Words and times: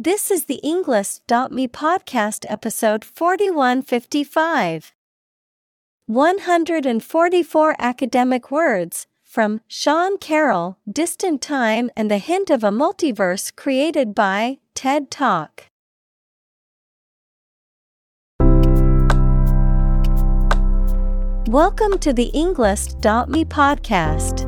This 0.00 0.30
is 0.30 0.44
the 0.44 0.60
Englist.me 0.62 1.66
podcast 1.66 2.46
episode 2.48 3.04
4155. 3.04 4.92
144 6.06 7.76
academic 7.80 8.48
words 8.52 9.08
from 9.24 9.60
Sean 9.66 10.16
Carroll, 10.16 10.78
Distant 10.88 11.42
Time 11.42 11.90
and 11.96 12.08
the 12.08 12.18
Hint 12.18 12.48
of 12.48 12.62
a 12.62 12.70
Multiverse 12.70 13.50
created 13.56 14.14
by 14.14 14.58
TED 14.76 15.10
Talk. 15.10 15.64
Welcome 21.48 21.98
to 21.98 22.12
the 22.12 22.30
Englist.me 22.32 23.44
podcast. 23.46 24.47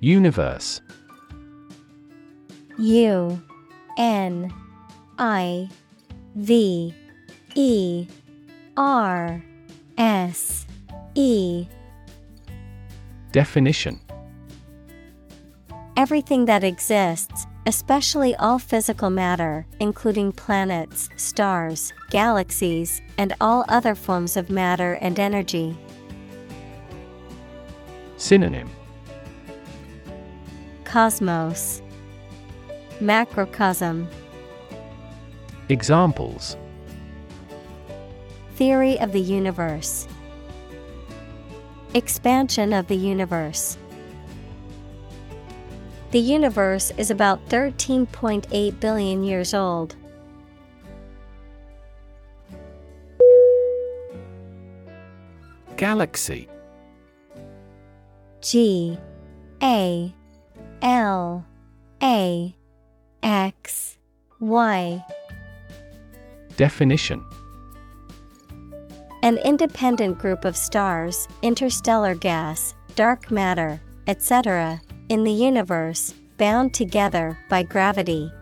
Universe. 0.00 0.80
U 2.78 3.42
N 3.98 4.50
I 5.18 5.68
V 6.34 6.94
E 7.54 8.06
R 8.78 9.44
S 9.98 10.66
E. 11.14 11.66
Definition. 13.32 14.00
Everything 15.98 16.46
that 16.46 16.64
exists, 16.64 17.46
especially 17.66 18.34
all 18.36 18.58
physical 18.58 19.10
matter, 19.10 19.66
including 19.80 20.32
planets, 20.32 21.10
stars, 21.16 21.92
galaxies, 22.08 23.02
and 23.18 23.34
all 23.38 23.66
other 23.68 23.94
forms 23.94 24.38
of 24.38 24.48
matter 24.48 24.94
and 25.02 25.18
energy. 25.18 25.76
Synonym 28.16 28.70
Cosmos. 30.90 31.82
Macrocosm. 33.00 34.08
Examples. 35.68 36.56
Theory 38.56 38.98
of 38.98 39.12
the 39.12 39.20
universe. 39.20 40.08
Expansion 41.94 42.72
of 42.72 42.88
the 42.88 42.96
universe. 42.96 43.78
The 46.10 46.18
universe 46.18 46.90
is 46.98 47.12
about 47.12 47.48
13.8 47.48 48.80
billion 48.80 49.22
years 49.22 49.54
old. 49.54 49.94
Galaxy. 55.76 56.48
G 58.40 58.98
A 59.62 60.12
L 60.82 61.44
A 62.02 62.54
X 63.22 63.98
Y. 64.40 65.04
Definition. 66.56 67.24
An 69.22 69.36
independent 69.38 70.18
group 70.18 70.46
of 70.46 70.56
stars, 70.56 71.28
interstellar 71.42 72.14
gas, 72.14 72.74
dark 72.96 73.30
matter, 73.30 73.80
etc., 74.06 74.80
in 75.10 75.24
the 75.24 75.32
universe, 75.32 76.14
bound 76.38 76.72
together 76.72 77.38
by 77.50 77.62
gravity. 77.62 78.32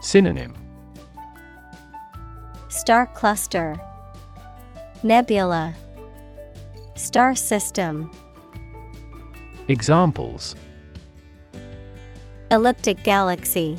Synonym. 0.00 0.54
Star 2.68 3.06
cluster, 3.06 3.80
Nebula, 5.02 5.74
Star 6.94 7.34
system, 7.34 8.10
Examples 9.68 10.54
Elliptic 12.52 13.02
galaxy, 13.02 13.76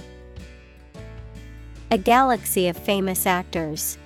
a 1.89 1.97
galaxy 1.97 2.67
of 2.67 2.75
famous 2.75 3.25
actors. 3.25 3.97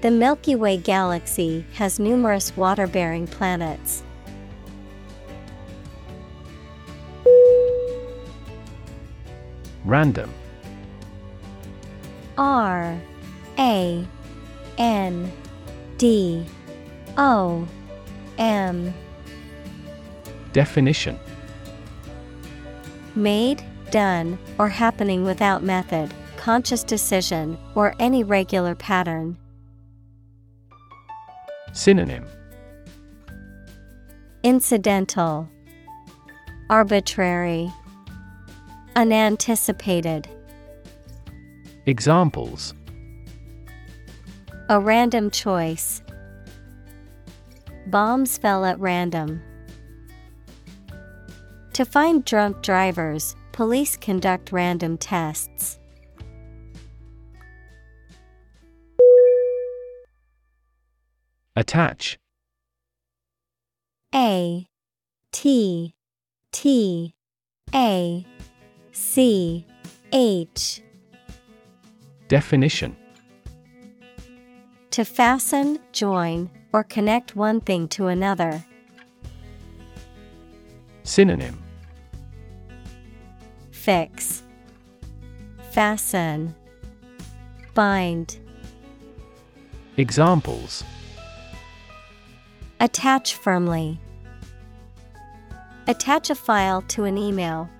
The 0.00 0.12
Milky 0.12 0.54
Way 0.54 0.76
galaxy 0.76 1.64
has 1.74 1.98
numerous 1.98 2.56
water 2.56 2.86
bearing 2.86 3.26
planets. 3.26 4.04
Random 9.84 10.32
R 12.36 12.96
A 13.58 14.06
N 14.78 15.32
D 15.96 16.46
O 17.16 17.66
M 18.38 18.94
Definition 20.52 21.18
Made, 23.14 23.62
done, 23.90 24.38
or 24.58 24.68
happening 24.68 25.24
without 25.24 25.62
method, 25.62 26.12
conscious 26.36 26.84
decision, 26.84 27.58
or 27.74 27.94
any 27.98 28.22
regular 28.24 28.74
pattern. 28.74 29.36
Synonym 31.72 32.26
Incidental, 34.42 35.48
Arbitrary, 36.70 37.72
Unanticipated. 38.96 40.28
Examples 41.86 42.74
A 44.68 44.80
random 44.80 45.30
choice. 45.30 46.02
Bombs 47.86 48.38
fell 48.38 48.64
at 48.64 48.78
random. 48.78 49.42
To 51.78 51.84
find 51.84 52.24
drunk 52.24 52.60
drivers, 52.62 53.36
police 53.52 53.96
conduct 53.96 54.50
random 54.50 54.98
tests. 54.98 55.78
Attach 61.54 62.18
A 64.12 64.66
T 65.30 65.94
T 66.50 67.14
A 67.72 68.26
C 68.90 69.64
H 70.12 70.82
Definition 72.26 72.96
To 74.90 75.04
fasten, 75.04 75.78
join, 75.92 76.50
or 76.72 76.82
connect 76.82 77.36
one 77.36 77.60
thing 77.60 77.86
to 77.90 78.08
another. 78.08 78.64
Synonym 81.04 81.67
Fix, 83.88 84.42
Fasten, 85.70 86.54
Bind. 87.72 88.38
Examples 89.96 90.84
Attach 92.80 93.36
firmly. 93.36 93.98
Attach 95.86 96.28
a 96.28 96.34
file 96.34 96.82
to 96.82 97.04
an 97.04 97.16
email. 97.16 97.70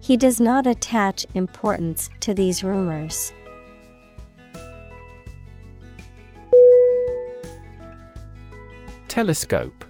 He 0.00 0.18
does 0.18 0.38
not 0.38 0.66
attach 0.66 1.24
importance 1.32 2.10
to 2.20 2.34
these 2.34 2.62
rumors. 2.62 3.32
Telescope 9.08 9.82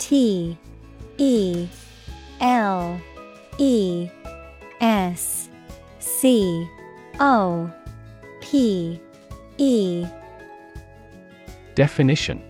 T 0.00 0.58
E 1.18 1.68
L 2.42 3.00
E 3.58 4.10
S 4.80 5.48
C 6.00 6.68
O 7.20 7.72
P 8.40 9.00
E 9.58 10.04
Definition 11.76 12.42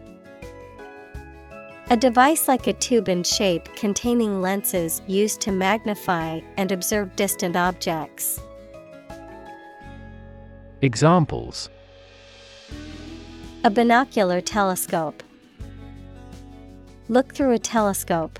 A 1.90 1.96
device 1.96 2.48
like 2.48 2.66
a 2.66 2.72
tube 2.72 3.10
in 3.10 3.22
shape 3.22 3.68
containing 3.76 4.40
lenses 4.40 5.02
used 5.06 5.42
to 5.42 5.52
magnify 5.52 6.40
and 6.56 6.72
observe 6.72 7.14
distant 7.14 7.54
objects. 7.54 8.40
Examples 10.80 11.68
A 13.62 13.70
binocular 13.70 14.40
telescope. 14.40 15.22
Look 17.10 17.34
through 17.34 17.52
a 17.52 17.58
telescope. 17.58 18.38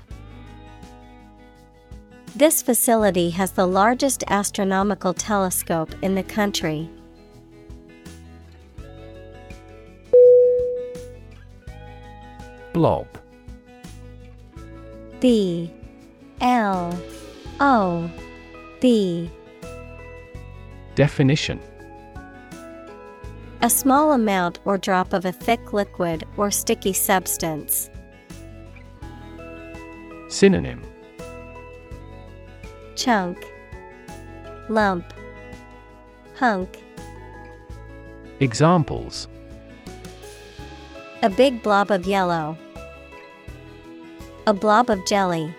This 2.35 2.63
facility 2.63 3.29
has 3.29 3.51
the 3.51 3.67
largest 3.67 4.23
astronomical 4.27 5.13
telescope 5.13 5.93
in 6.01 6.15
the 6.15 6.23
country. 6.23 6.89
Blob. 12.73 13.07
B. 15.19 15.71
L. 16.41 16.99
O. 17.59 18.09
B. 18.81 19.29
Definition. 20.95 21.59
A 23.61 23.69
small 23.69 24.11
amount 24.11 24.57
or 24.65 24.79
drop 24.79 25.13
of 25.13 25.25
a 25.25 25.31
thick 25.31 25.71
liquid 25.71 26.25
or 26.35 26.49
sticky 26.49 26.93
substance. 26.93 27.91
Synonym 30.29 30.81
Chunk 32.95 33.43
Lump 34.69 35.13
Hunk 36.35 36.77
Examples 38.39 39.27
A 41.23 41.29
big 41.29 41.63
blob 41.63 41.89
of 41.91 42.05
yellow. 42.05 42.57
A 44.45 44.53
blob 44.53 44.89
of 44.89 45.05
jelly. 45.07 45.53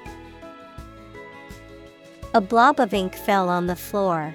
A 2.34 2.40
blob 2.40 2.78
of 2.78 2.92
ink 2.92 3.14
fell 3.14 3.48
on 3.48 3.66
the 3.66 3.76
floor. 3.76 4.34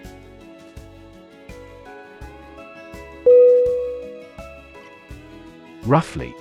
Roughly 5.84 6.34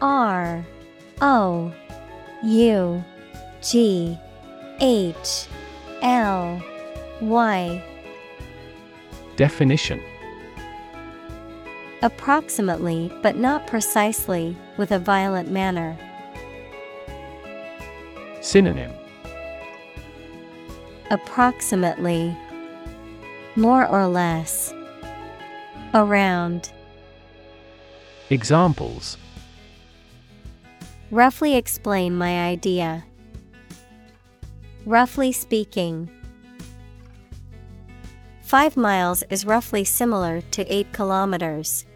R 0.00 0.64
O 1.20 1.72
U 2.42 3.04
G 3.60 4.18
H 4.80 5.46
L 6.02 6.62
Y 7.20 7.84
Definition 9.36 10.00
Approximately, 12.02 13.12
but 13.22 13.36
not 13.36 13.66
precisely, 13.68 14.56
with 14.76 14.90
a 14.90 14.98
violent 14.98 15.50
manner. 15.52 15.96
Synonym 18.40 18.90
Approximately. 21.12 22.36
More 23.54 23.86
or 23.86 24.08
less. 24.08 24.74
Around. 25.94 26.72
Examples 28.30 29.16
Roughly 31.10 31.54
explain 31.54 32.16
my 32.16 32.46
idea. 32.46 33.04
Roughly 34.84 35.30
speaking. 35.30 36.10
Five 38.42 38.76
miles 38.76 39.22
is 39.30 39.46
roughly 39.46 39.84
similar 39.84 40.40
to 40.50 40.72
eight 40.72 40.92
kilometers. 40.92 41.86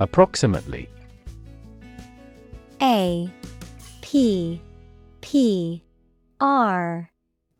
Approximately 0.00 0.88
A 2.80 3.30
P 4.00 4.62
P 5.20 5.84
R 6.40 7.10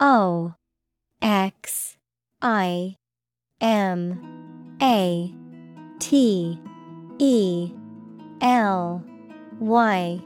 O 0.01 0.55
X 1.21 1.99
I 2.41 2.97
M 3.61 4.79
A 4.81 5.35
T 5.99 6.59
E 7.19 7.73
L 8.41 9.05
Y 9.61 10.21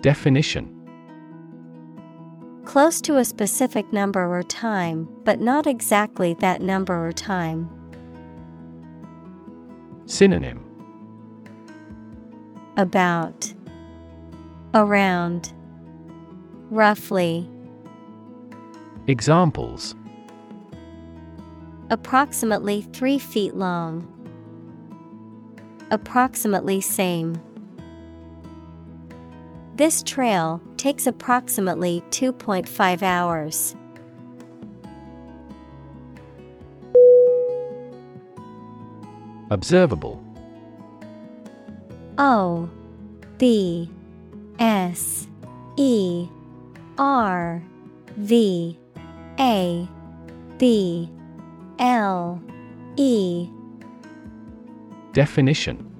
Definition. 0.00 0.72
Close 2.64 3.00
to 3.00 3.16
a 3.16 3.24
specific 3.24 3.92
number 3.92 4.26
or 4.26 4.42
time, 4.42 5.08
but 5.24 5.40
not 5.40 5.66
exactly 5.66 6.34
that 6.34 6.60
number 6.60 7.06
or 7.06 7.12
time. 7.12 7.70
Synonym. 10.06 10.64
About. 12.76 13.52
Around. 14.74 15.52
Roughly. 16.70 17.48
Examples. 19.06 19.94
Approximately 21.90 22.82
three 22.82 23.18
feet 23.18 23.54
long. 23.54 24.06
Approximately 25.90 26.80
same. 26.80 27.40
This 29.76 30.02
trail 30.02 30.62
takes 30.78 31.06
approximately 31.06 32.02
2.5 32.08 33.02
hours. 33.02 33.76
Observable. 39.50 40.24
O 42.16 42.70
B 43.36 43.90
S 44.58 45.28
E 45.76 46.26
R 46.96 47.62
V 48.16 48.78
A 49.38 49.88
B 50.56 51.10
L 51.78 52.42
E. 52.96 53.50
Definition 55.12 55.95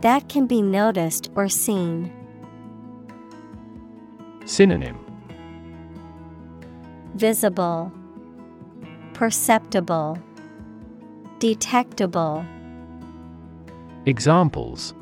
That 0.00 0.28
can 0.28 0.46
be 0.46 0.62
noticed 0.62 1.30
or 1.34 1.48
seen. 1.48 2.12
Synonym 4.44 5.04
Visible, 7.14 7.92
Perceptible, 9.12 10.18
Detectable. 11.40 12.46
Examples 14.06 14.94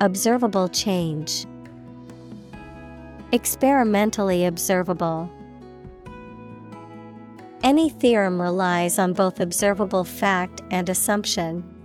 Observable 0.00 0.68
change. 0.68 1.46
Experimentally 3.32 4.46
observable. 4.46 5.28
Any 7.62 7.90
theorem 7.90 8.40
relies 8.40 8.98
on 8.98 9.12
both 9.12 9.40
observable 9.40 10.04
fact 10.04 10.62
and 10.70 10.88
assumption. 10.88 11.79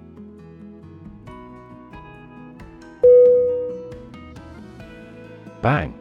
Bang. 5.66 5.98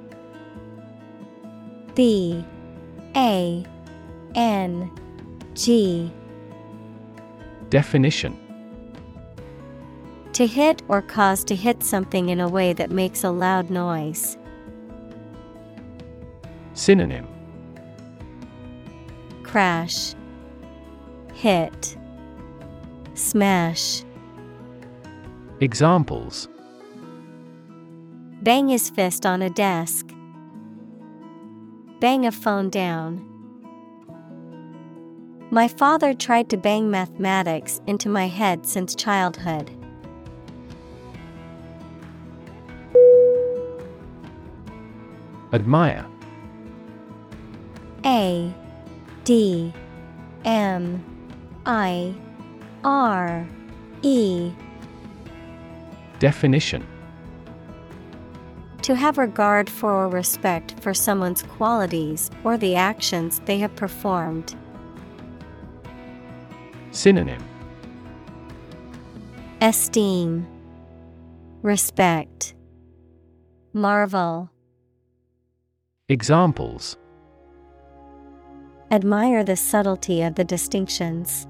B 1.95 2.45
A 3.17 3.65
N 4.35 4.91
G. 5.55 6.13
Definition. 7.71 8.39
To 10.35 10.47
hit 10.47 10.83
or 10.89 11.01
cause 11.01 11.45
to 11.45 11.57
hit 11.57 11.83
something 11.83 12.29
in 12.29 12.41
a 12.41 12.47
way 12.47 12.75
that 12.75 12.91
makes 12.91 13.25
a 13.25 13.31
loud 13.31 13.71
noise. 13.71 14.37
Synonym. 16.75 17.27
Crash, 19.45 20.15
Hit, 21.33 21.97
Smash. 23.15 24.05
Examples 25.61 26.49
Bang 28.45 28.69
his 28.69 28.91
fist 28.91 29.25
on 29.25 29.41
a 29.41 29.49
desk. 29.49 30.07
Bang 31.99 32.27
a 32.27 32.31
phone 32.31 32.69
down. 32.69 33.25
My 35.51 35.67
father 35.67 36.13
tried 36.13 36.51
to 36.51 36.59
bang 36.59 36.91
mathematics 36.91 37.81
into 37.87 38.11
my 38.11 38.27
head 38.29 38.67
since 38.67 38.95
childhood. 38.95 39.71
Admire 45.55 46.07
A 48.05 48.53
D 49.25 49.73
M 50.45 51.03
I 51.65 52.15
R 52.85 53.49
E. 54.03 54.53
Definition 56.19 56.87
To 58.85 58.95
have 58.95 59.17
regard 59.17 59.71
for 59.71 59.91
or 59.91 60.09
respect 60.11 60.79
for 60.83 60.93
someone's 60.93 61.43
qualities 61.43 62.31
or 62.45 62.59
the 62.59 62.77
actions 62.77 63.41
they 63.47 63.57
have 63.61 63.75
performed. 63.77 64.55
Synonym 66.91 67.43
Esteem, 69.63 70.47
Respect, 71.63 72.55
Marvel. 73.73 74.51
Examples 76.11 76.99
Admire 78.91 79.43
the 79.43 79.57
subtlety 79.57 80.21
of 80.21 80.35
the 80.35 80.45
distinctions. 80.45 81.47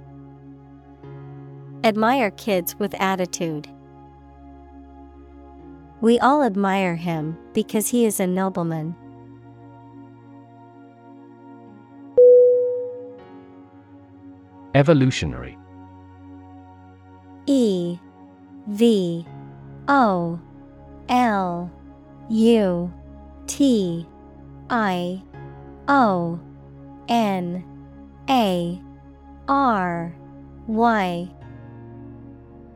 Admire 1.82 2.30
kids 2.30 2.78
with 2.78 2.94
attitude. 3.00 3.73
We 6.04 6.18
all 6.18 6.42
admire 6.42 6.96
him 6.96 7.34
because 7.54 7.88
he 7.88 8.04
is 8.04 8.20
a 8.20 8.26
nobleman. 8.26 8.94
Evolutionary. 14.74 15.56
E 17.46 17.96
V 18.66 19.24
O 19.88 20.38
L 21.08 21.70
U 22.28 22.92
T 23.46 24.06
I 24.68 25.22
O 25.88 26.38
N 27.08 27.64
A 28.28 28.78
R 29.48 30.14
Y. 30.66 31.30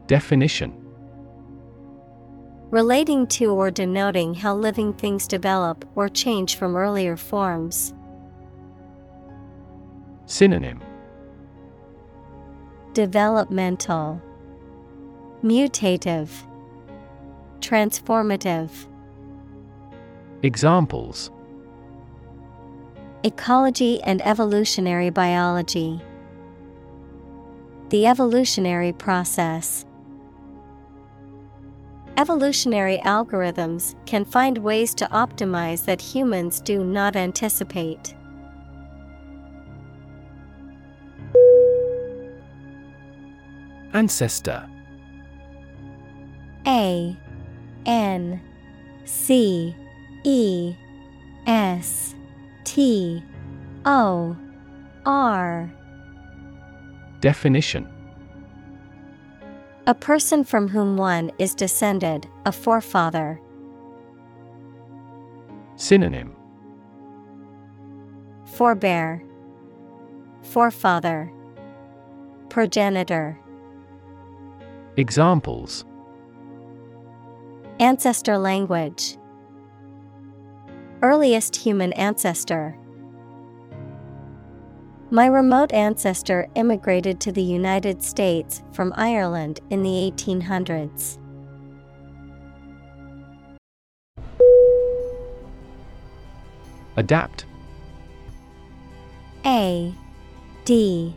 Definition 0.06 0.77
Relating 2.70 3.26
to 3.28 3.46
or 3.46 3.70
denoting 3.70 4.34
how 4.34 4.54
living 4.54 4.92
things 4.92 5.26
develop 5.26 5.88
or 5.94 6.08
change 6.08 6.56
from 6.56 6.76
earlier 6.76 7.16
forms. 7.16 7.94
Synonym 10.26 10.82
Developmental, 12.92 14.20
Mutative, 15.42 16.28
Transformative. 17.60 18.70
Examples 20.42 21.30
Ecology 23.22 24.02
and 24.02 24.20
evolutionary 24.26 25.08
biology. 25.08 26.02
The 27.88 28.06
evolutionary 28.06 28.92
process. 28.92 29.86
Evolutionary 32.18 32.98
algorithms 33.04 33.94
can 34.04 34.24
find 34.24 34.58
ways 34.58 34.92
to 34.92 35.06
optimize 35.12 35.84
that 35.84 36.00
humans 36.00 36.60
do 36.60 36.82
not 36.82 37.14
anticipate. 37.14 38.12
Ancestor. 43.92 44.68
A 46.66 47.16
N 47.86 48.40
C 49.04 49.76
E 50.24 50.74
S 51.46 52.16
T 52.64 53.22
O 53.84 54.36
R. 55.06 55.72
Definition 57.20 57.88
A 59.88 59.94
person 59.94 60.44
from 60.44 60.68
whom 60.68 60.98
one 60.98 61.32
is 61.38 61.54
descended, 61.54 62.28
a 62.44 62.52
forefather. 62.52 63.40
Synonym 65.76 66.36
Forebear, 68.44 69.22
Forefather, 70.42 71.32
Progenitor. 72.50 73.40
Examples 74.98 75.86
Ancestor 77.80 78.36
language. 78.36 79.16
Earliest 81.00 81.56
human 81.56 81.94
ancestor. 81.94 82.76
My 85.10 85.24
remote 85.24 85.72
ancestor 85.72 86.48
immigrated 86.54 87.18
to 87.20 87.32
the 87.32 87.42
United 87.42 88.02
States 88.02 88.62
from 88.72 88.92
Ireland 88.94 89.60
in 89.70 89.82
the 89.82 90.12
1800s. 90.14 91.16
Adapt 96.98 97.46
A 99.46 99.94
D 100.66 101.14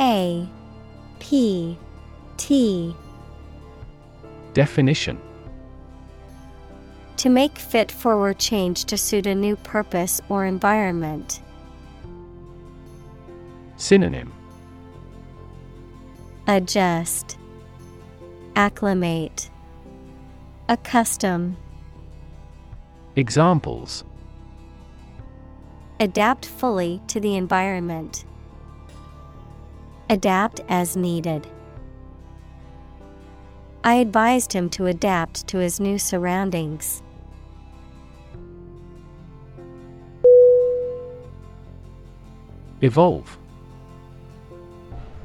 A 0.00 0.48
P 1.20 1.78
T 2.38 2.96
Definition 4.52 5.20
To 7.18 7.28
make 7.28 7.56
fit 7.56 7.92
forward 7.92 8.40
change 8.40 8.86
to 8.86 8.96
suit 8.96 9.28
a 9.28 9.34
new 9.34 9.54
purpose 9.54 10.20
or 10.28 10.44
environment. 10.44 11.40
Synonym 13.82 14.32
Adjust, 16.46 17.36
Acclimate, 18.54 19.50
Accustom. 20.68 21.56
Examples 23.16 24.04
Adapt 25.98 26.46
fully 26.46 27.02
to 27.08 27.18
the 27.18 27.34
environment. 27.34 28.24
Adapt 30.08 30.60
as 30.68 30.96
needed. 30.96 31.48
I 33.82 33.94
advised 33.94 34.52
him 34.52 34.70
to 34.70 34.86
adapt 34.86 35.48
to 35.48 35.58
his 35.58 35.80
new 35.80 35.98
surroundings. 35.98 37.02
Evolve 42.80 43.38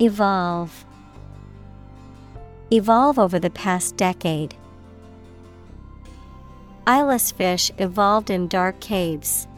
Evolve. 0.00 0.84
Evolve 2.70 3.18
over 3.18 3.40
the 3.40 3.50
past 3.50 3.96
decade. 3.96 4.54
Eyeless 6.86 7.32
fish 7.32 7.72
evolved 7.78 8.30
in 8.30 8.46
dark 8.46 8.78
caves. 8.78 9.48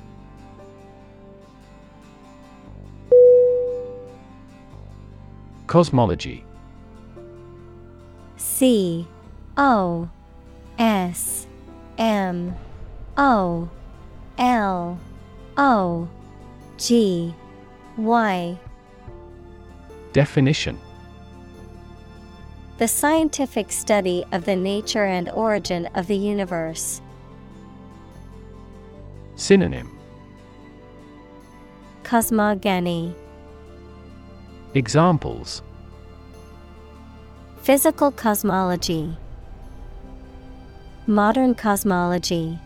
Cosmology 5.66 6.42
C 8.38 9.06
O 9.59 10.09
S 10.78 11.47
M 11.99 12.56
O 13.18 13.68
L 14.38 14.99
O 15.59 16.09
G 16.78 17.35
Y 17.99 18.59
Definition. 20.12 20.79
The 22.79 22.88
scientific 22.88 23.71
study 23.71 24.25
of 24.33 24.45
the 24.45 24.57
nature 24.57 25.05
and 25.05 25.29
origin 25.31 25.87
of 25.95 26.07
the 26.09 26.17
universe. 26.17 27.00
Synonym. 29.37 29.97
Cosmogony. 32.02 33.14
Examples. 34.75 35.62
Physical 37.62 38.11
cosmology. 38.11 39.17
Modern 41.07 41.55
cosmology 41.55 42.59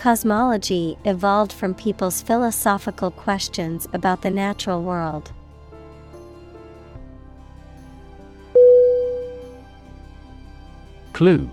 Cosmology 0.00 0.96
evolved 1.04 1.52
from 1.52 1.74
people's 1.74 2.22
philosophical 2.22 3.10
questions 3.10 3.86
about 3.92 4.22
the 4.22 4.30
natural 4.30 4.82
world. 4.82 5.30
Clue. 11.12 11.50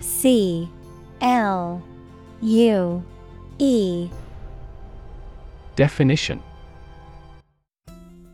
C 0.00 0.70
L 1.20 1.82
U 2.40 3.04
E. 3.58 4.08
Definition. 5.76 6.42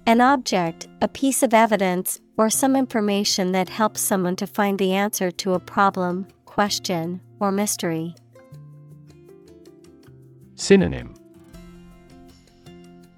An 0.06 0.20
object, 0.20 0.86
a 1.02 1.08
piece 1.08 1.42
of 1.42 1.52
evidence, 1.52 2.20
or 2.36 2.48
some 2.48 2.76
information 2.76 3.50
that 3.50 3.68
helps 3.68 4.00
someone 4.00 4.36
to 4.36 4.46
find 4.46 4.78
the 4.78 4.92
answer 4.92 5.32
to 5.32 5.54
a 5.54 5.58
problem, 5.58 6.28
question, 6.44 7.20
or 7.44 7.52
mystery. 7.52 8.14
Synonym 10.54 11.14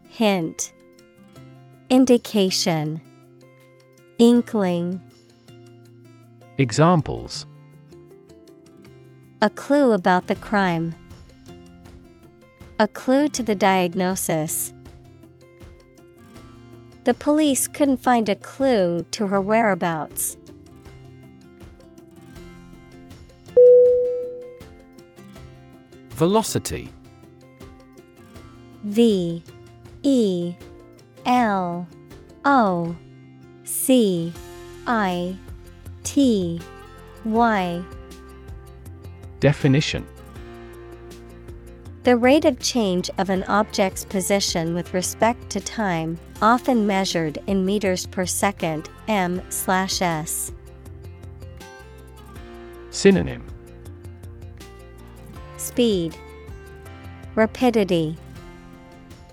Hint 0.09 0.73
Indication 1.91 3.01
Inkling 4.19 5.01
Examples 6.59 7.47
A 9.43 9.51
clue 9.51 9.93
about 9.93 10.27
the 10.27 10.35
crime. 10.35 10.95
A 12.81 12.89
clue 12.89 13.29
to 13.29 13.45
the 13.45 13.55
diagnosis. 13.55 14.73
The 17.05 17.15
police 17.15 17.69
couldn't 17.69 18.03
find 18.03 18.29
a 18.29 18.35
clue 18.35 19.07
to 19.13 19.29
her 19.29 19.41
whereabouts. 19.41 20.37
Velocity. 26.17 26.91
V 28.85 29.43
E 30.03 30.55
L 31.27 31.87
O 32.47 32.97
C 33.65 34.33
I 34.87 35.37
T 36.05 36.59
Y. 37.27 37.85
Definition. 39.41 40.07
The 42.05 42.17
rate 42.17 42.47
of 42.47 42.59
change 42.61 43.11
of 43.19 43.29
an 43.29 43.43
object's 43.43 44.07
position 44.07 44.73
with 44.73 44.95
respect 44.95 45.51
to 45.51 45.61
time, 45.61 46.19
often 46.41 46.87
measured 46.87 47.37
in 47.47 47.67
meters 47.67 48.07
per 48.07 48.25
second, 48.25 48.89
m/s. 49.07 50.53
Synonym 52.89 53.56
Speed, 55.77 56.17
Rapidity, 57.35 58.17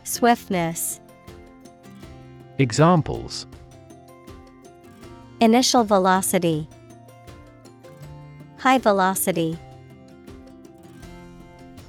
Swiftness. 0.04 1.00
Examples 2.58 3.48
Initial 5.40 5.86
velocity, 5.86 6.68
High 8.58 8.78
velocity. 8.78 9.58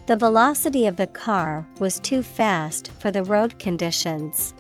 The 0.07 0.15
velocity 0.15 0.87
of 0.87 0.95
the 0.99 1.09
car 1.09 1.67
was 1.81 1.99
too 1.99 2.23
fast 2.23 2.93
for 3.01 3.11
the 3.11 3.25
road 3.25 3.59
conditions. 3.59 4.55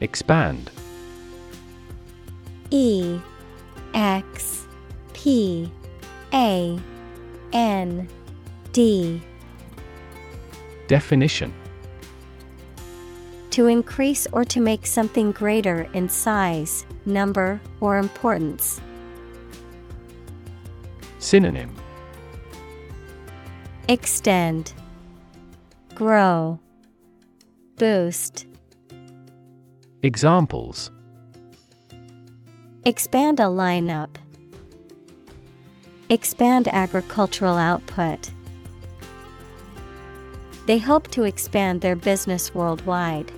Expand 0.00 0.72
E 2.72 3.20
X 3.98 4.64
P 5.12 5.68
A 6.32 6.78
N 7.52 8.08
D. 8.72 9.20
Definition. 10.86 11.52
To 13.50 13.66
increase 13.66 14.28
or 14.30 14.44
to 14.44 14.60
make 14.60 14.86
something 14.86 15.32
greater 15.32 15.90
in 15.94 16.08
size, 16.08 16.86
number, 17.06 17.60
or 17.80 17.98
importance. 17.98 18.80
Synonym. 21.18 21.74
Extend, 23.88 24.74
Grow, 25.96 26.60
Boost. 27.76 28.46
Examples 30.04 30.92
Expand 32.88 33.38
a 33.38 33.42
lineup. 33.42 34.08
Expand 36.08 36.68
agricultural 36.68 37.58
output. 37.58 38.30
They 40.64 40.78
hope 40.78 41.08
to 41.08 41.24
expand 41.24 41.82
their 41.82 41.96
business 41.96 42.54
worldwide. 42.54 43.30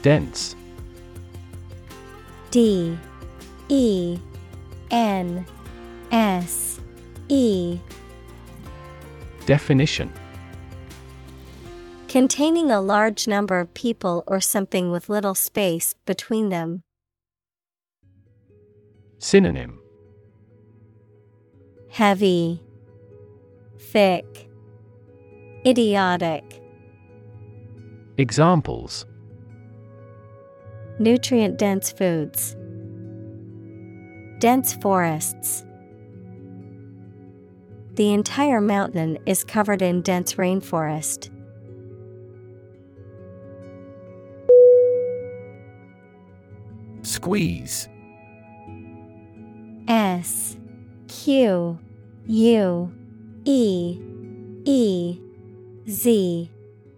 Dense 0.00 0.56
D 2.50 2.98
E 3.68 4.18
N 4.90 5.44
S 6.10 6.80
E 7.28 7.78
Definition 9.44 10.10
Containing 12.08 12.70
a 12.70 12.80
large 12.80 13.26
number 13.26 13.58
of 13.58 13.74
people 13.74 14.22
or 14.28 14.40
something 14.40 14.92
with 14.92 15.08
little 15.08 15.34
space 15.34 15.94
between 16.06 16.50
them. 16.50 16.82
Synonym 19.18 19.80
Heavy, 21.90 22.62
Thick, 23.78 24.48
Idiotic. 25.66 26.62
Examples 28.18 29.04
Nutrient 30.98 31.58
dense 31.58 31.90
foods. 31.90 32.56
Dense 34.38 34.74
forests. 34.74 35.64
The 37.94 38.12
entire 38.12 38.60
mountain 38.60 39.18
is 39.26 39.42
covered 39.42 39.82
in 39.82 40.02
dense 40.02 40.34
rainforest. 40.34 41.30
Squeeze. 47.06 47.88
S 49.86 50.56
Q 51.06 51.78
U 52.26 52.92
E 53.44 54.00
E 54.64 55.20
Z 55.88 56.50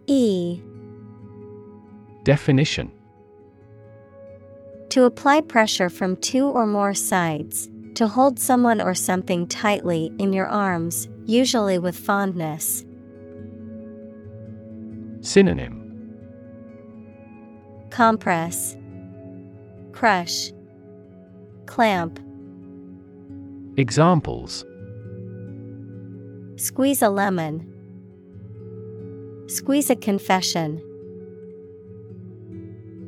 E. 0.07 0.63
Definition. 2.25 2.91
To 4.89 5.05
apply 5.05 5.43
pressure 5.43 5.91
from 5.91 6.17
two 6.17 6.47
or 6.47 6.67
more 6.67 6.95
sides, 6.95 7.69
to 7.95 8.09
hold 8.09 8.39
someone 8.39 8.81
or 8.81 8.95
something 8.95 9.47
tightly 9.47 10.11
in 10.19 10.33
your 10.33 10.47
arms, 10.47 11.07
usually 11.27 11.79
with 11.79 11.95
fondness. 11.95 12.83
Synonym. 15.21 15.85
Compress, 17.91 18.78
Crush, 19.99 20.53
Clamp. 21.67 22.21
Examples 23.77 24.65
Squeeze 26.55 27.03
a 27.03 27.09
lemon. 27.09 27.67
Squeeze 29.49 29.91
a 29.91 29.97
confession. 29.97 30.81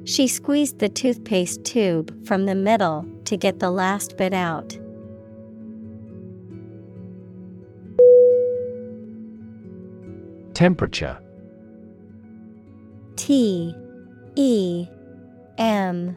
She 0.03 0.27
squeezed 0.27 0.81
the 0.81 0.89
toothpaste 0.89 1.63
tube 1.63 2.27
from 2.27 2.47
the 2.47 2.57
middle 2.57 3.07
to 3.27 3.37
get 3.37 3.61
the 3.61 3.71
last 3.71 4.17
bit 4.17 4.35
out. 4.35 4.77
Temperature 10.55 11.17
T 13.15 13.73
E 14.35 14.89
M 15.57 16.17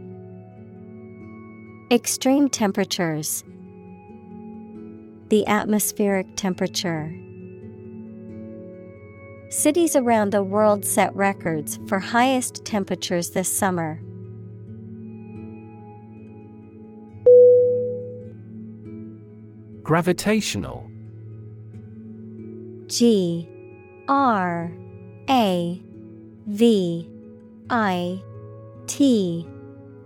Extreme 1.91 2.51
temperatures. 2.51 3.43
The 5.27 5.45
atmospheric 5.45 6.37
temperature. 6.37 7.13
Cities 9.49 9.97
around 9.97 10.31
the 10.31 10.41
world 10.41 10.85
set 10.85 11.13
records 11.13 11.81
for 11.89 11.99
highest 11.99 12.63
temperatures 12.63 13.31
this 13.31 13.51
summer. 13.51 13.99
Gravitational 19.83 20.89
G 22.87 23.49
R 24.07 24.71
A 25.29 25.81
V 26.47 27.09
I 27.69 28.23
T 28.87 29.45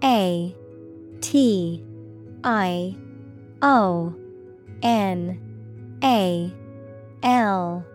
A 0.03 0.55
T 1.21 1.84
I 2.43 2.95
O 3.62 4.15
N 4.82 5.97
A 6.04 6.54
L. 7.23 7.86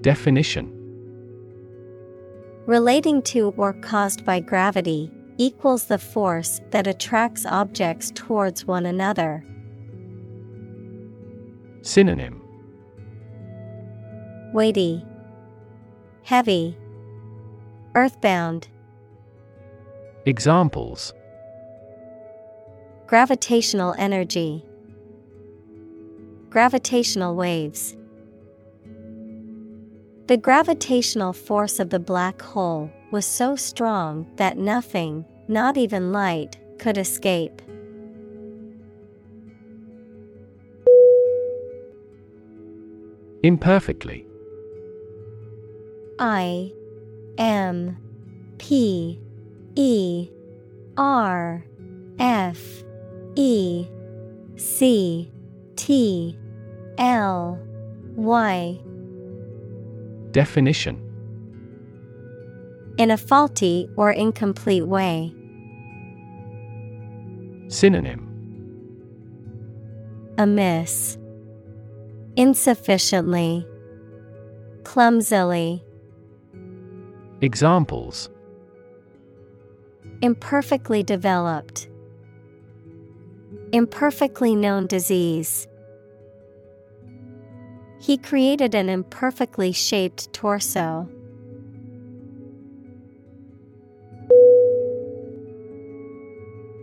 Definition. 0.00 0.76
Relating 2.66 3.20
to 3.22 3.52
or 3.56 3.72
caused 3.72 4.24
by 4.24 4.40
gravity 4.40 5.10
equals 5.38 5.86
the 5.86 5.98
force 5.98 6.60
that 6.70 6.86
attracts 6.86 7.44
objects 7.46 8.12
towards 8.14 8.66
one 8.66 8.86
another. 8.86 9.44
Synonym. 11.82 12.42
Weighty, 14.52 15.04
Heavy, 16.22 16.76
Earthbound. 17.94 18.68
Examples 20.26 21.12
Gravitational 23.10 23.92
energy, 23.98 24.64
Gravitational 26.48 27.34
waves. 27.34 27.96
The 30.28 30.36
gravitational 30.36 31.32
force 31.32 31.80
of 31.80 31.90
the 31.90 31.98
black 31.98 32.40
hole 32.40 32.88
was 33.10 33.26
so 33.26 33.56
strong 33.56 34.28
that 34.36 34.58
nothing, 34.58 35.24
not 35.48 35.76
even 35.76 36.12
light, 36.12 36.56
could 36.78 36.96
escape. 36.96 37.60
Imperfectly 43.42 44.24
I 46.20 46.72
M 47.38 47.96
P 48.58 49.18
E 49.74 50.30
R 50.96 51.64
F 52.20 52.84
E 53.36 53.86
C 54.56 55.30
T 55.76 56.38
L 56.98 57.58
Y 58.16 58.80
Definition 60.30 61.06
In 62.98 63.10
a 63.10 63.16
faulty 63.16 63.88
or 63.96 64.10
incomplete 64.10 64.86
way. 64.86 65.34
Synonym 67.68 68.30
Amiss. 70.40 71.18
Insufficiently. 72.34 73.66
Clumsily. 74.84 75.84
Examples 77.42 78.30
Imperfectly 80.22 81.02
developed. 81.02 81.89
Imperfectly 83.72 84.56
known 84.56 84.86
disease. 84.86 85.68
He 88.00 88.16
created 88.16 88.74
an 88.74 88.88
imperfectly 88.88 89.70
shaped 89.72 90.32
torso. 90.32 91.08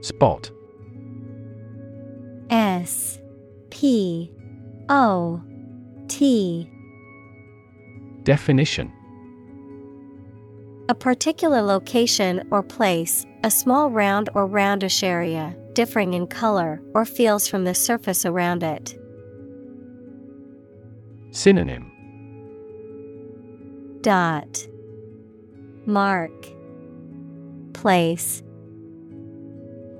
Spot 0.02 0.50
S 2.50 3.20
P 3.70 4.32
O 4.88 5.42
T 6.08 6.70
Definition 8.24 8.94
A 10.88 10.96
particular 10.96 11.62
location 11.62 12.48
or 12.52 12.64
place, 12.64 13.26
a 13.44 13.52
small 13.52 13.90
round 13.90 14.30
or 14.34 14.48
roundish 14.48 15.04
area, 15.04 15.57
differing 15.78 16.16
in 16.16 16.26
color 16.26 16.82
or 16.96 17.06
feels 17.06 17.48
from 17.48 17.64
the 17.64 17.76
surface 17.76 18.26
around 18.26 18.64
it. 18.64 18.98
Synonym 21.30 21.92
Dot 24.02 24.68
Mark 25.86 26.32
Place 27.74 28.42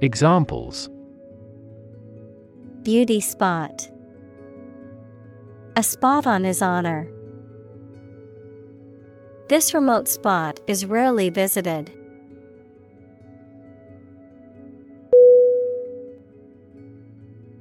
Examples 0.02 0.90
Beauty 2.82 3.22
spot 3.22 3.88
A 5.76 5.84
spot 5.84 6.26
on 6.26 6.44
his 6.44 6.64
honor. 6.64 7.08
This 9.48 9.76
remote 9.76 10.08
spot 10.08 10.60
is 10.66 10.88
rarely 10.88 11.30
visited. 11.30 11.92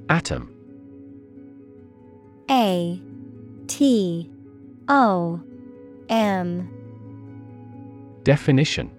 Atom. 0.09 0.53
A 2.51 3.01
T 3.67 4.31
O 4.89 5.41
M. 6.09 6.71
Definition. 8.23 8.91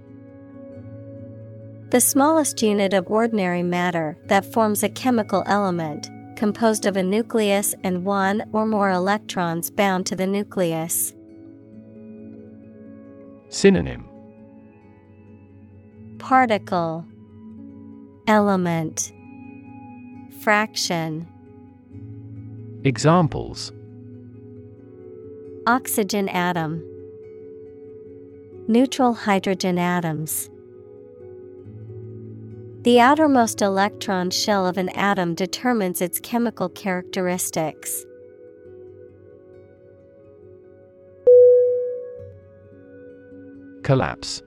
The 1.92 2.02
smallest 2.02 2.62
unit 2.62 2.94
of 2.94 3.08
ordinary 3.08 3.64
matter 3.64 4.18
that 4.26 4.52
forms 4.52 4.84
a 4.84 4.90
chemical 4.90 5.44
element, 5.46 6.10
composed 6.36 6.86
of 6.86 6.98
a 6.98 7.04
nucleus 7.04 7.74
and 7.84 8.04
one 8.04 8.44
or 8.52 8.66
more 8.66 8.90
electrons 8.90 9.70
bound 9.70 10.06
to 10.08 10.16
the 10.16 10.28
nucleus. 10.28 11.14
Synonym. 13.48 14.10
Particle. 16.20 17.06
Element 18.28 19.14
Fraction 20.48 21.28
Examples. 22.86 23.74
Oxygen 25.68 26.30
atom. 26.30 26.82
Neutral 28.70 29.14
hydrogen 29.14 29.78
atoms. 29.78 30.50
The 32.84 33.02
outermost 33.02 33.62
electron 33.62 34.30
shell 34.30 34.66
of 34.66 34.78
an 34.78 34.88
atom 34.92 35.36
determines 35.36 36.00
its 36.00 36.18
chemical 36.22 36.70
characteristics. 36.70 38.06
Collapse. 43.84 44.42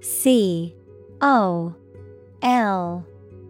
C 0.00 0.74
O 1.20 1.74
L 2.40 3.04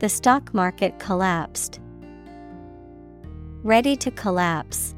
The 0.00 0.08
stock 0.08 0.54
market 0.54 1.00
collapsed. 1.00 1.80
Ready 3.64 3.96
to 3.96 4.12
collapse. 4.12 4.94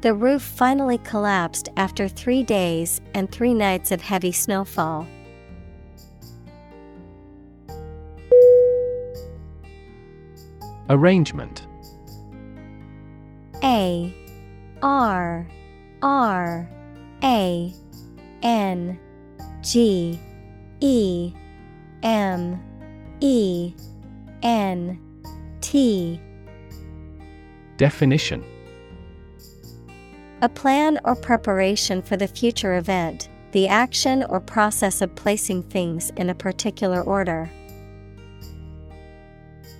The 0.00 0.14
roof 0.14 0.40
finally 0.40 0.96
collapsed 0.98 1.68
after 1.76 2.08
three 2.08 2.42
days 2.42 3.02
and 3.12 3.30
three 3.30 3.52
nights 3.52 3.92
of 3.92 4.00
heavy 4.00 4.32
snowfall. 4.32 5.06
Arrangement 10.88 11.66
A 13.62 14.14
R 14.82 15.46
R 16.00 16.70
A 17.22 17.74
N 18.42 18.98
G 19.60 20.18
E 20.80 21.34
M 22.02 22.60
E 23.20 23.74
N 24.42 24.98
T. 25.60 26.20
Definition. 27.76 28.44
A 30.40 30.48
plan 30.48 30.98
or 31.04 31.14
preparation 31.14 32.02
for 32.02 32.16
the 32.16 32.26
future 32.26 32.76
event, 32.76 33.28
the 33.52 33.68
action 33.68 34.24
or 34.24 34.40
process 34.40 35.00
of 35.00 35.14
placing 35.14 35.62
things 35.62 36.10
in 36.16 36.30
a 36.30 36.34
particular 36.34 37.00
order. 37.00 37.48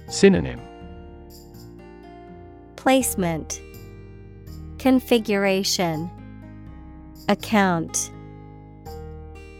Synonym. 0.08 0.60
Placement. 2.76 3.60
Configuration. 4.78 6.10
Account. 7.28 8.12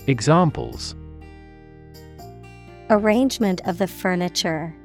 Examples 0.06 0.94
Arrangement 2.92 3.62
of 3.64 3.78
the 3.78 3.86
furniture. 3.86 4.76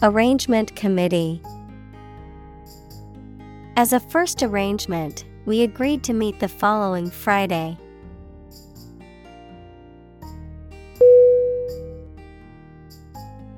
Arrangement 0.00 0.74
Committee. 0.74 1.42
As 3.76 3.92
a 3.92 4.00
first 4.00 4.42
arrangement, 4.42 5.26
we 5.44 5.60
agreed 5.60 6.02
to 6.04 6.14
meet 6.14 6.40
the 6.40 6.48
following 6.48 7.10
Friday. 7.10 7.76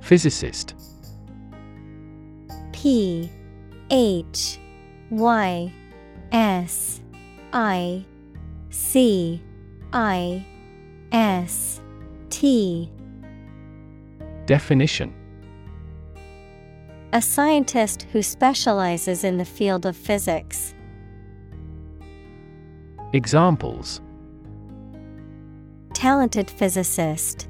Physicist. 0.00 0.74
P 2.72 3.30
H 3.92 4.58
Y 5.10 5.72
S 6.32 7.00
I 7.52 8.04
C 8.70 9.40
I 9.92 10.44
S 11.12 11.80
Definition 14.44 15.14
A 17.14 17.22
scientist 17.22 18.02
who 18.12 18.20
specializes 18.20 19.24
in 19.24 19.38
the 19.38 19.46
field 19.46 19.86
of 19.86 19.96
physics. 19.96 20.74
Examples 23.14 24.02
Talented 25.94 26.50
physicist. 26.50 27.48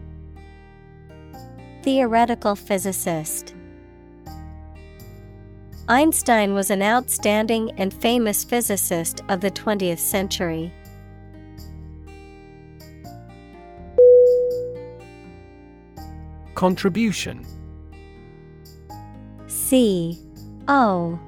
Theoretical 1.83 2.55
physicist. 2.55 3.57
Einstein 5.89 6.55
was 6.55 6.71
an 6.71 6.83
outstanding 6.83 7.73
and 7.79 7.93
famous 7.93 8.45
physicist 8.45 9.23
of 9.29 9.41
the 9.41 9.51
20th 9.51 9.99
century. 9.99 10.73
Contribution. 16.55 17.45
C 19.47 20.19
O 20.69 21.19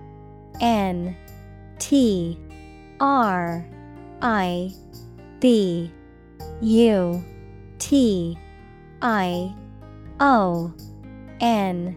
N 0.60 1.16
T 1.78 2.38
R 3.00 3.66
I 4.22 4.72
B 5.40 5.92
U 6.62 7.24
T 7.78 8.38
I 9.02 9.54
O 10.20 10.72
N. 11.40 11.96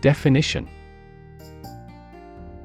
Definition. 0.00 0.68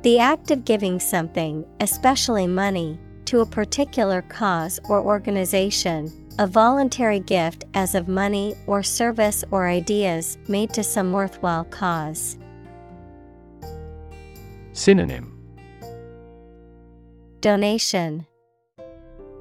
The 0.03 0.19
act 0.19 0.51
of 0.51 0.63
giving 0.63 0.99
something, 0.99 1.65
especially 1.79 2.47
money, 2.47 2.99
to 3.25 3.41
a 3.41 3.45
particular 3.45 4.21
cause 4.21 4.79
or 4.87 5.01
organization, 5.01 6.11
a 6.39 6.45
voluntary 6.45 7.19
gift 7.19 7.65
as 7.73 7.95
of 7.95 8.07
money 8.07 8.55
or 8.67 8.83
service 8.83 9.43
or 9.49 9.67
ideas 9.67 10.37
made 10.47 10.71
to 10.71 10.83
some 10.83 11.11
worthwhile 11.11 11.63
cause. 11.65 12.37
Synonym 14.73 15.33
Donation 17.41 18.27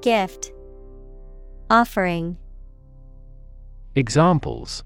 Gift 0.01 0.51
Offering 1.69 2.37
Examples 3.95 4.83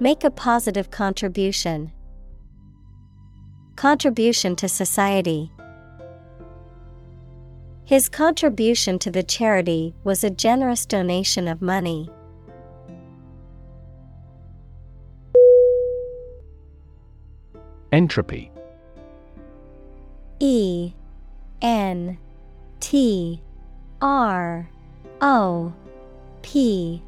Make 0.00 0.24
a 0.24 0.30
positive 0.30 0.90
contribution. 0.90 1.92
Contribution 3.76 4.56
to 4.56 4.68
society. 4.68 5.50
His 7.90 8.08
contribution 8.08 9.00
to 9.00 9.10
the 9.10 9.24
charity 9.24 9.96
was 10.04 10.22
a 10.22 10.30
generous 10.30 10.86
donation 10.86 11.48
of 11.48 11.60
money. 11.60 12.08
Entropy. 17.90 18.52
E 20.38 20.92
N 21.60 22.16
T 22.78 23.42
R 24.00 24.70
O 25.20 25.72
P 26.42 27.02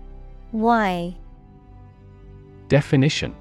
Y. 0.50 1.16
Definition 2.66 3.36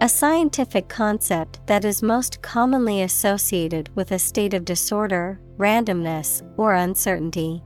A 0.00 0.08
scientific 0.08 0.88
concept 0.88 1.58
that 1.66 1.84
is 1.84 2.04
most 2.04 2.40
commonly 2.40 3.02
associated 3.02 3.90
with 3.96 4.12
a 4.12 4.18
state 4.20 4.54
of 4.54 4.64
disorder, 4.64 5.40
randomness, 5.56 6.40
or 6.56 6.74
uncertainty. 6.74 7.64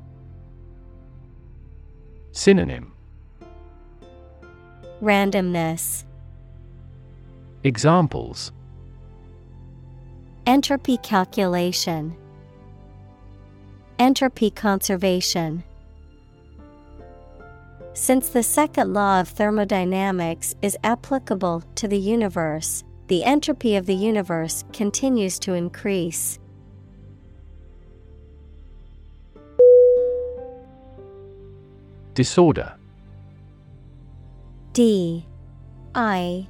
Synonym 2.33 2.95
Randomness, 5.03 6.05
Examples 7.64 8.51
Entropy 10.47 10.97
calculation, 10.97 12.16
Entropy 13.99 14.51
conservation. 14.51 15.64
Since 17.94 18.31
the 18.31 18.42
second 18.42 18.94
law 18.94 19.20
of 19.20 19.28
thermodynamics 19.28 20.55
is 20.62 20.78
applicable 20.83 21.62
to 21.74 21.87
the 21.87 21.98
universe, 21.98 22.85
the 23.09 23.22
entropy 23.22 23.76
of 23.76 23.85
the 23.85 23.94
universe 23.94 24.64
continues 24.72 25.38
to 25.40 25.52
increase. 25.52 26.38
Disorder. 32.14 32.74
D 34.72 35.26
I 35.94 36.46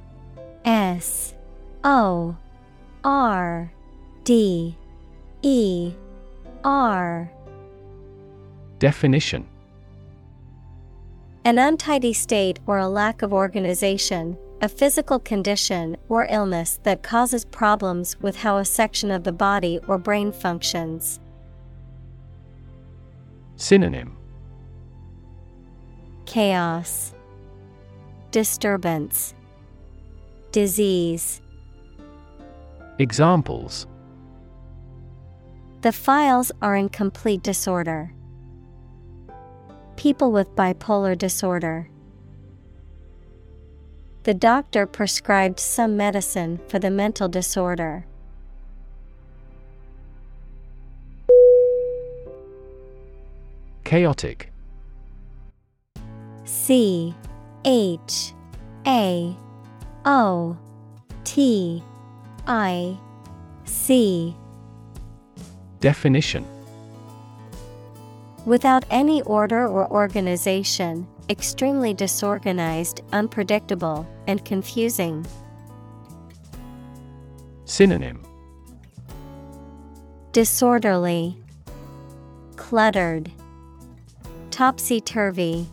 S 0.63 1.33
O 1.83 2.37
R 3.03 3.73
D 4.23 4.77
E 5.41 5.93
R. 6.63 7.29
Definition 8.79 9.45
An 11.45 11.59
untidy 11.59 12.13
state 12.13 12.61
or 12.67 12.77
a 12.77 12.87
lack 12.87 13.21
of 13.21 13.33
organization, 13.33 14.37
a 14.61 14.69
physical 14.69 15.19
condition 15.19 15.97
or 16.07 16.25
illness 16.29 16.79
that 16.83 17.03
causes 17.03 17.43
problems 17.43 18.17
with 18.21 18.37
how 18.37 18.55
a 18.55 18.63
section 18.63 19.11
of 19.11 19.25
the 19.25 19.33
body 19.33 19.77
or 19.89 19.97
brain 19.97 20.31
functions. 20.31 21.19
Synonym 23.57 24.15
Chaos, 26.25 27.13
Disturbance, 28.31 29.33
Disease. 30.53 31.41
Examples 32.99 33.85
The 35.81 35.91
files 35.91 36.53
are 36.61 36.77
in 36.77 36.87
complete 36.87 37.43
disorder. 37.43 38.13
People 39.95 40.31
with 40.31 40.55
bipolar 40.55 41.17
disorder. 41.17 41.89
The 44.23 44.33
doctor 44.33 44.85
prescribed 44.85 45.59
some 45.59 45.97
medicine 45.97 46.59
for 46.67 46.79
the 46.79 46.89
mental 46.89 47.27
disorder. 47.27 48.05
Chaotic 53.83 54.51
C 56.45 57.13
H 57.65 58.33
A 58.87 59.35
O 60.05 60.57
T 61.25 61.83
I 62.47 62.97
C 63.65 64.35
Definition 65.79 66.45
Without 68.45 68.83
any 68.89 69.21
order 69.21 69.67
or 69.67 69.89
organization, 69.89 71.07
extremely 71.29 71.93
disorganized, 71.93 73.01
unpredictable, 73.13 74.05
and 74.27 74.43
confusing. 74.43 75.25
Synonym 77.65 78.21
Disorderly, 80.33 81.37
Cluttered, 82.57 83.31
Topsy 84.51 84.99
turvy. 84.99 85.67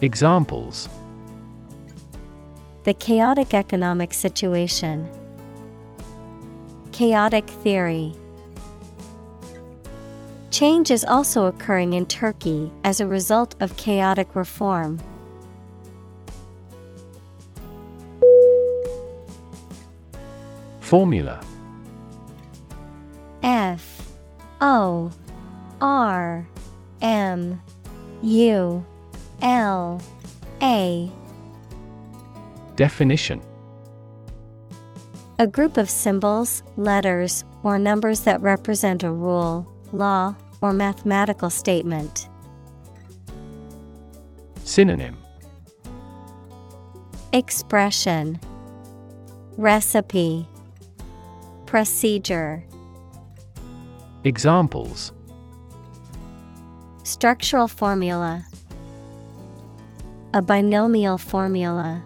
Examples 0.00 0.88
The 2.84 2.94
chaotic 2.94 3.54
economic 3.54 4.14
situation. 4.14 5.08
chaotic 6.92 7.48
theory. 7.48 8.12
Change 10.58 10.90
is 10.90 11.04
also 11.04 11.44
occurring 11.46 11.92
in 11.92 12.04
Turkey 12.06 12.72
as 12.82 13.00
a 13.00 13.06
result 13.06 13.54
of 13.60 13.76
chaotic 13.76 14.34
reform. 14.34 14.98
Formula. 20.80 21.40
F. 23.44 24.10
O. 24.60 25.12
R. 25.80 26.48
M. 27.02 27.62
U. 28.22 28.84
L. 29.40 30.02
A. 30.60 31.08
Definition. 32.74 33.40
A 35.38 35.46
group 35.46 35.76
of 35.76 35.88
symbols, 35.88 36.64
letters, 36.76 37.44
or 37.62 37.78
numbers 37.78 38.22
that 38.22 38.42
represent 38.42 39.04
a 39.04 39.12
rule, 39.12 39.64
law, 39.92 40.34
or 40.60 40.72
mathematical 40.72 41.50
statement. 41.50 42.28
Synonym. 44.64 45.16
Expression. 47.32 48.40
Recipe. 49.56 50.46
Procedure. 51.66 52.64
Examples. 54.24 55.12
Structural 57.02 57.68
formula. 57.68 58.44
A 60.34 60.42
binomial 60.42 61.18
formula. 61.18 62.04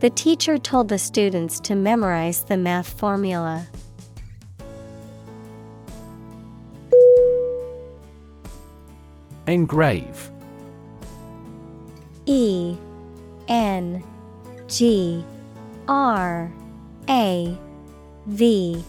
The 0.00 0.10
teacher 0.10 0.58
told 0.58 0.88
the 0.88 0.98
students 0.98 1.58
to 1.60 1.74
memorize 1.74 2.44
the 2.44 2.56
math 2.56 2.88
formula. 2.88 3.66
Engrave. 9.48 10.30
E 12.26 12.76
N 13.48 14.04
G 14.66 15.24
R 15.88 16.52
A 17.08 17.58
V 18.26 18.84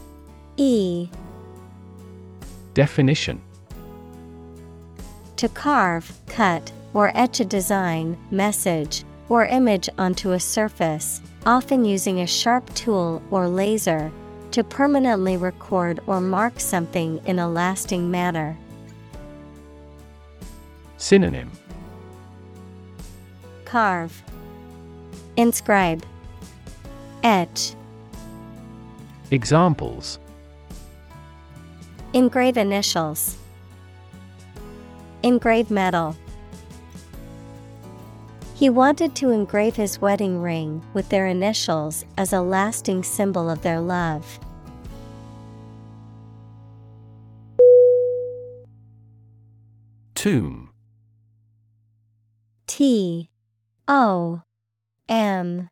E. 0.57 1.07
Definition. 2.73 3.41
To 5.37 5.47
carve, 5.47 6.11
cut, 6.27 6.69
or 6.93 7.13
etch 7.15 7.39
a 7.39 7.45
design, 7.45 8.17
message, 8.29 9.05
or 9.29 9.45
image 9.45 9.87
onto 9.97 10.33
a 10.33 10.39
surface, 10.39 11.21
often 11.45 11.85
using 11.85 12.19
a 12.19 12.27
sharp 12.27 12.73
tool 12.73 13.21
or 13.31 13.47
laser, 13.47 14.11
to 14.51 14.65
permanently 14.65 15.37
record 15.37 16.01
or 16.05 16.19
mark 16.19 16.59
something 16.59 17.21
in 17.25 17.39
a 17.39 17.49
lasting 17.49 18.11
manner. 18.11 18.57
Synonym. 20.99 21.49
Carve, 23.63 24.21
Inscribe, 25.37 26.03
Etch, 27.23 27.73
Examples. 29.31 30.19
Engrave 32.13 32.57
initials, 32.57 33.37
Engrave 35.23 35.71
metal. 35.71 36.17
He 38.55 38.69
wanted 38.69 39.15
to 39.15 39.29
engrave 39.29 39.77
his 39.77 40.01
wedding 40.01 40.41
ring 40.41 40.83
with 40.93 41.07
their 41.07 41.27
initials 41.27 42.03
as 42.17 42.33
a 42.33 42.41
lasting 42.41 43.03
symbol 43.03 43.49
of 43.49 43.61
their 43.61 43.79
love. 43.79 44.37
Tomb 50.13 50.68
T 52.79 53.29
O 53.89 54.41
M 55.09 55.67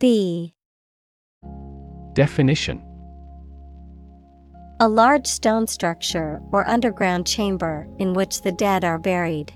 B 0.00 0.52
Definition. 2.12 2.82
A 4.80 4.88
large 4.88 5.28
stone 5.28 5.68
structure 5.68 6.40
or 6.50 6.68
underground 6.68 7.24
chamber 7.24 7.86
in 8.00 8.14
which 8.14 8.42
the 8.42 8.50
dead 8.50 8.84
are 8.84 8.98
buried. 8.98 9.52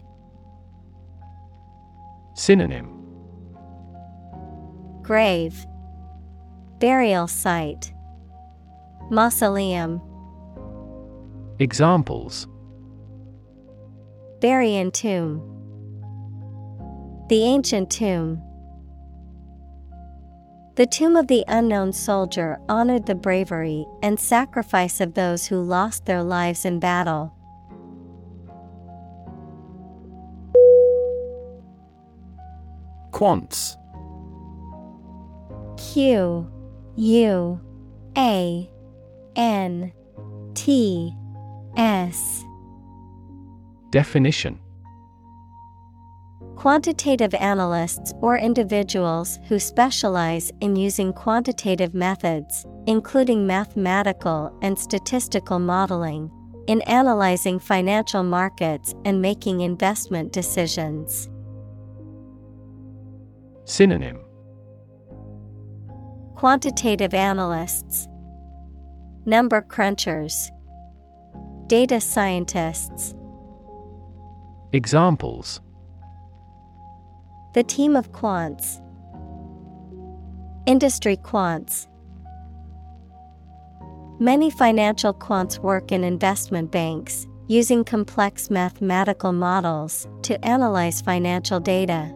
Synonym. 2.37 3.03
Grave. 5.03 5.67
Burial 6.79 7.27
site. 7.27 7.93
Mausoleum. 9.11 10.01
Examples. 11.59 12.47
Bury 14.41 14.77
in 14.77 14.93
tomb 14.93 15.54
The 17.35 17.43
ancient 17.43 17.91
tomb. 17.91 18.41
The 20.77 20.87
tomb 20.87 21.17
of 21.17 21.27
the 21.27 21.45
unknown 21.49 21.93
soldier 21.93 22.59
honored 22.69 23.07
the 23.07 23.17
bravery 23.17 23.85
and 24.05 24.21
sacrifice 24.21 25.01
of 25.01 25.15
those 25.15 25.45
who 25.45 25.61
lost 25.61 26.07
their 26.07 26.23
lives 26.23 26.65
in 26.65 26.79
battle. 26.79 27.35
Quants. 33.11 33.79
Q 35.77 36.49
U 36.95 37.61
A 38.17 38.71
N 39.35 39.93
T 40.55 41.13
S. 41.77 42.45
Definition 43.91 44.61
Quantitative 46.57 47.35
analysts 47.35 48.15
or 48.21 48.39
individuals 48.39 49.39
who 49.49 49.59
specialize 49.59 50.51
in 50.61 50.77
using 50.77 51.13
quantitative 51.13 51.95
methods, 51.95 52.65
including 52.87 53.47
mathematical 53.47 54.57
and 54.63 54.79
statistical 54.79 55.59
modeling, 55.59 56.31
in 56.67 56.81
analyzing 56.83 57.59
financial 57.59 58.23
markets 58.23 58.95
and 59.05 59.21
making 59.21 59.61
investment 59.61 60.33
decisions. 60.33 61.29
Synonym 63.65 64.21
Quantitative 66.37 67.15
analysts, 67.15 68.09
Number 69.27 69.63
crunchers, 69.63 70.51
Data 71.67 72.01
scientists. 72.01 73.15
Examples 74.73 75.61
The 77.55 77.63
team 77.63 77.95
of 77.95 78.11
quants. 78.11 78.81
Industry 80.67 81.17
quants. 81.17 81.87
Many 84.19 84.51
financial 84.51 85.15
quants 85.15 85.61
work 85.61 85.93
in 85.93 86.03
investment 86.03 86.73
banks, 86.73 87.29
using 87.47 87.85
complex 87.85 88.51
mathematical 88.51 89.33
models 89.33 90.09
to 90.23 90.45
analyze 90.45 91.01
financial 91.01 91.61
data. 91.61 92.13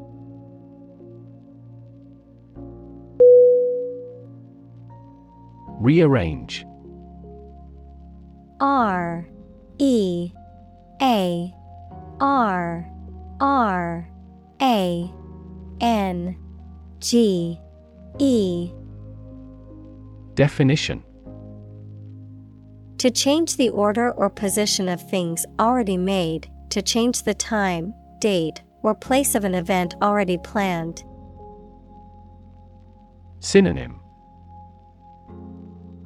Rearrange 5.80 6.66
R 8.58 9.28
E 9.78 10.32
A 11.00 11.54
R 12.20 12.90
R 13.40 14.10
A 14.60 15.12
N 15.80 16.36
G 17.00 17.58
E. 18.18 18.72
Definition. 20.34 21.02
To 22.98 23.10
change 23.10 23.56
the 23.56 23.70
order 23.70 24.10
or 24.12 24.28
position 24.28 24.88
of 24.88 25.00
things 25.00 25.46
already 25.60 25.96
made, 25.96 26.50
to 26.70 26.82
change 26.82 27.22
the 27.22 27.34
time, 27.34 27.94
date, 28.20 28.62
or 28.82 28.94
place 28.94 29.34
of 29.34 29.44
an 29.44 29.54
event 29.54 29.94
already 30.02 30.38
planned. 30.38 31.04
Synonym. 33.40 34.00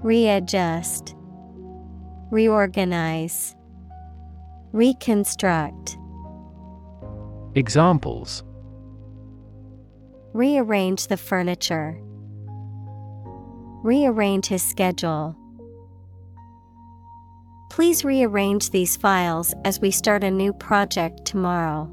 Readjust, 0.03 1.15
Reorganize, 2.31 3.57
Reconstruct. 4.73 5.97
Examples 7.55 8.43
Rearrange 10.35 11.09
the 11.09 11.19
furniture. 11.19 12.01
Rearrange 13.83 14.47
his 14.47 14.63
schedule. 14.63 15.37
Please 17.71 18.05
rearrange 18.05 18.71
these 18.71 18.97
files 18.97 19.55
as 19.65 19.81
we 19.81 19.91
start 19.91 20.25
a 20.25 20.31
new 20.31 20.53
project 20.55 21.27
tomorrow. 21.27 21.91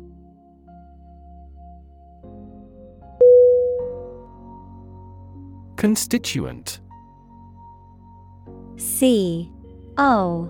Constituent 5.75 6.79
C 8.77 9.51
O 9.97 10.49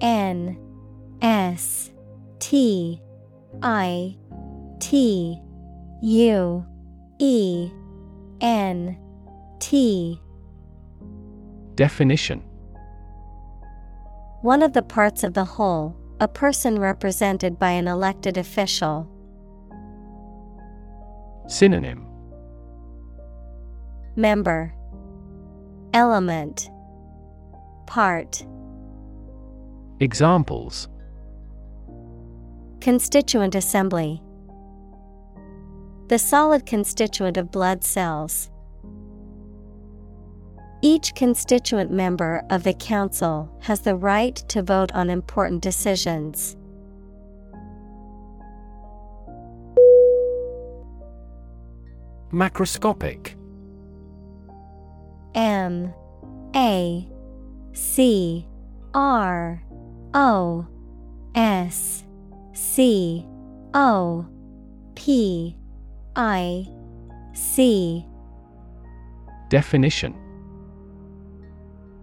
N 0.00 0.58
S 1.20 1.92
T 2.40 3.00
I 3.62 4.16
T 4.80 5.40
U 6.02 6.66
E 7.22 7.70
N 8.40 8.98
T. 9.60 10.20
Definition. 11.76 12.42
One 14.40 14.60
of 14.60 14.72
the 14.72 14.82
parts 14.82 15.22
of 15.22 15.32
the 15.32 15.44
whole, 15.44 15.96
a 16.18 16.26
person 16.26 16.80
represented 16.80 17.60
by 17.60 17.70
an 17.70 17.86
elected 17.86 18.36
official. 18.36 19.08
Synonym. 21.46 22.04
Member. 24.16 24.74
Element. 25.94 26.70
Part. 27.86 28.44
Examples. 30.00 30.88
Constituent 32.80 33.54
assembly 33.54 34.20
The 36.12 36.18
solid 36.18 36.66
constituent 36.66 37.38
of 37.38 37.50
blood 37.50 37.82
cells. 37.82 38.50
Each 40.82 41.14
constituent 41.14 41.90
member 41.90 42.44
of 42.50 42.64
the 42.64 42.74
Council 42.74 43.50
has 43.62 43.80
the 43.80 43.96
right 43.96 44.36
to 44.48 44.60
vote 44.60 44.92
on 44.92 45.08
important 45.08 45.62
decisions. 45.62 46.54
Macroscopic. 52.30 53.34
M. 55.34 55.94
A. 56.54 57.08
C. 57.72 58.46
R. 58.92 59.64
O. 60.12 60.66
S. 61.34 62.04
C. 62.52 63.26
O. 63.72 64.26
P 64.94 65.56
I 66.16 66.66
C 67.32 68.06
Definition. 69.48 70.14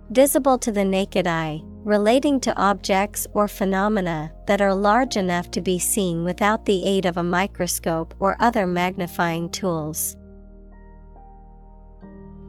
Visible 0.10 0.58
to 0.58 0.72
the 0.72 0.84
naked 0.84 1.28
eye, 1.28 1.62
relating 1.84 2.40
to 2.40 2.58
objects 2.58 3.28
or 3.34 3.48
phenomena 3.48 4.32
that 4.48 4.62
are 4.62 4.74
large 4.74 5.18
enough 5.18 5.52
to 5.52 5.62
be 5.62 5.78
seen 5.78 6.24
without 6.24 6.66
the 6.66 6.84
aid 6.84 7.06
of 7.06 7.18
a 7.18 7.24
microscope 7.24 8.16
or 8.20 8.36
other 8.40 8.66
magnifying 8.66 9.50
tools. 9.50 10.18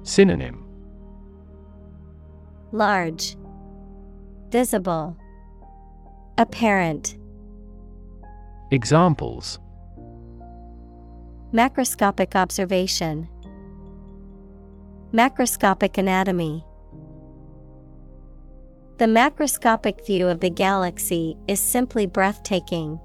Synonym. 0.02 0.64
Large, 2.72 3.36
Visible, 4.48 5.16
Apparent. 6.38 7.18
Examples 8.70 9.58
Macroscopic 11.52 12.36
observation, 12.36 13.28
Macroscopic 15.12 15.98
anatomy. 15.98 16.64
The 18.98 19.06
macroscopic 19.06 20.06
view 20.06 20.28
of 20.28 20.38
the 20.38 20.50
galaxy 20.50 21.36
is 21.48 21.58
simply 21.58 22.06
breathtaking. 22.06 23.00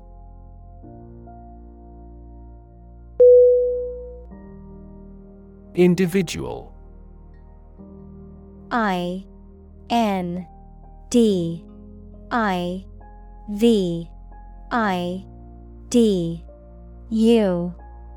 Individual 5.73 6.71
I 8.69 9.25
N 9.89 10.45
D 11.09 11.65
I 12.29 12.85
V 13.49 14.07
I 14.69 15.25
D 15.89 16.45
U 17.09 17.73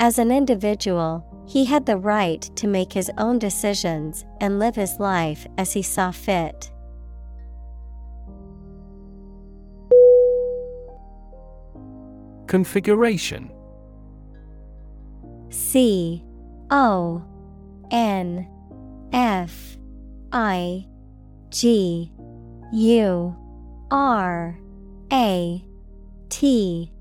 As 0.00 0.18
an 0.18 0.30
individual, 0.30 1.24
he 1.46 1.64
had 1.64 1.86
the 1.86 1.96
right 1.96 2.42
to 2.56 2.66
make 2.66 2.92
his 2.92 3.10
own 3.18 3.38
decisions 3.38 4.24
and 4.40 4.58
live 4.58 4.74
his 4.74 4.98
life 4.98 5.46
as 5.56 5.72
he 5.72 5.82
saw 5.82 6.10
fit. 6.10 6.70
Configuration 12.46 13.50
C 15.50 16.24
O 16.70 17.22
N 17.90 18.48
F 19.12 19.76
I 20.32 20.86
G 21.50 22.12
U 22.72 23.36
R 23.90 24.58
A 25.12 25.64
T 26.28 26.92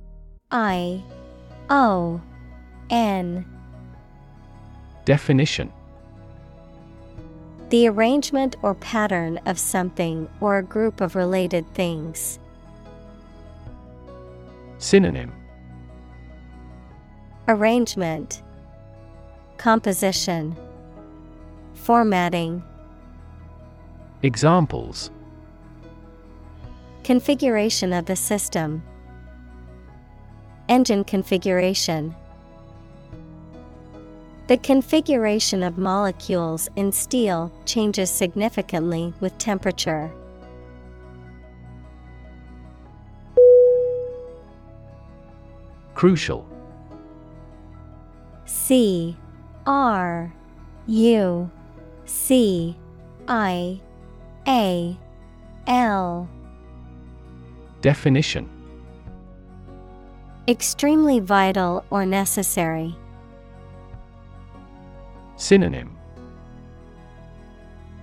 I 0.52 1.04
O 1.70 2.22
N. 2.89 3.45
Definition. 5.05 5.71
The 7.69 7.88
arrangement 7.88 8.55
or 8.61 8.75
pattern 8.75 9.39
of 9.45 9.57
something 9.57 10.29
or 10.39 10.57
a 10.57 10.63
group 10.63 11.01
of 11.01 11.15
related 11.15 11.65
things. 11.73 12.39
Synonym. 14.77 15.31
Arrangement. 17.47 18.41
Composition. 19.57 20.55
Formatting. 21.73 22.63
Examples. 24.21 25.09
Configuration 27.03 27.91
of 27.91 28.05
the 28.05 28.15
system. 28.15 28.84
Engine 30.69 31.03
configuration 31.03 32.15
The 34.48 34.58
configuration 34.58 35.64
of 35.64 35.78
molecules 35.78 36.68
in 36.76 36.91
steel 36.91 37.50
changes 37.66 38.10
significantly 38.10 39.14
with 39.22 39.38
temperature. 39.38 40.12
Crucial 45.96 46.46
C 48.46 49.16
R 49.66 50.34
U 50.88 51.50
C 52.04 52.76
I 53.30 53.80
A 54.46 54.98
L 55.68 56.30
Definition 57.80 58.50
Extremely 60.50 61.22
vital 61.22 61.86
or 61.89 62.06
necessary. 62.06 62.98
Synonym 65.36 65.97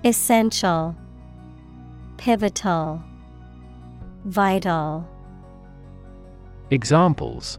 Essential 0.05 0.97
Pivotal 2.17 3.03
Vital 4.25 5.09
Examples 6.71 7.59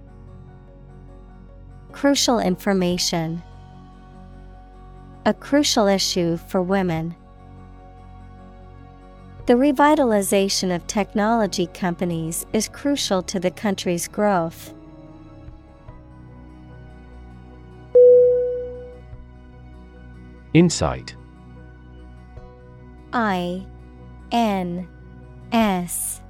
Crucial 1.91 2.39
information. 2.39 3.43
A 5.25 5.33
crucial 5.33 5.87
issue 5.87 6.37
for 6.37 6.61
women. 6.61 7.15
The 9.45 9.53
revitalization 9.53 10.73
of 10.73 10.87
technology 10.87 11.67
companies 11.67 12.45
is 12.53 12.69
crucial 12.69 13.21
to 13.23 13.39
the 13.39 13.51
country's 13.51 14.07
growth. 14.07 14.73
Insight. 20.53 21.15
I 23.13 23.65
N 24.31 24.87
S 25.51 26.21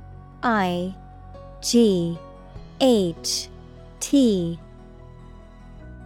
I 0.43 0.95
G 1.61 2.17
H 2.80 3.49
T. 3.99 4.59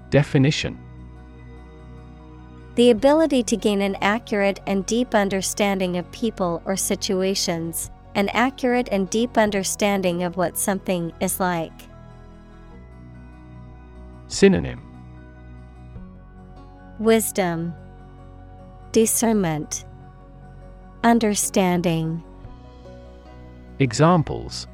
Definition. 0.10 0.80
The 2.76 2.92
ability 2.92 3.44
to 3.44 3.58
gain 3.58 3.82
an 3.82 3.96
accurate 4.02 4.60
and 4.68 4.86
deep 4.86 5.16
understanding 5.16 5.98
of 5.98 6.10
people 6.12 6.62
or 6.66 6.76
situations, 6.76 7.90
an 8.16 8.30
accurate 8.30 8.90
and 8.92 9.10
deep 9.10 9.38
understanding 9.38 10.24
of 10.24 10.36
what 10.36 10.58
something 10.58 11.14
is 11.22 11.40
like. 11.40 11.72
Synonym. 14.28 14.82
Wisdom, 17.00 17.74
Discernment, 18.96 19.84
Understanding. 21.04 22.24
Examples 23.80 24.68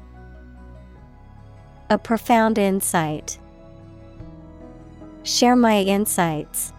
A 1.90 1.98
profound 1.98 2.56
insight. 2.56 3.40
Share 5.24 5.56
my 5.56 5.80
insights. 5.80 6.72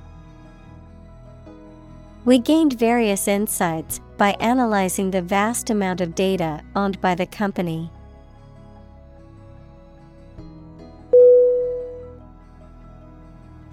We 2.24 2.40
gained 2.40 2.80
various 2.80 3.28
insights 3.28 4.00
by 4.16 4.38
analyzing 4.40 5.12
the 5.12 5.22
vast 5.22 5.70
amount 5.70 6.00
of 6.00 6.16
data 6.16 6.62
owned 6.78 7.02
by 7.02 7.14
the 7.14 7.26
company. 7.26 7.92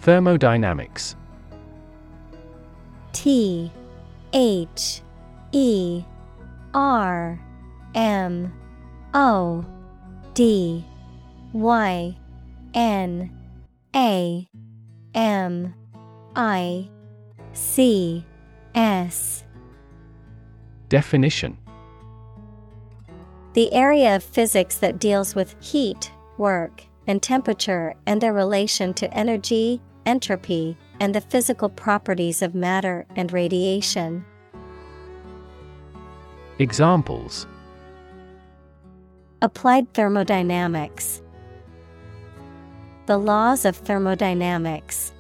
Thermodynamics 0.01 1.15
T 3.13 3.71
H 4.33 5.03
E 5.53 6.05
R 6.75 7.41
M 7.95 8.53
O 9.15 9.65
D 10.35 10.85
Y 11.53 12.17
N 12.75 13.31
A 13.95 14.49
M 15.15 15.75
I 16.37 16.89
C 17.53 18.25
S 18.75 19.45
Definition. 20.89 21.57
The 23.55 23.73
area 23.73 24.17
of 24.17 24.23
physics 24.23 24.77
that 24.79 24.99
deals 25.01 25.35
with 25.35 25.55
heat, 25.61 26.13
work, 26.39 26.85
and 27.07 27.23
temperature 27.23 27.95
and 28.07 28.21
their 28.21 28.33
relation 28.33 28.95
to 28.95 29.13
energy, 29.13 29.81
entropy, 30.07 30.77
and 31.01 31.15
the 31.15 31.21
physical 31.21 31.71
properties 31.71 32.43
of 32.43 32.55
matter 32.55 33.07
and 33.17 33.33
radiation. 33.33 34.25
Examples 36.59 37.47
Applied 39.43 39.93
thermodynamics. 39.95 41.23
The 43.07 43.17
laws 43.17 43.65
of 43.65 43.77
thermodynamics. 43.77 45.15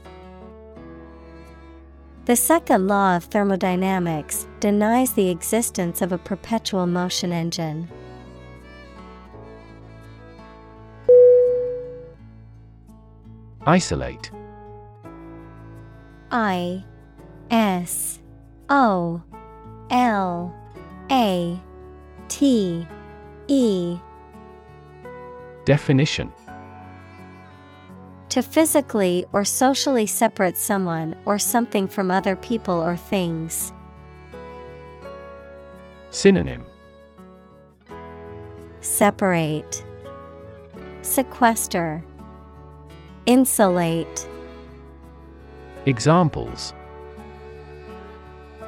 The 2.26 2.37
second 2.37 2.87
law 2.87 3.16
of 3.16 3.24
thermodynamics 3.24 4.47
denies 4.61 5.14
the 5.14 5.31
existence 5.31 6.03
of 6.03 6.12
a 6.12 6.18
perpetual 6.18 6.87
motion 6.87 7.33
engine. 7.33 7.89
Isolate 13.66 14.31
I 16.31 16.85
S 17.51 18.20
O 18.68 19.22
L 19.91 20.55
A 21.11 21.61
T 22.28 22.87
E. 23.49 23.99
Definition. 25.64 26.33
To 28.28 28.43
physically 28.43 29.26
or 29.33 29.45
socially 29.45 30.07
separate 30.07 30.57
someone 30.57 31.16
or 31.24 31.39
something 31.39 31.89
from 31.89 32.12
other 32.12 32.37
people 32.37 32.74
or 32.74 32.97
things. 32.97 33.72
Synonym. 36.11 36.64
Separate, 38.81 39.85
Sequester, 41.03 42.05
Insulate. 43.26 44.28
Examples. 45.87 46.74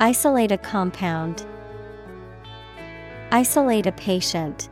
Isolate 0.01 0.51
a 0.51 0.57
compound. 0.57 1.45
Isolate 3.31 3.87
a 3.87 3.93
patient. 3.93 4.71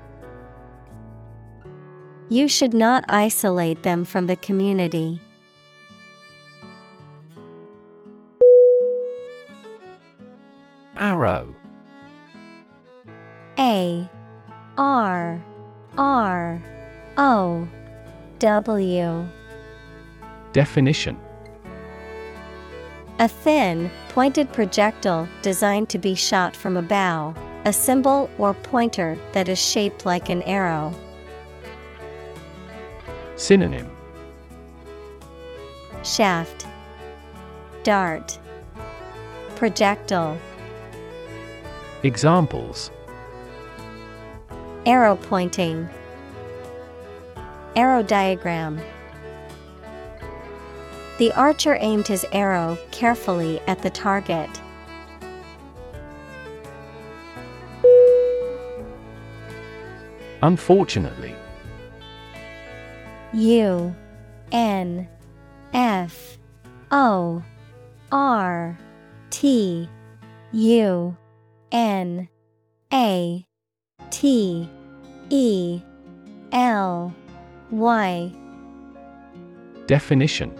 You 2.30 2.48
should 2.48 2.72
not 2.72 3.04
isolate 3.08 3.82
them 3.82 4.04
from 4.06 4.26
the 4.26 4.36
community. 4.36 5.20
Arrow. 10.96 11.54
A. 13.58 14.08
R. 14.78 15.44
R. 15.98 16.62
O. 17.18 17.68
W. 18.38 19.28
Definition 20.52 21.18
A 23.20 23.28
thin, 23.28 23.90
pointed 24.08 24.50
projectile 24.50 25.28
designed 25.42 25.90
to 25.90 25.98
be 25.98 26.14
shot 26.14 26.56
from 26.56 26.78
a 26.78 26.82
bow, 26.82 27.34
a 27.66 27.72
symbol 27.72 28.30
or 28.38 28.54
pointer 28.54 29.18
that 29.32 29.46
is 29.46 29.58
shaped 29.58 30.06
like 30.06 30.30
an 30.30 30.40
arrow. 30.44 30.94
Synonym 33.36 33.94
Shaft, 36.02 36.66
Dart, 37.82 38.38
Projectile. 39.54 40.38
Examples 42.02 42.90
Arrow 44.86 45.16
pointing. 45.16 45.86
Arrow 47.76 48.02
diagram. 48.02 48.80
The 51.20 51.32
archer 51.32 51.76
aimed 51.78 52.08
his 52.08 52.24
arrow 52.32 52.78
carefully 52.92 53.60
at 53.66 53.82
the 53.82 53.90
target. 53.90 54.48
Unfortunately 60.42 61.34
U 63.34 63.94
N 64.50 65.06
F 65.74 66.38
O 66.90 67.42
R 68.10 68.78
T 69.28 69.90
U 70.52 71.16
N 71.70 72.28
A 72.94 73.46
T 74.08 74.70
E 75.28 75.82
L 76.50 77.14
Y 77.70 78.32
Definition 79.86 80.59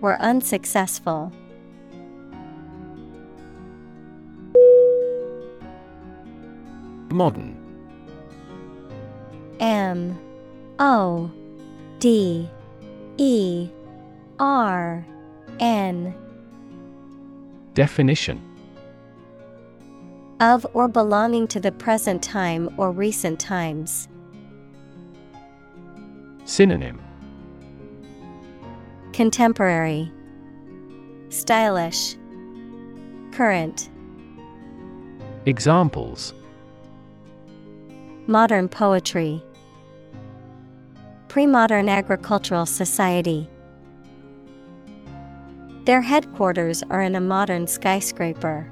were 0.00 0.20
unsuccessful. 0.20 1.32
Modern 7.10 7.56
M 9.60 10.18
O 10.78 11.30
D 11.98 12.48
E 13.16 13.68
R 14.38 15.06
N 15.58 16.14
Definition 17.74 18.42
of 20.40 20.66
or 20.72 20.86
belonging 20.86 21.48
to 21.48 21.58
the 21.58 21.72
present 21.72 22.22
time 22.22 22.72
or 22.76 22.92
recent 22.92 23.40
times. 23.40 24.08
Synonym 26.44 27.00
Contemporary, 29.18 30.12
Stylish, 31.28 32.14
Current, 33.32 33.90
Examples. 35.44 36.32
Modern 38.28 38.68
poetry, 38.68 39.42
Pre 41.26 41.46
modern 41.48 41.88
agricultural 41.88 42.64
society. 42.64 43.50
Their 45.84 46.00
headquarters 46.00 46.84
are 46.88 47.02
in 47.02 47.16
a 47.16 47.20
modern 47.20 47.66
skyscraper. 47.66 48.70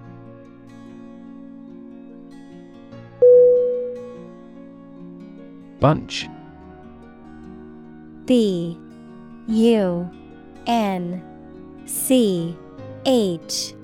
Bunch. 5.80 6.28
B 8.26 8.78
U 9.48 10.08
N 10.66 11.22
C 11.86 12.56
H. 13.04 13.74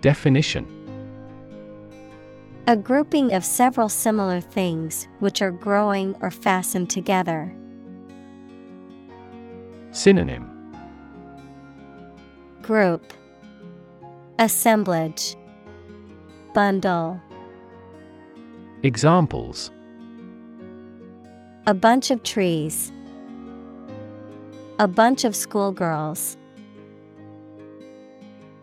Definition. 0.00 0.66
A 2.68 2.76
grouping 2.76 3.32
of 3.32 3.44
several 3.44 3.88
similar 3.88 4.40
things 4.40 5.06
which 5.20 5.40
are 5.40 5.52
growing 5.52 6.16
or 6.20 6.32
fastened 6.32 6.90
together. 6.90 7.54
Synonym. 9.92 10.50
Group. 12.62 13.12
Assemblage. 14.40 15.36
Bundle. 16.54 17.20
Examples. 18.82 19.70
A 21.68 21.74
bunch 21.74 22.10
of 22.10 22.22
trees. 22.24 22.92
A 24.78 24.86
bunch 24.86 25.24
of 25.24 25.34
schoolgirls. 25.34 26.36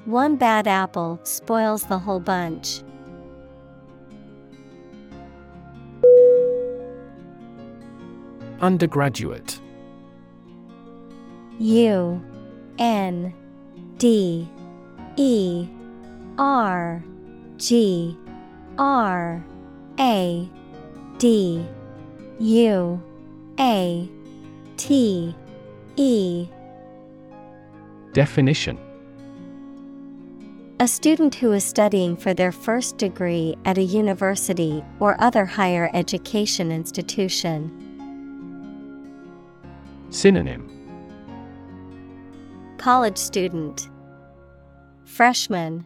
One 0.05 0.35
bad 0.35 0.67
apple 0.67 1.19
spoils 1.23 1.83
the 1.85 1.97
whole 1.97 2.19
bunch. 2.19 2.83
Undergraduate 8.61 9.59
U 11.57 12.23
N 12.77 13.33
D 13.97 14.47
E 15.15 15.67
R 16.37 17.03
G 17.57 18.15
R 18.77 19.43
A 19.99 20.49
D 21.17 21.65
U 22.39 23.01
A 23.59 24.09
T 24.77 25.35
E. 25.95 26.47
Definition. 28.13 28.77
A 30.79 30.87
student 30.87 31.35
who 31.35 31.51
is 31.51 31.63
studying 31.63 32.17
for 32.17 32.33
their 32.33 32.51
first 32.51 32.97
degree 32.97 33.55
at 33.65 33.77
a 33.77 33.83
university 33.83 34.83
or 34.99 35.15
other 35.21 35.45
higher 35.45 35.89
education 35.93 36.71
institution. 36.71 37.71
Synonym. 40.09 40.69
College 42.77 43.17
student, 43.17 43.89
Freshman, 45.05 45.85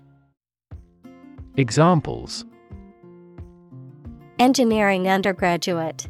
Examples. 1.58 2.46
Engineering 4.40 5.08
undergraduate, 5.08 6.08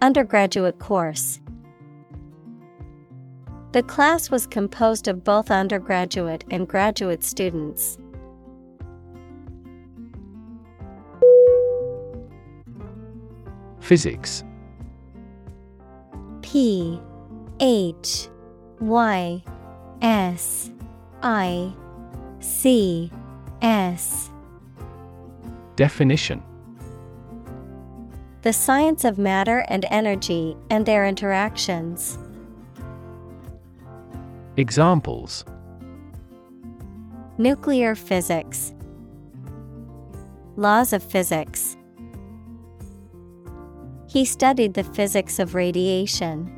Undergraduate 0.00 0.78
course. 0.78 1.40
The 3.76 3.82
class 3.82 4.30
was 4.30 4.46
composed 4.46 5.06
of 5.06 5.22
both 5.22 5.50
undergraduate 5.50 6.46
and 6.50 6.66
graduate 6.66 7.22
students. 7.22 7.98
Physics 13.80 14.44
P 16.40 16.98
H 17.60 18.30
Y 18.80 19.44
S 20.00 20.70
I 21.22 21.70
C 22.40 23.12
S 23.60 24.30
Definition 25.76 26.42
The 28.40 28.54
science 28.54 29.04
of 29.04 29.18
matter 29.18 29.66
and 29.68 29.84
energy 29.90 30.56
and 30.70 30.86
their 30.86 31.04
interactions. 31.04 32.18
Examples 34.58 35.44
Nuclear 37.36 37.94
physics, 37.94 38.72
Laws 40.56 40.94
of 40.94 41.02
physics. 41.02 41.76
He 44.08 44.24
studied 44.24 44.72
the 44.72 44.82
physics 44.82 45.38
of 45.38 45.54
radiation. 45.54 46.50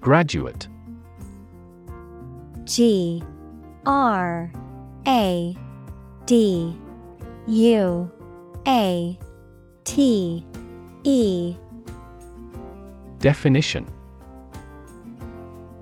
Graduate 0.00 0.68
G 2.62 3.24
R 3.86 4.52
A 5.08 5.56
D 6.26 6.78
U 7.48 8.12
A 8.68 9.18
T 9.82 10.46
E 11.02 11.56
Definition. 13.20 13.86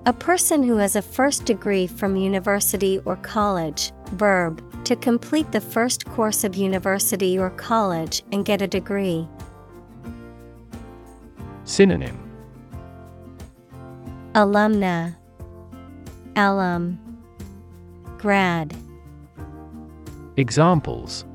A 0.05 0.13
person 0.13 0.63
who 0.63 0.77
has 0.77 0.95
a 0.95 1.01
first 1.01 1.45
degree 1.45 1.87
from 1.87 2.15
university 2.15 2.99
or 3.05 3.15
college, 3.17 3.91
verb, 4.13 4.63
to 4.85 4.95
complete 4.95 5.51
the 5.51 5.61
first 5.61 6.05
course 6.05 6.43
of 6.43 6.55
university 6.55 7.37
or 7.37 7.49
college 7.51 8.23
and 8.31 8.45
get 8.45 8.61
a 8.61 8.67
degree. 8.67 9.27
Synonym. 11.63 12.17
Alumna, 14.33 15.15
alum, 16.35 16.99
grad, 18.17 18.75
Examples. 20.39 21.25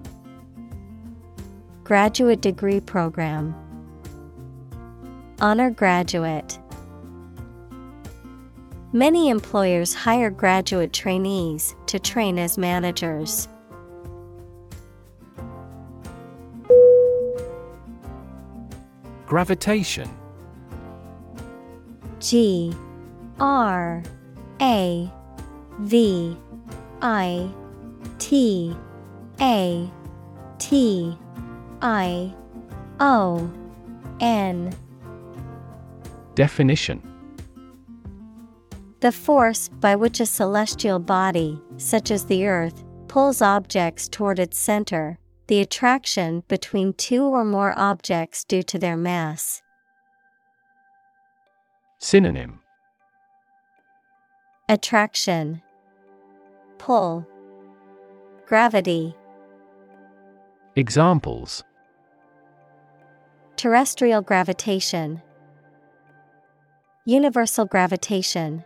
Graduate 1.83 2.41
degree 2.41 2.81
program, 2.81 3.55
honor 5.41 5.71
graduate. 5.71 6.59
Many 8.93 9.29
employers 9.29 9.93
hire 9.93 10.31
graduate 10.31 10.93
trainees 10.93 11.75
to 11.87 11.99
train 11.99 12.39
as 12.39 12.57
managers. 12.57 13.49
Gravitation 19.27 20.09
G 22.21 22.73
R 23.41 24.03
A 24.61 25.13
V 25.81 26.37
I 27.03 27.51
T 28.19 28.77
A 29.41 29.91
T 30.59 31.19
I 31.83 32.33
O 33.01 33.51
N 34.21 34.73
Definition 36.35 37.03
The 39.01 39.13
force 39.13 39.69
by 39.69 39.95
which 39.95 40.21
a 40.21 40.27
celestial 40.27 40.99
body, 40.99 41.61
such 41.77 42.11
as 42.11 42.27
the 42.27 42.47
Earth, 42.47 42.85
pulls 43.07 43.41
objects 43.41 44.09
toward 44.09 44.39
its 44.39 44.59
center, 44.59 45.19
the 45.47 45.61
attraction 45.61 46.43
between 46.49 46.93
two 46.95 47.23
or 47.23 47.45
more 47.45 47.73
objects 47.79 48.43
due 48.45 48.63
to 48.65 48.79
their 48.79 48.97
mass. 48.97 49.63
Synonym 51.99 52.61
Attraction, 54.69 55.63
Pull, 56.79 57.27
Gravity, 58.47 59.15
Examples 60.75 61.63
Terrestrial 63.57 64.21
gravitation, 64.23 65.23
Universal 67.07 67.67
gravitation. 67.67 68.65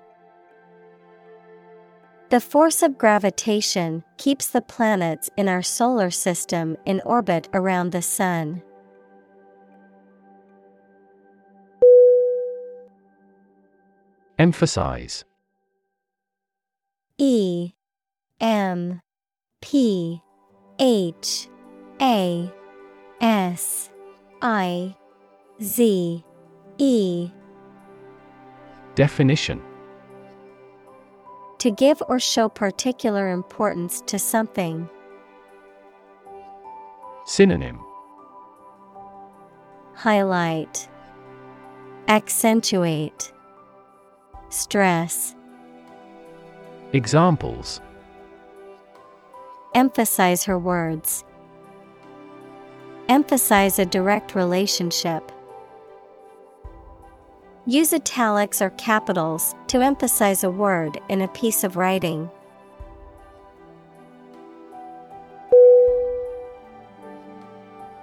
The 2.30 2.38
force 2.38 2.84
of 2.84 2.96
gravitation 2.96 4.04
keeps 4.16 4.46
the 4.46 4.60
planets 4.60 5.28
in 5.36 5.48
our 5.48 5.60
solar 5.60 6.10
system 6.10 6.76
in 6.86 7.00
orbit 7.04 7.48
around 7.52 7.90
the 7.90 8.00
Sun. 8.00 8.62
Emphasize 14.38 15.24
E 17.18 17.72
M 18.40 19.00
P 19.60 20.22
H 20.78 21.48
A 22.00 22.52
S 23.20 23.90
I 24.40 24.94
Z 25.60 26.24
E 26.78 27.30
Definition 28.98 29.62
To 31.60 31.70
give 31.70 32.02
or 32.08 32.18
show 32.18 32.48
particular 32.48 33.30
importance 33.30 34.02
to 34.06 34.18
something. 34.18 34.90
Synonym 37.24 37.78
Highlight, 39.94 40.88
Accentuate, 42.08 43.32
Stress, 44.48 45.36
Examples 46.92 47.80
Emphasize 49.76 50.42
her 50.42 50.58
words. 50.58 51.24
Emphasize 53.08 53.78
a 53.78 53.86
direct 53.86 54.34
relationship. 54.34 55.30
Use 57.68 57.92
italics 57.92 58.62
or 58.62 58.70
capitals 58.78 59.54
to 59.66 59.82
emphasize 59.82 60.42
a 60.42 60.50
word 60.50 60.98
in 61.10 61.20
a 61.20 61.28
piece 61.28 61.64
of 61.64 61.76
writing. 61.76 62.30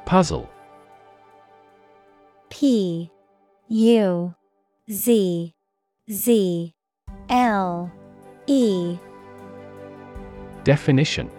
Puzzle. 0.06 0.48
P 2.52 3.10
U 3.70 4.36
Z 4.92 5.56
Z 6.12 6.76
L 7.30 7.92
E. 8.46 9.00
Definition. 10.64 11.32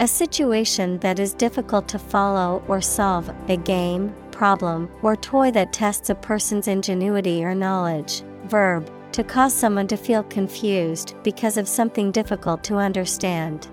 A 0.00 0.06
situation 0.06 0.98
that 0.98 1.18
is 1.18 1.32
difficult 1.32 1.88
to 1.88 1.98
follow 1.98 2.62
or 2.68 2.82
solve, 2.82 3.30
a 3.48 3.56
game, 3.56 4.14
problem, 4.36 4.86
or 5.02 5.16
toy 5.16 5.50
that 5.50 5.72
tests 5.72 6.10
a 6.10 6.14
person's 6.14 6.68
ingenuity 6.68 7.42
or 7.42 7.54
knowledge. 7.54 8.22
Verb, 8.44 8.90
to 9.12 9.24
cause 9.24 9.54
someone 9.54 9.86
to 9.86 9.96
feel 9.96 10.22
confused 10.24 11.14
because 11.24 11.56
of 11.56 11.66
something 11.66 12.12
difficult 12.12 12.62
to 12.62 12.76
understand. 12.76 13.66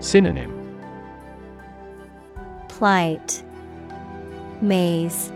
Synonym 0.00 0.58
Plight, 2.68 3.42
Maze, 4.62 5.30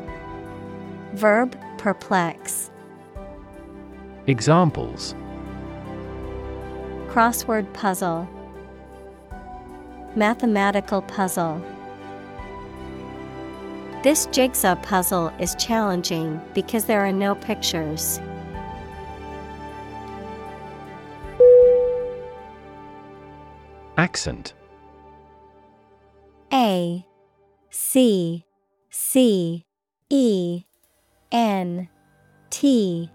Verb, 1.13 1.55
perplex. 1.77 2.71
Examples 4.27 5.15
Crossword 7.09 7.71
puzzle, 7.75 8.27
Mathematical 10.17 11.03
puzzle. 11.03 11.63
This 14.07 14.27
jigsaw 14.27 14.77
puzzle 14.77 15.33
is 15.41 15.57
challenging 15.57 16.41
because 16.55 16.85
there 16.85 17.05
are 17.05 17.11
no 17.11 17.35
pictures. 17.35 18.21
Accent. 23.97 24.55
A 26.53 27.05
C 27.71 28.45
C 28.91 29.67
E 30.09 30.63
N 31.33 31.89
T. 32.51 33.11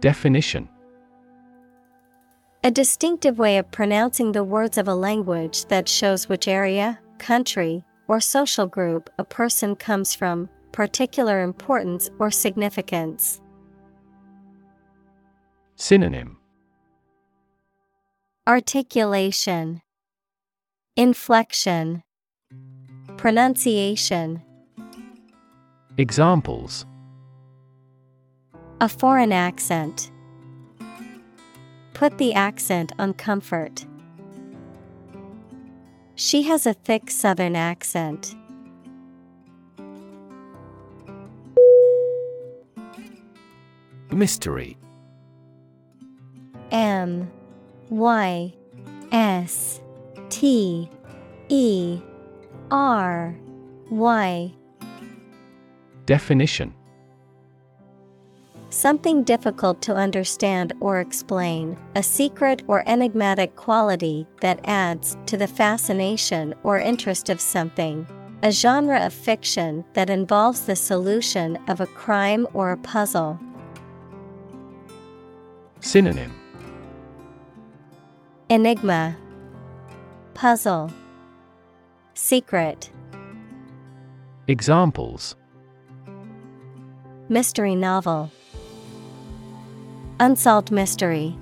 Definition. 0.00 0.68
A 2.62 2.70
distinctive 2.70 3.38
way 3.38 3.56
of 3.56 3.70
pronouncing 3.70 4.32
the 4.32 4.44
words 4.44 4.76
of 4.76 4.86
a 4.86 4.94
language 4.94 5.64
that 5.68 5.88
shows 5.88 6.28
which 6.28 6.46
area, 6.46 7.00
country, 7.16 7.82
or 8.10 8.20
social 8.20 8.66
group 8.66 9.08
a 9.20 9.24
person 9.24 9.76
comes 9.76 10.16
from, 10.16 10.48
particular 10.72 11.42
importance 11.42 12.10
or 12.18 12.28
significance. 12.28 13.40
Synonym 15.76 16.36
Articulation, 18.48 19.80
Inflection, 20.96 22.02
Pronunciation. 23.16 24.42
Examples 25.96 26.86
A 28.80 28.88
foreign 28.88 29.30
accent. 29.30 30.10
Put 31.94 32.18
the 32.18 32.34
accent 32.34 32.90
on 32.98 33.14
comfort. 33.14 33.86
She 36.20 36.42
has 36.42 36.66
a 36.66 36.74
thick 36.74 37.10
southern 37.10 37.56
accent. 37.56 38.36
Mystery. 44.12 44.76
M 46.70 47.32
Y 47.88 48.52
S 49.10 49.80
T 50.28 50.90
E 51.48 52.00
R 52.70 53.34
Y. 53.88 54.52
Definition 56.04 56.74
Something 58.70 59.24
difficult 59.24 59.82
to 59.82 59.96
understand 59.96 60.74
or 60.78 61.00
explain, 61.00 61.76
a 61.96 62.04
secret 62.04 62.62
or 62.68 62.88
enigmatic 62.88 63.56
quality 63.56 64.28
that 64.42 64.60
adds 64.62 65.16
to 65.26 65.36
the 65.36 65.48
fascination 65.48 66.54
or 66.62 66.78
interest 66.78 67.30
of 67.30 67.40
something. 67.40 68.06
A 68.44 68.52
genre 68.52 69.04
of 69.04 69.12
fiction 69.12 69.84
that 69.94 70.08
involves 70.08 70.66
the 70.66 70.76
solution 70.76 71.58
of 71.66 71.80
a 71.80 71.86
crime 71.86 72.46
or 72.54 72.70
a 72.70 72.76
puzzle. 72.76 73.40
Synonym. 75.80 76.32
Enigma, 78.50 79.16
Puzzle, 80.34 80.92
Secret, 82.14 82.90
Examples. 84.46 85.34
Mystery 87.28 87.76
novel, 87.76 88.32
Unsolved 90.22 90.70
mystery. 90.70 91.34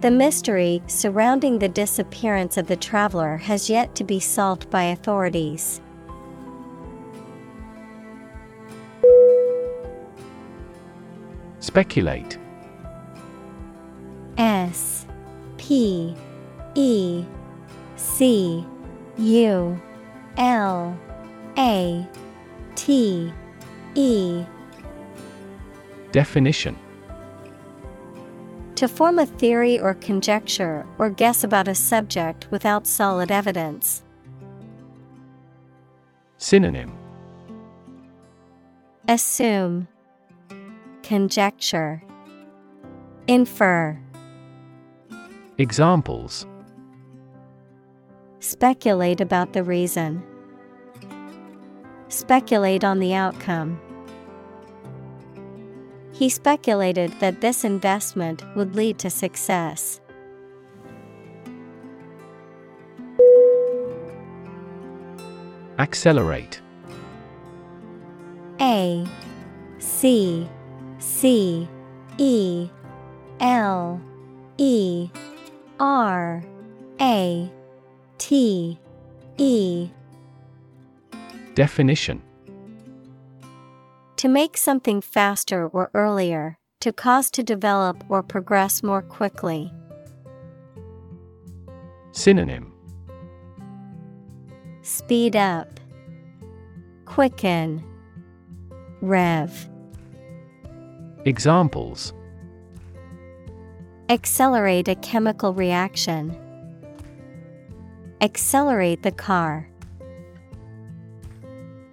The 0.00 0.10
mystery 0.10 0.82
surrounding 0.88 1.60
the 1.60 1.68
disappearance 1.68 2.56
of 2.56 2.66
the 2.66 2.74
traveler 2.74 3.36
has 3.36 3.70
yet 3.70 3.94
to 3.94 4.02
be 4.02 4.18
solved 4.18 4.68
by 4.68 4.82
authorities. 4.82 5.80
Speculate 11.60 12.36
S 14.36 15.06
P 15.56 16.16
E 16.74 17.24
C 17.94 18.66
U 19.18 19.80
L 20.36 20.98
A 21.56 22.08
T 22.74 23.32
E 23.94 24.44
Definition 26.12 26.76
To 28.76 28.88
form 28.88 29.18
a 29.18 29.26
theory 29.26 29.78
or 29.78 29.94
conjecture 29.94 30.86
or 30.98 31.10
guess 31.10 31.44
about 31.44 31.68
a 31.68 31.74
subject 31.74 32.48
without 32.50 32.86
solid 32.86 33.30
evidence. 33.30 34.02
Synonym 36.38 36.92
Assume, 39.06 39.88
Conjecture, 41.02 42.02
Infer, 43.26 43.98
Examples 45.58 46.46
Speculate 48.40 49.20
about 49.20 49.52
the 49.52 49.62
reason. 49.62 50.22
Speculate 52.08 52.82
on 52.82 52.98
the 52.98 53.14
outcome. 53.14 53.78
He 56.20 56.28
speculated 56.28 57.18
that 57.20 57.40
this 57.40 57.64
investment 57.64 58.44
would 58.54 58.74
lead 58.74 58.98
to 58.98 59.08
success. 59.08 60.02
Accelerate. 65.78 66.60
A 68.60 69.06
C 69.78 70.46
C 70.98 71.66
E 72.18 72.68
L 73.40 73.98
E 74.58 75.08
R 75.78 76.44
A 77.00 77.50
T 78.18 78.78
E. 79.38 79.88
Definition 81.54 82.22
To 84.20 84.28
make 84.28 84.58
something 84.58 85.00
faster 85.00 85.66
or 85.66 85.90
earlier, 85.94 86.58
to 86.80 86.92
cause 86.92 87.30
to 87.30 87.42
develop 87.42 88.04
or 88.10 88.22
progress 88.22 88.82
more 88.82 89.00
quickly. 89.00 89.72
Synonym 92.12 92.70
Speed 94.82 95.36
up, 95.36 95.80
Quicken, 97.06 97.82
Rev. 99.00 99.70
Examples 101.24 102.12
Accelerate 104.10 104.88
a 104.88 104.96
chemical 104.96 105.54
reaction. 105.54 106.36
Accelerate 108.20 109.02
the 109.02 109.12
car. 109.12 109.69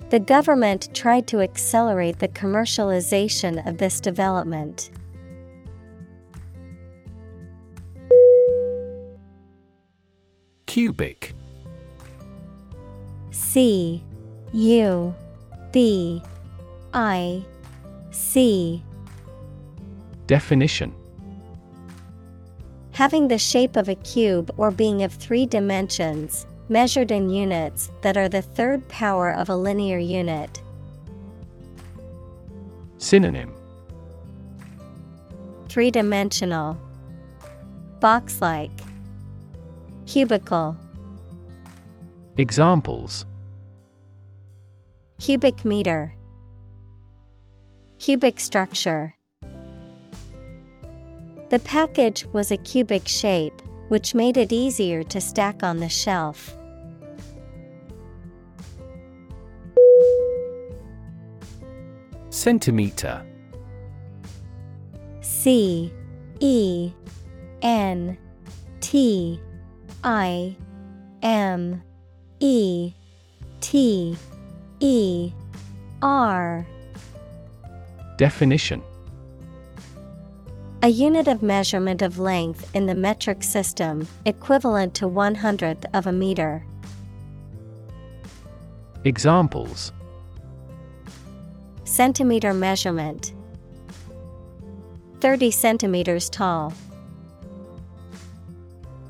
The 0.10 0.20
government 0.20 0.96
tried 0.96 1.28
to 1.28 1.42
accelerate 1.42 2.20
the 2.20 2.30
commercialization 2.30 3.68
of 3.68 3.78
this 3.78 4.00
development. 4.00 4.90
Cubic. 10.66 11.34
C 13.32 14.02
U 14.54 15.14
B 15.74 16.22
I 16.94 17.44
C. 18.12 18.82
Definition. 20.26 20.96
Having 22.92 23.28
the 23.28 23.38
shape 23.38 23.76
of 23.76 23.90
a 23.90 23.96
cube 23.96 24.52
or 24.58 24.72
being 24.72 25.04
of 25.04 25.14
three 25.14 25.46
dimensions, 25.46 26.48
measured 26.70 27.12
in 27.12 27.30
units 27.30 27.92
that 28.02 28.18
are 28.18 28.30
the 28.30 28.42
third 28.42 28.88
power 28.88 29.32
of 29.32 29.50
a 29.50 29.56
linear 29.56 29.98
unit. 29.98 30.62
Synonym 32.98 33.54
Three 35.70 35.92
dimensional, 35.92 36.78
box 38.00 38.42
like, 38.42 38.72
cubicle. 40.06 40.76
Examples 42.38 43.26
Cubic 45.20 45.66
meter, 45.66 46.14
cubic 48.00 48.40
structure. 48.40 49.16
The 51.50 51.60
package 51.64 52.26
was 52.34 52.52
a 52.52 52.58
cubic 52.58 53.08
shape, 53.08 53.62
which 53.88 54.14
made 54.14 54.38
it 54.38 54.52
easier 54.52 55.04
to 55.04 55.22
stack 55.22 55.64
on 55.64 55.78
the 55.78 55.90
shelf. 55.90 56.57
Centimeter. 62.30 63.26
C 65.22 65.92
E 66.40 66.92
N 67.62 68.18
T 68.80 69.40
I 70.04 70.56
M 71.24 71.82
E 72.40 72.94
T 73.62 74.18
E 74.80 75.32
R. 76.02 76.66
Definition. 78.18 78.82
A 80.84 80.90
unit 80.90 81.28
of 81.28 81.42
measurement 81.42 82.04
of 82.04 82.20
length 82.20 82.70
in 82.76 82.86
the 82.86 82.96
metric 82.96 83.44
system, 83.44 84.08
equivalent 84.26 84.94
to 84.94 85.08
one 85.08 85.36
hundredth 85.36 85.86
of 85.94 86.06
a 86.06 86.12
meter. 86.12 86.64
Examples. 89.08 89.94
Centimeter 91.86 92.54
measurement. 92.54 93.34
30 95.22 95.50
centimeters 95.50 96.30
tall. 96.30 96.74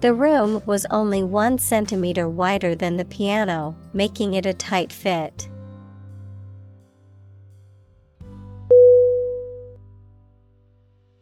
The 0.02 0.14
room 0.14 0.62
was 0.68 0.86
only 0.92 1.24
one 1.24 1.58
centimeter 1.58 2.30
wider 2.30 2.76
than 2.76 2.98
the 2.98 3.06
piano, 3.06 3.76
making 3.92 4.36
it 4.36 4.46
a 4.46 4.54
tight 4.54 4.94
fit. 4.94 5.50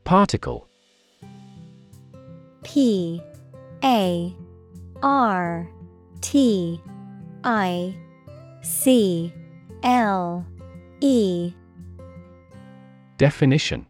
Particle. 0.04 0.68
P. 2.64 3.24
A. 3.86 4.36
R. 5.02 5.70
T. 6.20 6.82
I 7.46 7.96
C 8.66 9.32
L 9.84 10.44
E. 11.00 11.54
Definition. 13.20 13.86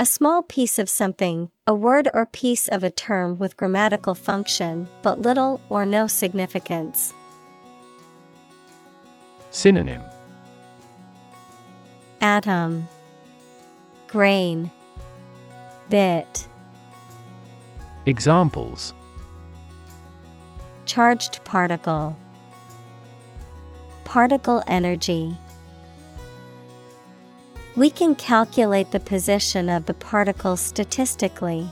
A 0.00 0.04
small 0.04 0.42
piece 0.42 0.80
of 0.80 0.88
something, 0.90 1.52
a 1.64 1.76
word 1.76 2.08
or 2.12 2.26
piece 2.26 2.66
of 2.66 2.82
a 2.82 2.90
term 2.90 3.38
with 3.38 3.56
grammatical 3.56 4.16
function, 4.16 4.88
but 5.02 5.20
little 5.20 5.60
or 5.68 5.86
no 5.86 6.08
significance. 6.08 7.14
Synonym. 9.52 10.02
Atom. 12.20 12.88
Grain. 14.08 14.72
Bit. 15.88 16.48
Examples. 18.06 18.92
Charged 20.84 21.44
particle 21.44 22.16
Particle 24.04 24.62
energy. 24.66 25.36
We 27.74 27.88
can 27.88 28.14
calculate 28.14 28.90
the 28.90 29.00
position 29.00 29.70
of 29.70 29.86
the 29.86 29.94
particle 29.94 30.56
statistically. 30.56 31.70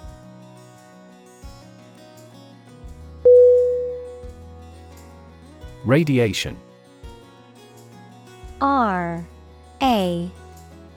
Radiation. 5.85 6.57
R 8.61 9.27
A 9.83 10.31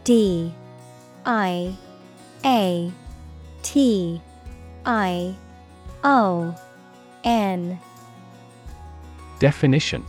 D 0.04 0.54
I 1.26 1.76
A 2.46 2.92
T 3.62 4.22
I 4.86 5.36
O 6.04 6.56
N. 7.24 7.80
Definition 9.40 10.06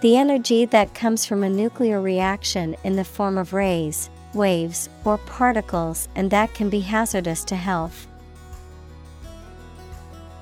The 0.00 0.16
energy 0.16 0.64
that 0.64 0.94
comes 0.94 1.26
from 1.26 1.44
a 1.44 1.50
nuclear 1.50 2.00
reaction 2.00 2.74
in 2.84 2.96
the 2.96 3.04
form 3.04 3.36
of 3.36 3.52
rays, 3.52 4.08
waves, 4.32 4.88
or 5.04 5.18
particles 5.18 6.08
and 6.14 6.30
that 6.30 6.54
can 6.54 6.70
be 6.70 6.80
hazardous 6.80 7.44
to 7.44 7.56
health. 7.56 8.06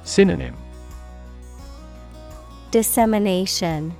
Synonym. 0.04 0.54
Dissemination. 2.70 3.94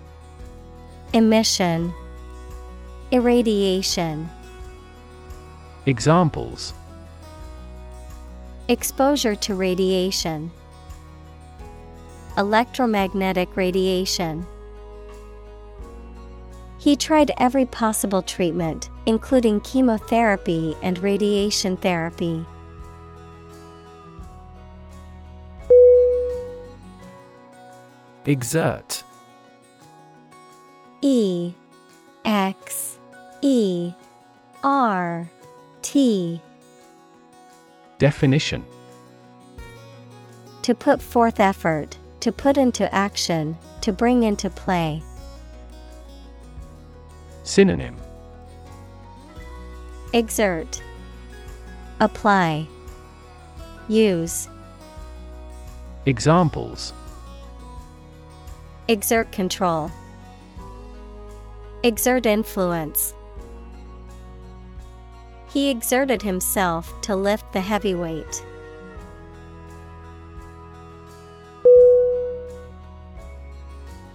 Emission. 1.12 1.92
Irradiation. 3.10 4.30
Examples. 5.86 6.72
Exposure 8.68 9.34
to 9.34 9.56
radiation. 9.56 10.52
Electromagnetic 12.36 13.56
radiation 13.56 14.46
He 16.78 16.94
tried 16.94 17.32
every 17.38 17.66
possible 17.66 18.22
treatment, 18.22 18.88
including 19.06 19.60
chemotherapy 19.60 20.76
and 20.82 20.98
radiation 21.00 21.76
therapy. 21.76 22.46
Exert 28.24 29.02
E 31.00 31.54
X 32.26 32.98
E 33.40 33.92
R 34.62 35.30
T 35.80 36.40
Definition 37.98 38.64
To 40.62 40.74
put 40.74 41.00
forth 41.00 41.40
effort, 41.40 41.96
to 42.20 42.30
put 42.30 42.58
into 42.58 42.92
action, 42.94 43.56
to 43.80 43.92
bring 43.92 44.24
into 44.24 44.50
play. 44.50 45.02
Synonym. 47.48 47.96
Exert. 50.12 50.82
Apply. 51.98 52.68
Use. 53.88 54.50
Examples. 56.04 56.92
Exert 58.88 59.32
control. 59.32 59.90
Exert 61.82 62.26
influence. 62.26 63.14
He 65.48 65.70
exerted 65.70 66.20
himself 66.20 67.00
to 67.00 67.16
lift 67.16 67.50
the 67.54 67.62
heavy 67.62 67.94
weight. 67.94 68.44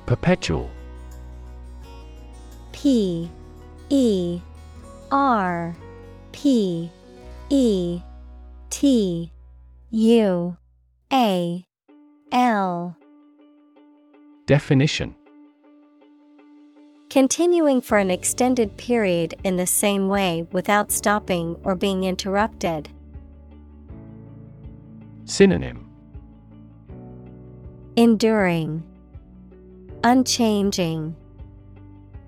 Perpetual 0.06 0.70
P 2.84 3.30
E 3.88 4.42
R 5.10 5.74
P 6.34 6.92
E 7.50 8.02
T 8.70 9.32
U 9.90 10.58
A 11.14 11.66
L. 12.34 12.98
Definition. 14.46 15.16
Continuing 17.10 17.80
for 17.80 18.00
an 18.00 18.12
extended 18.12 18.76
period 18.76 19.36
in 19.46 19.56
the 19.56 19.66
same 19.66 20.10
way 20.10 20.46
without 20.52 20.92
stopping 20.92 21.56
or 21.64 21.76
being 21.76 22.04
interrupted. 22.04 22.90
Synonym. 25.24 25.90
Enduring, 27.96 28.84
Unchanging, 30.04 31.16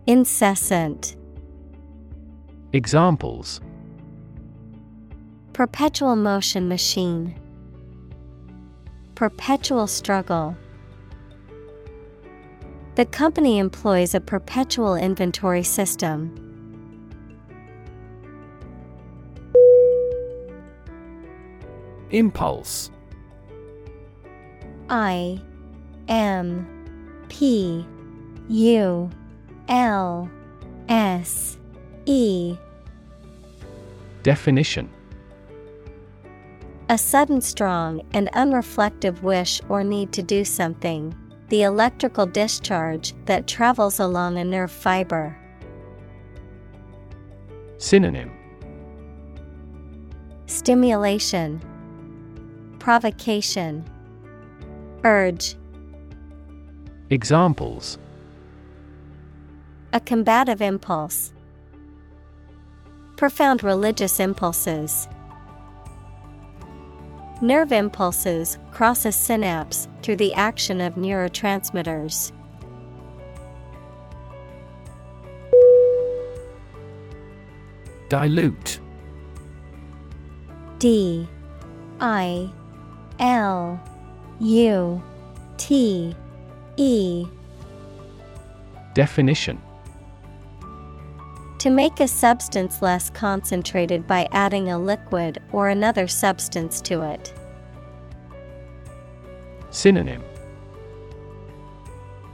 Incessant. 0.07 1.15
Examples 2.73 3.59
Perpetual 5.51 6.15
motion 6.15 6.67
machine. 6.67 7.33
Perpetual 9.15 9.87
struggle. 9.87 10.55
The 12.93 13.05
company 13.07 13.57
employs 13.57 14.13
a 14.13 14.21
perpetual 14.21 14.93
inventory 14.93 15.63
system. 15.63 16.39
Impulse 22.11 22.91
I 24.87 25.41
M 26.07 26.67
P 27.27 27.83
U 28.49 29.09
L 29.67 30.29
S 30.87 31.57
E 32.05 32.57
Definition 34.21 34.89
A 36.89 36.97
sudden 36.97 37.41
strong 37.41 38.01
and 38.13 38.31
unreflective 38.33 39.21
wish 39.21 39.61
or 39.69 39.83
need 39.83 40.11
to 40.13 40.23
do 40.23 40.45
something. 40.45 41.15
The 41.49 41.63
electrical 41.63 42.25
discharge 42.25 43.13
that 43.25 43.47
travels 43.47 43.99
along 43.99 44.37
a 44.37 44.43
nerve 44.43 44.71
fiber. 44.71 45.37
Synonym 47.77 48.31
Stimulation, 50.47 51.61
Provocation, 52.79 53.83
Urge. 55.03 55.55
Examples 57.09 57.97
A 59.95 59.99
combative 60.01 60.61
impulse. 60.61 61.31
Profound 63.15 63.63
religious 63.63 64.19
impulses. 64.19 65.07
Nerve 67.41 67.71
impulses 67.71 68.57
cross 68.73 69.05
a 69.05 69.13
synapse 69.13 69.87
through 70.01 70.17
the 70.17 70.33
action 70.33 70.81
of 70.81 70.95
neurotransmitters. 70.95 72.33
Dilute. 78.09 78.79
D. 80.77 81.25
I. 82.01 82.49
L. 83.19 83.79
U. 84.41 85.01
T. 85.55 86.13
E. 86.75 87.25
Definition 88.93 89.61
To 91.65 91.71
make 91.71 91.99
a 91.99 92.07
substance 92.07 92.83
less 92.83 93.09
concentrated 93.09 94.05
by 94.05 94.27
adding 94.31 94.69
a 94.69 94.77
liquid 94.77 95.41
or 95.51 95.69
another 95.69 96.07
substance 96.07 96.79
to 96.81 97.01
it. 97.01 97.33
Synonym 99.71 100.21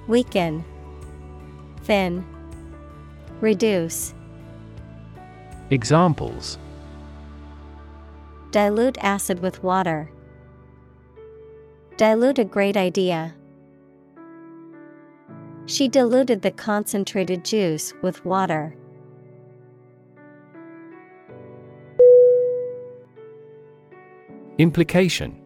Weaken, 0.10 0.66
Thin, 1.84 2.26
Reduce. 3.40 4.14
Examples 5.70 6.58
Dilute 8.52 8.98
acid 8.98 9.40
with 9.40 9.64
water. 9.64 10.12
Dilute 11.96 12.40
a 12.40 12.44
great 12.44 12.76
idea. 12.76 13.34
She 15.68 15.88
diluted 15.88 16.42
the 16.42 16.52
concentrated 16.52 17.46
juice 17.46 17.94
with 18.02 18.26
water. 18.26 18.76
Implication. 24.58 25.42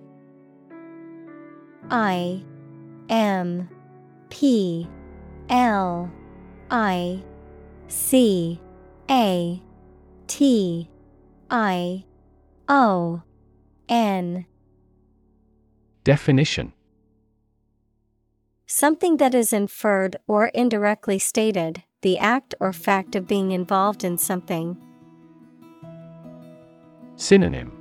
I 1.90 2.44
M 3.10 3.70
P 4.30 4.88
L 5.50 6.12
I 6.72 7.24
C 7.88 8.60
A 9.10 9.62
T 10.28 10.90
I 11.50 12.04
O 12.68 13.22
N. 13.88 14.46
Definition. 16.04 16.74
Something 18.68 19.18
that 19.18 19.36
is 19.36 19.54
inferred 19.54 20.18
or 20.28 20.48
indirectly 20.48 21.20
stated, 21.20 21.84
the 22.02 22.18
act 22.18 22.56
or 22.60 22.74
fact 22.74 23.16
of 23.16 23.28
being 23.28 23.52
involved 23.52 24.04
in 24.04 24.18
something. 24.18 24.78
Synonym 27.16 27.75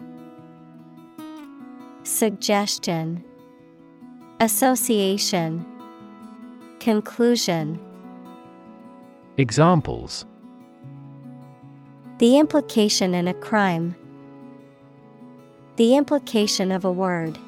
Suggestion 2.04 3.24
Association 4.38 5.64
Conclusion 6.78 7.80
Examples 9.38 10.26
The 12.18 12.36
implication 12.38 13.14
in 13.14 13.26
a 13.26 13.32
crime. 13.32 13.96
The 15.76 15.96
implication 15.96 16.72
of 16.72 16.84
a 16.84 16.92
word. 16.92 17.38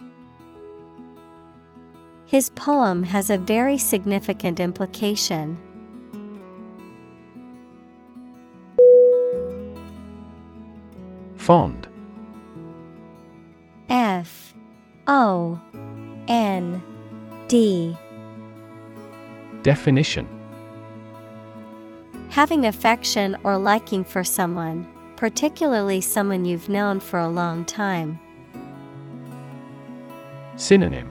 His 2.24 2.48
poem 2.48 3.02
has 3.02 3.28
a 3.28 3.36
very 3.36 3.76
significant 3.76 4.58
implication. 4.58 5.58
Fond 11.36 11.88
F 13.88 14.45
O 15.06 15.60
N 16.28 16.82
D 17.48 17.96
Definition 19.62 20.28
Having 22.30 22.66
affection 22.66 23.36
or 23.44 23.56
liking 23.56 24.04
for 24.04 24.24
someone, 24.24 24.86
particularly 25.16 26.00
someone 26.00 26.44
you've 26.44 26.68
known 26.68 27.00
for 27.00 27.18
a 27.18 27.28
long 27.28 27.64
time. 27.64 28.18
Synonym 30.56 31.10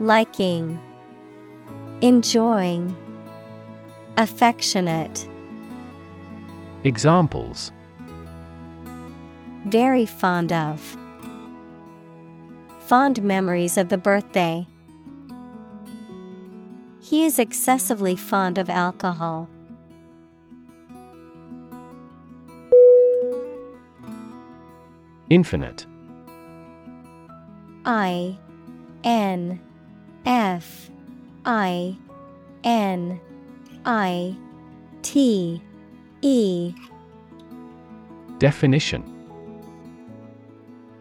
Liking, 0.00 0.78
Enjoying, 2.02 2.96
Affectionate. 4.16 5.28
Examples 6.84 7.72
Very 9.66 10.06
fond 10.06 10.52
of. 10.52 10.96
Fond 12.90 13.22
memories 13.22 13.78
of 13.78 13.88
the 13.88 13.96
birthday. 13.96 14.66
He 17.00 17.24
is 17.24 17.38
excessively 17.38 18.16
fond 18.16 18.58
of 18.58 18.68
alcohol. 18.68 19.48
Infinite 25.28 25.86
I 27.84 28.36
N 29.04 29.60
F 30.26 30.90
I 31.44 31.96
N 32.64 33.20
I 33.84 34.36
T 35.02 35.62
E 36.22 36.74
Definition 38.40 39.09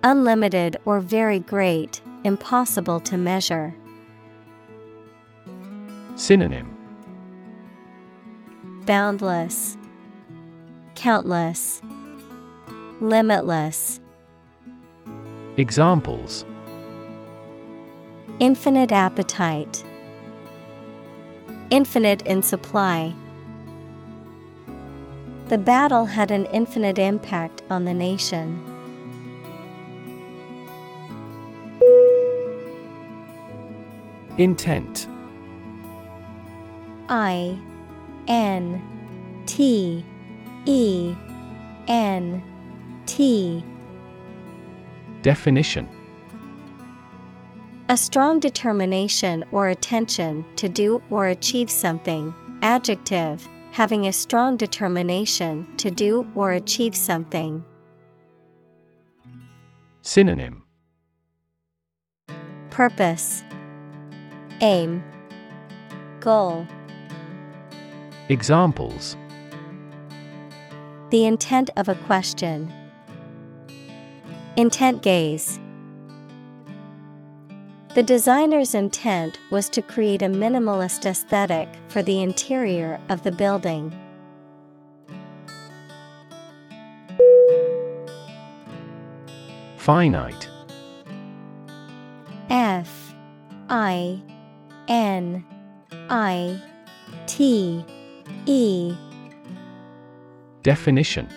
Unlimited 0.04 0.78
or 0.86 1.02
very 1.02 1.40
great, 1.40 2.02
impossible 2.24 3.02
to 3.02 3.18
measure. 3.18 3.76
Synonym 6.16 6.76
Boundless, 8.86 9.78
Countless, 10.96 11.82
Limitless. 13.02 14.00
Examples 15.58 16.46
Infinite 18.40 18.94
appetite. 18.94 19.84
Infinite 21.72 22.22
in 22.22 22.42
supply. 22.42 23.14
The 25.50 25.58
battle 25.58 26.06
had 26.06 26.32
an 26.32 26.46
infinite 26.46 26.98
impact 26.98 27.64
on 27.70 27.84
the 27.84 27.94
nation. 27.94 28.69
Intent. 34.40 35.06
I 37.10 37.60
N 38.30 38.82
T 39.46 40.06
E 40.66 41.14
N 41.90 42.42
T. 43.06 43.62
Definition. 45.24 45.90
A 47.90 47.98
strong 47.98 48.40
determination 48.40 49.44
or 49.52 49.68
attention 49.68 50.46
to 50.56 50.70
do 50.70 51.04
or 51.10 51.28
achieve 51.28 51.70
something. 51.70 52.34
Adjective, 52.62 53.46
having 53.72 54.08
a 54.08 54.14
strong 54.14 54.56
determination 54.56 55.68
to 55.76 55.92
do 55.92 56.26
or 56.34 56.54
achieve 56.54 56.96
something. 56.96 57.62
Synonym. 60.02 60.64
Purpose, 62.70 63.44
Aim, 64.62 65.02
Goal. 66.20 66.68
Examples 68.28 69.16
The 71.12 71.26
intent 71.26 71.70
of 71.78 71.88
a 71.88 71.96
question. 71.96 72.74
Intent 74.58 75.02
gaze. 75.02 75.60
The 77.96 78.04
designer's 78.04 78.76
intent 78.76 79.40
was 79.50 79.70
to 79.70 79.82
create 79.82 80.22
a 80.22 80.28
minimalist 80.28 81.06
aesthetic 81.06 81.70
for 81.88 82.04
the 82.04 82.22
interior 82.22 83.00
of 83.08 83.24
the 83.24 83.32
building. 83.32 83.98
Finite 89.78 90.50
F 92.50 93.16
I 93.70 94.22
N 94.90 95.46
I 96.10 96.60
T 97.28 97.86
E. 98.48 98.96
Definition. 100.64 101.30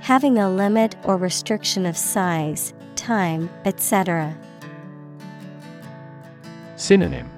Having 0.00 0.38
a 0.38 0.50
limit 0.50 0.96
or 1.04 1.16
restriction 1.16 1.86
of 1.86 1.96
size, 1.96 2.74
time, 2.96 3.48
etc. 3.64 4.36
Synonym. 6.74 7.30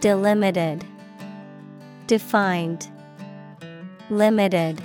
Delimited, 0.00 0.84
Defined, 2.08 2.90
Limited. 4.10 4.82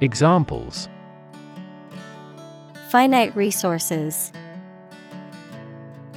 Examples. 0.00 0.88
Finite 2.90 3.34
resources, 3.34 4.32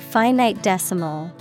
Finite 0.09 0.61
decimal. 0.63 1.31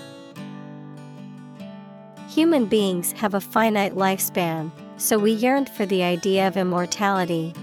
Human 2.28 2.66
beings 2.66 3.12
have 3.12 3.34
a 3.34 3.40
finite 3.40 3.94
lifespan, 3.94 4.70
so 4.96 5.18
we 5.18 5.32
yearned 5.32 5.68
for 5.68 5.86
the 5.86 6.02
idea 6.02 6.48
of 6.48 6.56
immortality. 6.56 7.54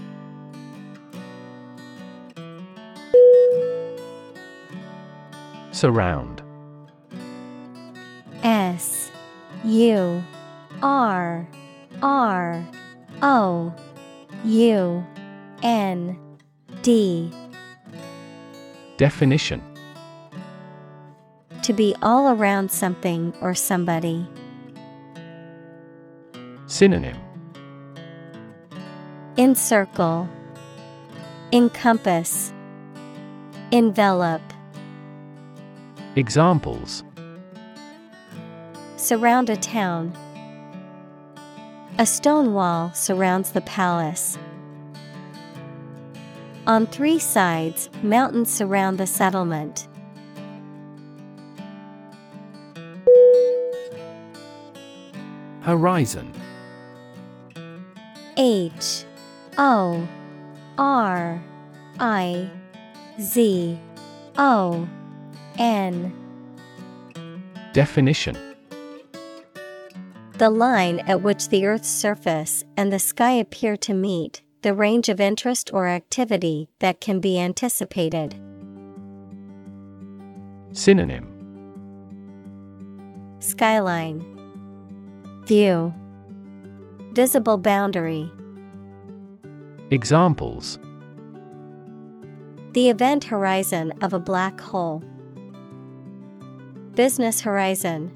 Surround 5.72 6.42
S 8.42 9.10
U 9.64 10.24
R 10.82 11.46
R 12.02 12.66
O 13.22 13.74
U 14.44 15.06
N 15.62 16.18
D 16.82 17.30
Definition 18.96 19.73
To 21.64 21.72
be 21.72 21.94
all 22.02 22.28
around 22.28 22.70
something 22.70 23.32
or 23.40 23.54
somebody. 23.54 24.28
Synonym 26.66 27.16
Encircle, 29.38 30.28
Encompass, 31.54 32.52
Envelop. 33.72 34.42
Examples 36.16 37.02
Surround 38.96 39.48
a 39.48 39.56
town. 39.56 40.12
A 41.98 42.04
stone 42.04 42.52
wall 42.52 42.92
surrounds 42.92 43.52
the 43.52 43.62
palace. 43.62 44.36
On 46.66 46.86
three 46.86 47.18
sides, 47.18 47.88
mountains 48.02 48.52
surround 48.52 48.98
the 48.98 49.06
settlement. 49.06 49.88
Horizon. 55.64 56.30
H 58.36 59.06
O 59.56 60.06
R 60.76 61.42
I 61.98 62.50
Z 63.18 63.78
O 64.36 64.86
N. 65.58 66.12
Definition. 67.72 68.36
The 70.36 70.50
line 70.50 70.98
at 71.06 71.22
which 71.22 71.48
the 71.48 71.64
Earth's 71.64 71.88
surface 71.88 72.62
and 72.76 72.92
the 72.92 72.98
sky 72.98 73.32
appear 73.32 73.78
to 73.78 73.94
meet, 73.94 74.42
the 74.60 74.74
range 74.74 75.08
of 75.08 75.18
interest 75.18 75.70
or 75.72 75.88
activity 75.88 76.68
that 76.80 77.00
can 77.00 77.20
be 77.20 77.40
anticipated. 77.40 78.34
Synonym. 80.72 81.30
Skyline 83.38 84.33
View 85.46 85.92
Visible 87.12 87.58
boundary. 87.58 88.32
Examples 89.90 90.78
The 92.72 92.88
event 92.88 93.24
horizon 93.24 93.92
of 94.00 94.14
a 94.14 94.18
black 94.18 94.58
hole. 94.58 95.04
Business 96.94 97.42
horizon. 97.42 98.10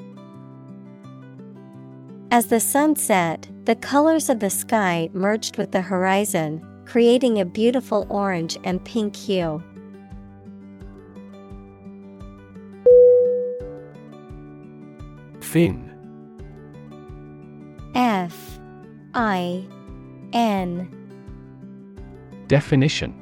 As 2.30 2.46
the 2.46 2.60
sun 2.60 2.96
set, 2.96 3.46
the 3.64 3.76
colors 3.76 4.30
of 4.30 4.40
the 4.40 4.48
sky 4.48 5.10
merged 5.12 5.58
with 5.58 5.72
the 5.72 5.82
horizon, 5.82 6.66
creating 6.86 7.40
a 7.40 7.44
beautiful 7.44 8.06
orange 8.08 8.56
and 8.64 8.82
pink 8.86 9.14
hue. 9.14 9.62
Fin 15.40 15.87
F 17.98 18.60
I 19.12 19.66
N. 20.32 20.88
Definition. 22.46 23.12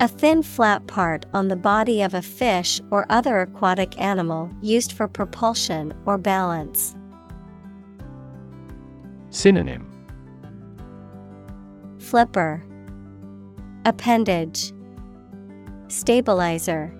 A 0.00 0.06
thin 0.06 0.42
flat 0.42 0.86
part 0.86 1.24
on 1.32 1.48
the 1.48 1.56
body 1.56 2.02
of 2.02 2.12
a 2.12 2.20
fish 2.20 2.82
or 2.90 3.06
other 3.08 3.40
aquatic 3.40 3.98
animal 3.98 4.50
used 4.60 4.92
for 4.92 5.08
propulsion 5.08 5.94
or 6.04 6.18
balance. 6.18 6.94
Synonym. 9.30 9.90
Flipper. 11.98 12.62
Appendage. 13.86 14.74
Stabilizer. 15.88 16.92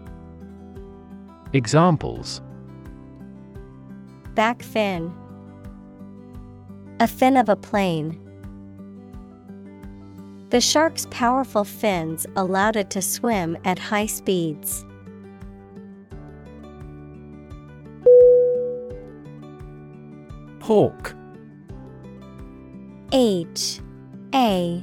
Examples. 1.53 2.41
Back 4.35 4.63
fin 4.63 5.15
A 7.05 7.07
fin 7.07 7.37
of 7.37 7.51
a 7.51 7.57
plane. 7.57 8.19
The 10.49 10.59
shark's 10.59 11.07
powerful 11.11 11.63
fins 11.63 12.27
allowed 12.35 12.77
it 12.77 12.89
to 12.93 13.03
swim 13.03 13.59
at 13.67 13.79
high 13.79 14.07
speeds. 14.07 14.87
Hawk 20.63 21.15
H 23.13 23.81
A 24.35 24.83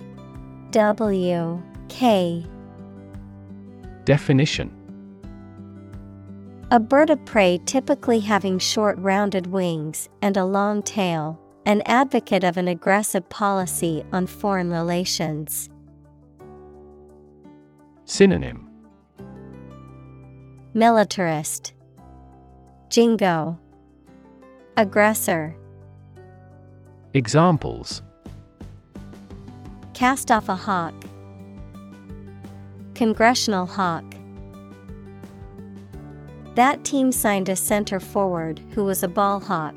W 0.70 1.64
K 1.90 2.46
Definition 4.06 4.72
A 6.70 6.80
bird 6.80 7.10
of 7.10 7.26
prey 7.26 7.60
typically 7.66 8.20
having 8.20 8.60
short 8.60 9.00
rounded 9.00 9.48
wings 9.48 10.08
and 10.22 10.38
a 10.38 10.46
long 10.46 10.84
tail, 10.84 11.41
an 11.66 11.82
advocate 11.86 12.44
of 12.44 12.58
an 12.58 12.68
aggressive 12.68 13.28
policy 13.30 14.04
on 14.12 14.28
foreign 14.28 14.72
relations. 14.72 15.70
Synonym 18.06 18.68
Militarist 20.74 21.74
Jingo 22.90 23.60
Aggressor 24.78 25.56
Examples 27.14 28.02
Cast 29.94 30.32
off 30.32 30.50
a 30.50 30.56
hawk. 30.56 30.96
Congressional 32.96 33.68
hawk. 33.68 34.04
That 36.56 36.84
team 36.84 37.12
signed 37.12 37.50
a 37.50 37.56
center 37.56 38.00
forward 38.00 38.60
who 38.74 38.84
was 38.84 39.04
a 39.04 39.08
ball 39.08 39.40
hawk. 39.40 39.76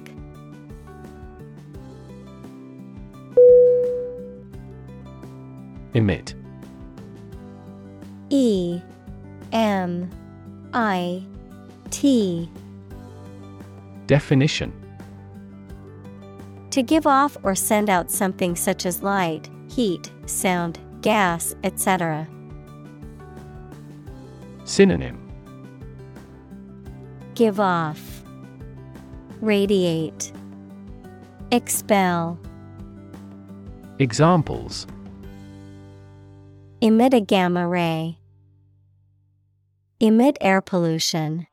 Emit 5.95 6.35
E 8.31 8.81
M 9.53 10.11
I 10.73 11.23
T. 11.91 12.51
Definition 14.09 14.73
To 16.71 16.83
give 16.83 17.07
off 17.07 17.37
or 17.45 17.55
send 17.55 17.89
out 17.89 18.11
something 18.11 18.57
such 18.57 18.85
as 18.85 19.03
light, 19.03 19.49
heat, 19.71 20.11
sound, 20.27 20.81
gas, 21.01 21.55
etc. 21.63 22.27
Synonym 24.65 25.21
Give 27.35 27.61
off, 27.61 28.23
radiate, 29.41 30.33
expel. 31.51 32.39
Examples 33.99 34.87
Emit 36.85 37.15
a 37.15 37.21
gamma 37.21 37.67
ray. 37.67 38.19
Emit 40.01 40.37
air 40.43 40.61
pollution. 40.61 41.47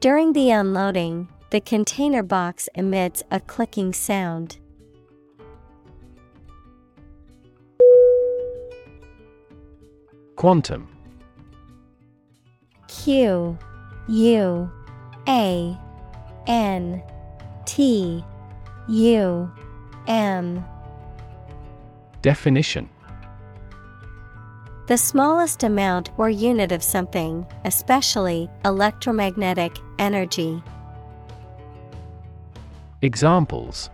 During 0.00 0.32
the 0.32 0.50
unloading, 0.50 1.28
the 1.50 1.60
container 1.60 2.22
box 2.22 2.66
emits 2.74 3.22
a 3.30 3.40
clicking 3.40 3.92
sound. 3.92 4.56
Quantum 10.36 10.88
Q 12.88 13.58
U 14.08 14.72
A 15.28 15.78
N 16.46 17.02
T 17.66 18.24
U 18.88 19.52
M 20.06 20.64
Definition 22.22 22.88
The 24.86 24.98
smallest 24.98 25.62
amount 25.62 26.10
or 26.18 26.28
unit 26.28 26.70
of 26.70 26.82
something, 26.82 27.46
especially 27.64 28.50
electromagnetic 28.66 29.74
energy. 29.98 30.62
Examples 33.00 33.88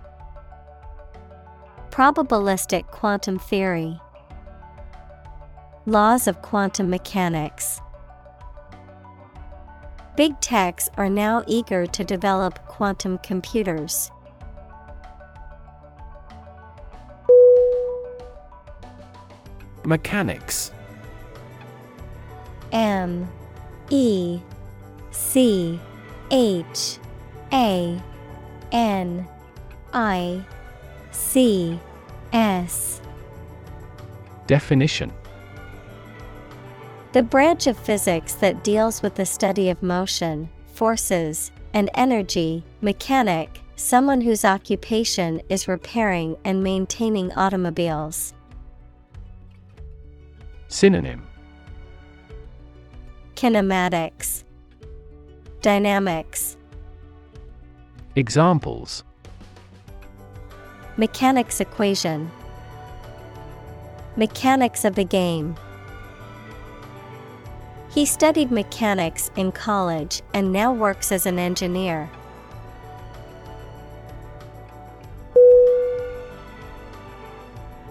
Probabilistic 1.90 2.88
quantum 2.88 3.38
theory. 3.38 4.00
Laws 5.86 6.26
of 6.26 6.42
quantum 6.42 6.90
mechanics. 6.90 7.80
Big 10.16 10.40
techs 10.40 10.88
are 10.96 11.08
now 11.08 11.44
eager 11.46 11.86
to 11.86 12.02
develop 12.02 12.66
quantum 12.66 13.18
computers. 13.18 14.10
Mechanics 19.84 20.72
M 22.72 23.28
E 23.90 24.40
C 25.10 25.80
H 26.30 26.98
A 27.52 28.00
N 28.72 29.28
I 29.92 30.44
C 31.10 31.78
S. 32.32 33.00
Definition. 34.46 35.12
The 37.12 37.22
branch 37.22 37.66
of 37.66 37.76
physics 37.76 38.34
that 38.34 38.62
deals 38.62 39.02
with 39.02 39.16
the 39.16 39.26
study 39.26 39.68
of 39.68 39.82
motion, 39.82 40.48
forces, 40.74 41.50
and 41.74 41.90
energy, 41.94 42.64
mechanic, 42.80 43.60
someone 43.74 44.20
whose 44.20 44.44
occupation 44.44 45.42
is 45.48 45.66
repairing 45.66 46.36
and 46.44 46.62
maintaining 46.62 47.32
automobiles. 47.32 48.32
Synonym 50.68 51.29
Kinematics, 53.40 54.44
Dynamics, 55.62 56.58
Examples 58.14 59.02
Mechanics 60.98 61.58
equation, 61.58 62.30
Mechanics 64.16 64.84
of 64.84 64.94
the 64.94 65.04
game. 65.04 65.56
He 67.88 68.04
studied 68.04 68.50
mechanics 68.50 69.30
in 69.36 69.52
college 69.52 70.20
and 70.34 70.52
now 70.52 70.74
works 70.74 71.10
as 71.10 71.24
an 71.24 71.38
engineer. 71.38 72.10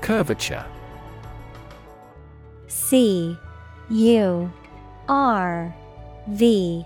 Curvature 0.01 0.65
C 2.67 3.35
U 3.89 4.51
R 5.09 5.75
V 6.27 6.85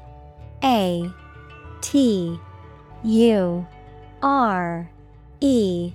A 0.63 1.11
T 1.81 2.39
U 3.03 3.67
R 4.21 4.89
E. 5.41 5.91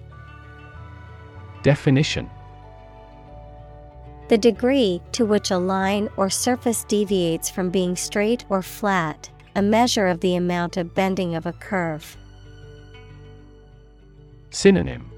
Definition. 1.62 2.28
The 4.28 4.36
degree 4.36 5.00
to 5.12 5.24
which 5.24 5.50
a 5.50 5.56
line 5.56 6.10
or 6.18 6.28
surface 6.28 6.84
deviates 6.84 7.48
from 7.48 7.70
being 7.70 7.96
straight 7.96 8.44
or 8.50 8.60
flat, 8.60 9.30
a 9.56 9.62
measure 9.62 10.06
of 10.06 10.20
the 10.20 10.36
amount 10.36 10.76
of 10.76 10.94
bending 10.94 11.34
of 11.34 11.46
a 11.46 11.54
curve. 11.54 12.18
Synonym. 14.50 15.10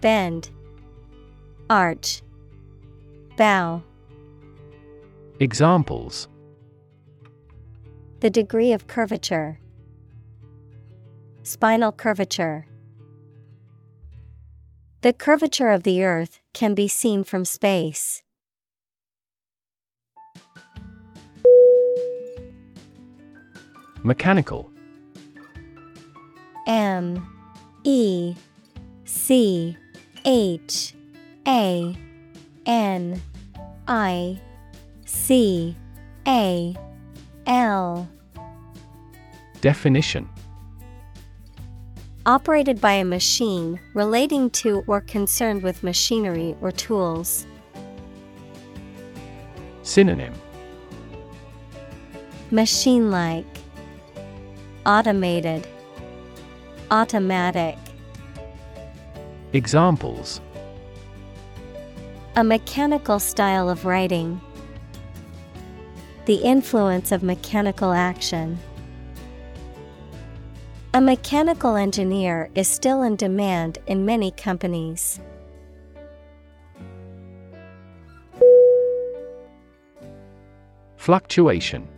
Bend, 0.00 0.50
Arch, 1.68 2.22
Bow. 3.36 3.82
Examples 5.42 6.28
The 8.20 8.28
degree 8.28 8.74
of 8.74 8.86
curvature. 8.86 9.58
Spinal 11.42 11.92
curvature. 11.92 12.66
The 15.00 15.14
curvature 15.14 15.70
of 15.70 15.84
the 15.84 16.04
Earth 16.04 16.40
can 16.52 16.74
be 16.74 16.88
seen 16.88 17.24
from 17.24 17.46
space. 17.46 18.22
Mechanical 24.02 24.70
M 26.66 27.26
E 27.84 28.34
C 29.06 29.74
H 30.26 30.94
A 31.48 31.96
N 32.66 33.22
I 33.88 34.38
C 35.10 35.76
A 36.28 36.76
L 37.44 38.08
Definition 39.60 40.28
Operated 42.26 42.80
by 42.80 42.92
a 42.92 43.04
machine 43.04 43.80
relating 43.92 44.50
to 44.50 44.84
or 44.86 45.00
concerned 45.00 45.64
with 45.64 45.82
machinery 45.82 46.54
or 46.60 46.70
tools. 46.70 47.44
Synonym 49.82 50.32
Machine 52.52 53.10
like, 53.10 53.46
Automated, 54.86 55.66
Automatic. 56.92 57.76
Examples 59.54 60.40
A 62.36 62.44
mechanical 62.44 63.18
style 63.18 63.68
of 63.68 63.84
writing. 63.84 64.40
The 66.30 66.36
influence 66.36 67.10
of 67.10 67.24
mechanical 67.24 67.92
action. 67.92 68.56
A 70.94 71.00
mechanical 71.00 71.74
engineer 71.74 72.50
is 72.54 72.68
still 72.68 73.02
in 73.02 73.16
demand 73.16 73.78
in 73.88 74.04
many 74.04 74.30
companies. 74.30 75.18
Fluctuation 80.96 81.88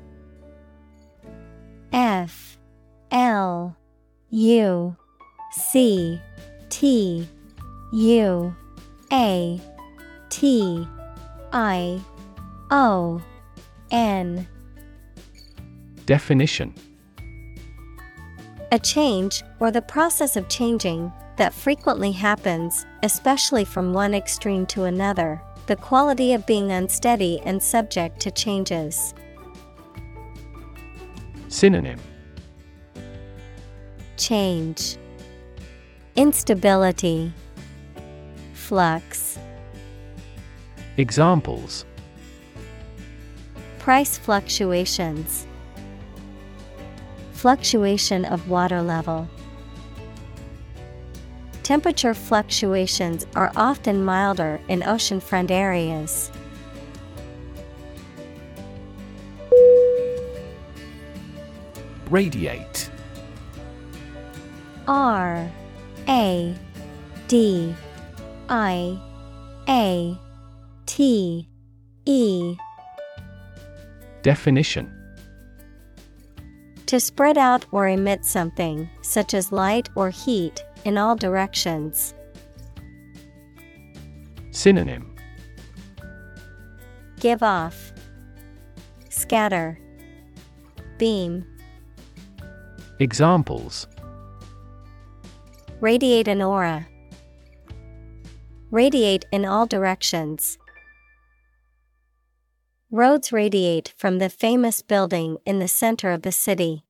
F 1.93 2.57
L 3.11 3.77
U 4.31 4.97
C 5.51 6.19
T 6.71 7.29
U 7.93 8.57
A 9.13 9.61
T 10.31 10.89
I 11.53 12.01
O 12.71 13.21
N. 13.93 14.49
Definition. 16.07 16.75
A 18.73 18.79
change, 18.79 19.43
or 19.61 19.71
the 19.71 19.83
process 19.83 20.35
of 20.35 20.49
changing, 20.49 21.13
that 21.37 21.53
frequently 21.53 22.11
happens, 22.11 22.87
especially 23.03 23.67
from 23.67 23.93
one 23.93 24.15
extreme 24.15 24.65
to 24.67 24.85
another, 24.85 25.43
the 25.67 25.77
quality 25.77 26.33
of 26.33 26.47
being 26.47 26.73
unsteady 26.73 27.39
and 27.45 27.63
subject 27.63 28.19
to 28.21 28.31
changes. 28.31 29.13
Synonym. 31.49 32.01
Change, 34.17 34.97
Instability, 36.17 37.31
Flux. 38.55 39.39
Examples 40.97 41.85
Price 43.83 44.17
fluctuations, 44.17 45.45
fluctuation 47.33 48.25
of 48.25 48.49
water 48.49 48.81
level. 48.81 49.29
Temperature 51.65 52.15
fluctuations 52.15 53.27
are 53.35 53.51
often 53.57 54.05
milder 54.05 54.61
in 54.69 54.83
oceanfront 54.83 55.51
areas. 55.51 56.31
Radiate 62.09 62.89
R 64.87 65.51
A 66.09 66.55
D 67.27 67.75
I 68.49 68.97
A 69.69 70.17
T 70.87 71.49
E 72.07 72.57
Definition 74.23 74.93
To 76.87 77.01
spread 77.01 77.37
out 77.37 77.67
or 77.73 77.89
emit 77.89 78.25
something, 78.25 78.89
such 79.03 79.35
as 79.35 79.53
light 79.53 79.89
or 79.97 80.11
heat, 80.11 80.65
in 80.85 80.99
all 80.99 81.17
directions. 81.17 82.15
Synonym 84.51 85.15
Give 87.19 87.43
off, 87.43 87.93
scatter, 89.09 89.79
beam. 90.99 91.45
Examples 92.99 93.87
Radiate 95.81 96.29
an 96.29 96.43
aura. 96.43 96.87
Radiate 98.71 99.25
in 99.33 99.45
all 99.45 99.67
directions. 99.67 100.59
Roads 102.95 103.33
radiate 103.33 103.95
from 103.97 104.19
the 104.19 104.29
famous 104.29 104.83
building 104.83 105.39
in 105.47 105.61
the 105.61 105.67
center 105.67 106.11
of 106.11 106.21
the 106.21 106.31
city. 106.31 106.85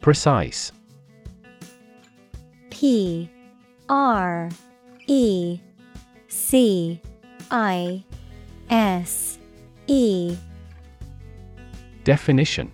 Precise 0.00 0.70
P 2.70 3.28
R 3.88 4.50
E 5.08 5.58
C 6.28 7.02
I 7.50 8.04
S 8.70 9.40
E 9.88 10.36
Definition 12.04 12.70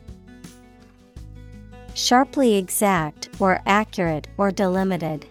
Sharply 1.94 2.56
exact 2.56 3.30
or 3.40 3.62
accurate 3.64 4.28
or 4.36 4.50
delimited. 4.50 5.24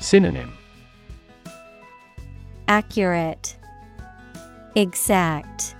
Synonym 0.00 0.52
Accurate, 2.68 3.56
Exact, 4.74 5.74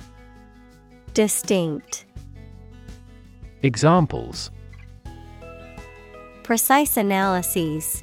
Distinct. 1.15 2.05
Examples 3.63 4.51
Precise 6.43 6.97
analyses. 6.97 8.03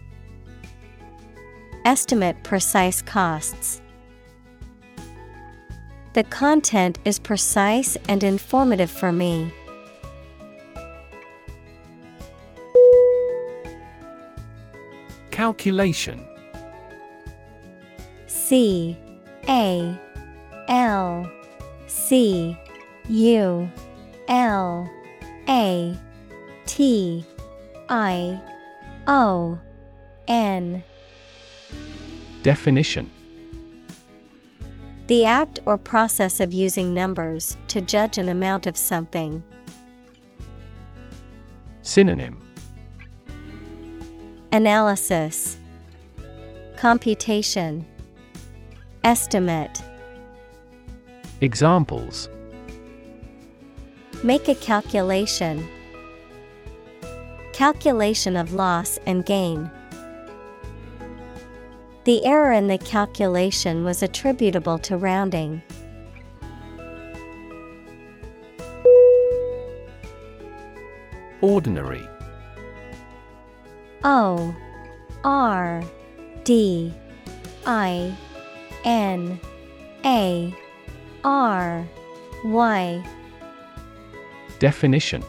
Estimate 1.85 2.43
precise 2.43 3.01
costs. 3.01 3.81
The 6.13 6.23
content 6.23 6.97
is 7.05 7.19
precise 7.19 7.95
and 8.09 8.23
informative 8.23 8.89
for 8.89 9.11
me. 9.11 9.53
Calculation. 15.37 16.25
C 18.25 18.97
A 19.47 19.95
L 20.67 21.31
C 21.85 22.57
U 23.07 23.71
L 24.29 24.89
A 25.47 25.95
T 26.65 27.23
I 27.87 28.41
O 29.05 29.59
N. 30.27 30.83
Definition. 32.41 33.11
The 35.05 35.23
act 35.23 35.59
or 35.67 35.77
process 35.77 36.39
of 36.39 36.51
using 36.51 36.95
numbers 36.95 37.57
to 37.67 37.79
judge 37.79 38.17
an 38.17 38.27
amount 38.27 38.65
of 38.65 38.75
something. 38.75 39.43
Synonym 41.83 42.46
Analysis 44.57 45.55
Computation 46.77 47.85
Estimate 49.03 49.83
Examples 51.41 52.27
Make 54.23 54.47
a 54.47 54.55
calculation. 54.55 55.63
Calculation 57.53 58.35
of 58.35 58.55
loss 58.55 58.97
and 59.05 59.23
gain. 59.27 59.69
The 62.05 62.25
error 62.25 62.51
in 62.51 62.65
the 62.65 62.79
calculation 62.79 63.83
was 63.83 64.01
attributable 64.01 64.79
to 64.79 64.97
rounding. 64.97 65.61
Ordinary 71.41 72.07
O 74.07 74.55
R 75.25 75.83
D 76.45 76.93
I 77.65 78.15
N 78.85 79.37
A 80.05 80.55
R 81.25 81.85
Y. 82.45 83.05
Definition. 84.59 85.23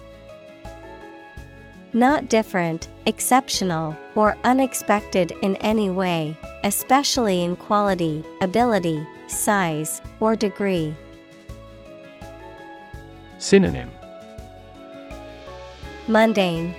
Not 1.92 2.28
different, 2.28 2.86
exceptional, 3.06 3.96
or 4.14 4.36
unexpected 4.44 5.32
in 5.42 5.56
any 5.56 5.90
way, 5.90 6.36
especially 6.62 7.42
in 7.42 7.56
quality, 7.56 8.22
ability, 8.42 9.04
size, 9.26 10.00
or 10.20 10.36
degree. 10.36 10.94
Synonym. 13.38 13.90
Mundane, 16.06 16.76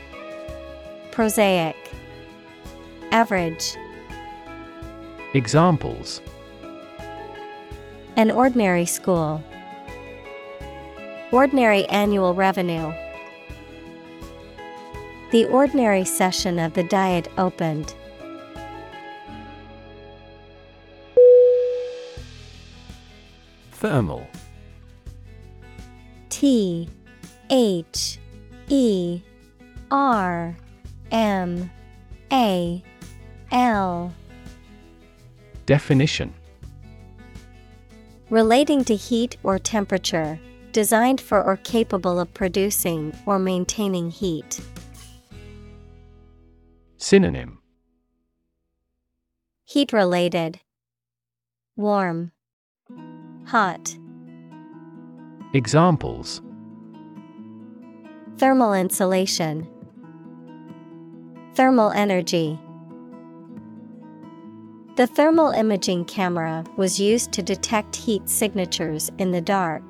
Prosaic, 1.12 1.76
Average. 3.12 3.76
Examples 5.34 6.22
An 8.16 8.30
ordinary 8.30 8.86
school. 8.86 9.44
Ordinary 11.32 11.86
annual 11.86 12.36
revenue. 12.36 12.94
The 15.32 15.46
ordinary 15.46 16.06
session 16.06 16.60
of 16.60 16.74
the 16.74 16.84
Diet 16.84 17.28
opened. 17.38 17.94
Thermal 23.72 24.28
T 26.30 26.90
H 27.50 28.20
E 28.68 29.22
R 29.90 30.56
M 31.12 31.72
A 32.32 32.84
L 33.52 34.14
Definition 35.66 36.34
Relating 38.30 38.84
to 38.84 38.96
heat 38.96 39.38
or 39.42 39.58
temperature, 39.58 40.40
designed 40.72 41.20
for 41.20 41.44
or 41.44 41.58
capable 41.58 42.20
of 42.20 42.32
producing 42.34 43.12
or 43.26 43.40
maintaining 43.40 44.12
heat. 44.12 44.60
Synonym 46.98 47.60
Heat 49.66 49.94
related. 49.94 50.60
Warm. 51.76 52.32
Hot. 53.46 53.96
Examples 55.54 56.42
Thermal 58.38 58.74
insulation. 58.74 59.68
Thermal 61.56 61.92
energy. 61.92 62.60
The 65.00 65.08
thermal 65.08 65.52
imaging 65.52 66.04
camera 66.04 66.66
was 66.76 67.00
used 67.00 67.32
to 67.32 67.42
detect 67.42 67.96
heat 67.96 68.28
signatures 68.28 69.10
in 69.18 69.32
the 69.32 69.40
dark. 69.40 69.82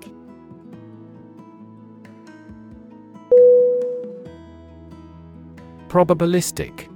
Probabilistic 5.88 6.88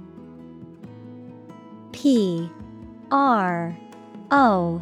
P 1.90 2.48
R 3.10 3.76
O 4.30 4.80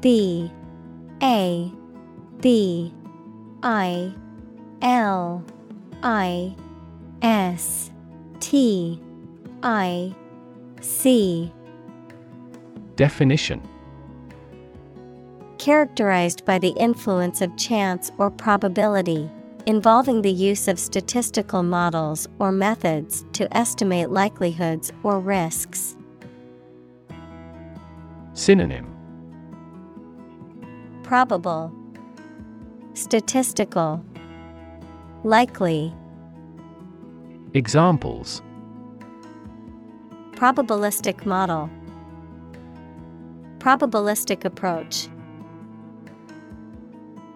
B 0.00 0.50
A 1.22 1.70
B 2.40 2.94
I 3.62 4.10
L 4.80 5.44
I 6.02 6.56
S 7.20 7.90
T 8.40 9.02
I 9.62 10.14
C 10.80 11.52
Definition 12.96 13.60
Characterized 15.58 16.44
by 16.44 16.58
the 16.58 16.70
influence 16.70 17.40
of 17.40 17.56
chance 17.56 18.12
or 18.18 18.30
probability, 18.30 19.30
involving 19.66 20.22
the 20.22 20.30
use 20.30 20.68
of 20.68 20.78
statistical 20.78 21.62
models 21.62 22.28
or 22.38 22.52
methods 22.52 23.24
to 23.32 23.52
estimate 23.56 24.10
likelihoods 24.10 24.92
or 25.02 25.18
risks. 25.18 25.96
Synonym 28.34 28.90
Probable, 31.02 31.72
Statistical, 32.94 34.04
Likely. 35.24 35.92
Examples 37.54 38.42
Probabilistic 40.32 41.24
model, 41.24 41.70
Probabilistic 43.64 44.44
approach. 44.44 45.08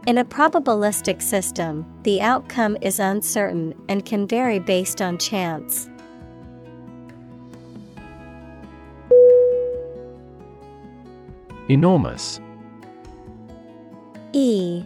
In 0.07 0.19
a 0.19 0.27
probabilistic 0.27 1.23
system, 1.23 1.87
the 2.03 2.21
outcome 2.21 2.77
is 2.83 3.01
uncertain 3.01 3.75
and 3.89 4.05
can 4.05 4.29
vary 4.29 4.59
based 4.59 5.01
on 5.01 5.17
chance. 5.17 5.89
Enormous 11.71 12.41
E 14.35 14.85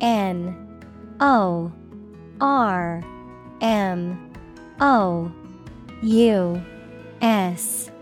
N 0.00 0.80
O 1.20 1.70
R 2.40 3.00
M 3.60 4.32
O 4.80 5.30
U 6.02 6.64
S 7.22 7.92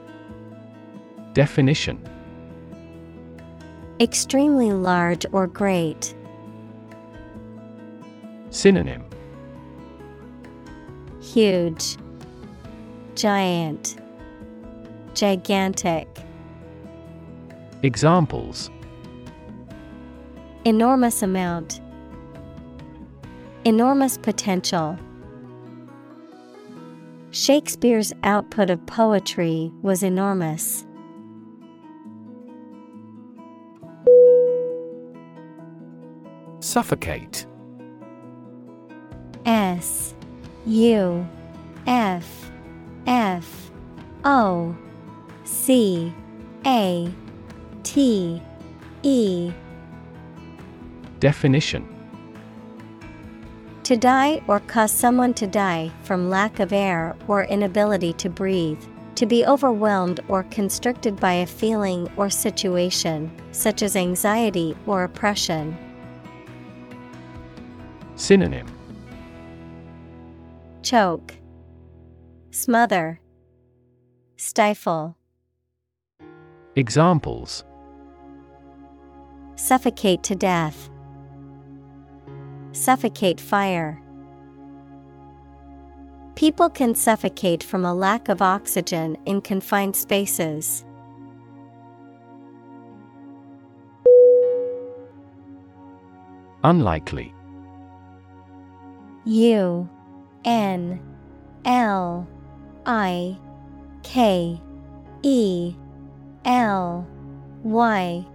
Definition 1.35 2.03
Extremely 4.03 4.73
large 4.73 5.25
or 5.31 5.47
great. 5.47 6.13
Synonym 8.51 9.05
Huge, 11.21 11.97
Giant, 13.15 13.97
Gigantic. 15.15 16.09
Examples 17.85 18.71
Enormous 20.65 21.23
amount, 21.23 21.81
Enormous 23.65 24.19
potential. 24.19 24.99
Shakespeare's 27.31 28.13
output 28.25 28.69
of 28.69 28.85
poetry 28.87 29.71
was 29.81 30.03
enormous. 30.03 30.85
Suffocate 36.73 37.45
S 39.45 40.15
U 40.65 41.29
F 41.87 42.51
F 43.07 43.71
O 44.25 44.75
C 45.45 46.15
A 46.65 47.13
T 47.83 48.41
E 49.03 49.53
Definition 51.21 51.87
To 53.83 53.95
die 53.99 54.43
or 54.49 54.61
cause 54.61 54.93
someone 54.93 55.35
to 55.35 55.47
die 55.47 55.93
from 56.05 56.31
lack 56.31 56.59
of 56.59 56.73
air 56.73 57.15
or 57.29 57.45
inability 57.45 58.15
to 58.15 58.31
breathe. 58.31 58.83
To 59.17 59.27
be 59.27 59.45
overwhelmed 59.45 60.21
or 60.29 60.45
constricted 60.45 61.21
by 61.21 61.35
a 61.35 61.47
feeling 61.47 62.11
or 62.17 62.31
situation, 62.31 63.31
such 63.53 63.83
as 63.83 63.95
anxiety 63.95 64.75
or 64.87 65.05
oppression. 65.05 65.77
Synonym. 68.23 68.69
Choke, 70.83 71.35
Smother, 72.53 73.19
Stifle, 74.37 75.17
Examples. 76.77 77.65
Suffocate 79.57 80.23
to 80.23 80.37
death, 80.37 80.89
Suffocate 82.71 83.41
fire. 83.41 84.01
People 86.37 86.71
can 86.71 86.95
suffocate 86.95 87.65
from 87.65 87.85
a 87.85 87.93
lack 87.93 88.29
of 88.29 88.41
oxygen 88.41 89.17
in 89.27 89.41
confined 89.41 89.97
spaces. 89.97 90.85
Unlikely 96.63 97.35
U 99.25 99.89
N 100.45 101.01
L 101.65 102.27
I 102.87 103.39
K 104.03 104.61
E 105.23 105.75
L 106.45 107.07
Y. 107.63 108.27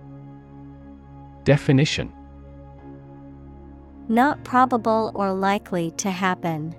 Definition. 1.44 2.14
Not 4.10 4.44
probable 4.46 5.12
or 5.16 5.34
likely 5.34 5.92
to 5.98 6.12
happen. 6.12 6.74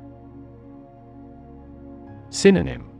Synonym. 2.30 2.90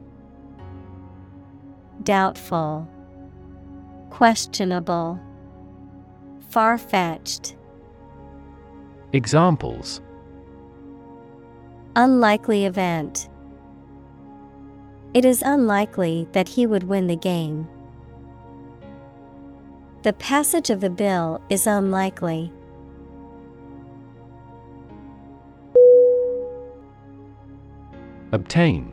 Doubtful, 2.03 2.89
Questionable, 4.11 5.21
Far 6.49 6.79
fetched. 6.79 7.57
Examples 9.13 10.01
Unlikely 11.99 12.65
event. 12.65 13.29
It 15.15 15.25
is 15.25 15.43
unlikely 15.43 16.29
that 16.31 16.49
he 16.49 16.65
would 16.65 16.85
win 16.85 17.09
the 17.09 17.17
game. 17.17 17.67
The 20.05 20.13
passage 20.13 20.71
of 20.71 20.81
the 20.81 20.91
bill 20.91 21.43
is 21.51 21.67
unlikely. 21.67 22.53
Obtain 28.31 28.93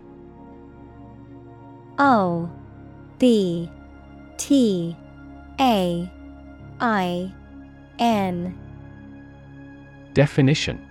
O 1.99 2.49
B 3.19 3.69
T 4.37 4.97
A 5.59 6.11
I 6.79 7.33
N 7.99 8.57
Definition 10.15 10.83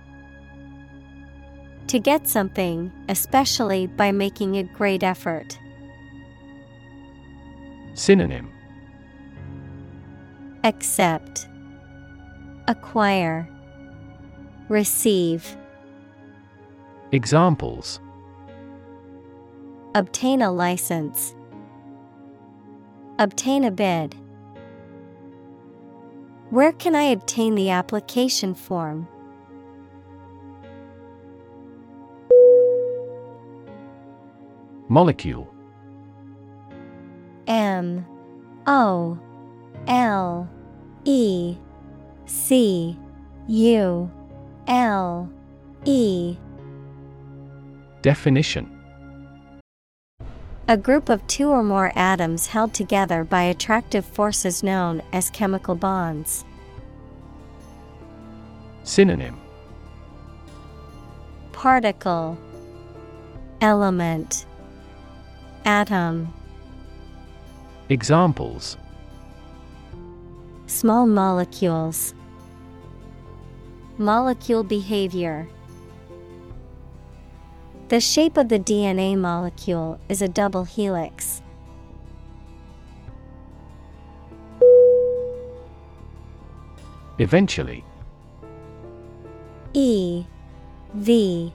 To 1.87 1.99
get 1.99 2.27
something, 2.27 2.91
especially 3.09 3.87
by 3.87 4.11
making 4.11 4.57
a 4.57 4.63
great 4.63 5.03
effort. 5.03 5.57
Synonym 7.93 8.51
Accept, 10.63 11.47
Acquire, 12.67 13.47
Receive. 14.67 15.55
Examples 17.11 17.99
Obtain 19.93 20.41
a 20.41 20.51
license. 20.51 21.35
Obtain 23.19 23.63
a 23.63 23.71
bid. 23.71 24.15
Where 26.49 26.73
can 26.73 26.95
I 26.95 27.03
obtain 27.03 27.55
the 27.55 27.69
application 27.69 28.55
form? 28.55 29.07
Molecule. 34.87 35.51
M 37.47 38.05
O 38.67 39.17
L 39.87 40.49
E 41.05 41.57
C 42.25 42.97
U 43.47 44.11
L 44.67 45.29
E. 45.85 46.37
Definition. 48.01 48.71
A 50.67 50.77
group 50.77 51.09
of 51.09 51.25
two 51.27 51.49
or 51.49 51.63
more 51.63 51.91
atoms 51.95 52.47
held 52.47 52.73
together 52.73 53.23
by 53.23 53.43
attractive 53.43 54.05
forces 54.05 54.61
known 54.61 55.01
as 55.13 55.29
chemical 55.31 55.75
bonds. 55.75 56.45
Synonym. 58.83 59.39
Particle 61.51 62.37
Element 63.61 64.45
Atom 65.65 66.31
Examples 67.89 68.77
Small 70.67 71.07
molecules 71.07 72.13
Molecule 73.97 74.63
behavior 74.63 75.47
The 77.87 77.99
shape 77.99 78.37
of 78.37 78.49
the 78.49 78.59
DNA 78.59 79.17
molecule 79.17 79.99
is 80.07 80.21
a 80.21 80.27
double 80.27 80.65
helix. 80.65 81.41
Eventually. 87.17 87.83
E 89.73 90.25
V 90.93 91.53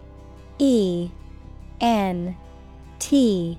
E 0.58 1.10
N 1.80 2.36
T 2.98 3.58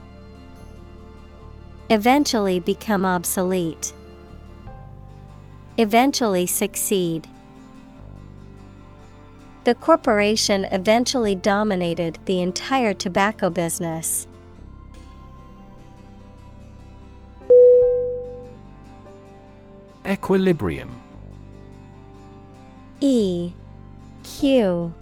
Eventually 1.91 2.61
become 2.61 3.03
obsolete. 3.03 3.91
Eventually 5.77 6.45
succeed. 6.45 7.27
The 9.65 9.75
corporation 9.75 10.63
eventually 10.71 11.35
dominated 11.35 12.17
the 12.23 12.41
entire 12.41 12.93
tobacco 12.93 13.49
business. 13.49 14.25
Equilibrium 20.07 20.95
E 23.01 23.51
Q 24.23 24.93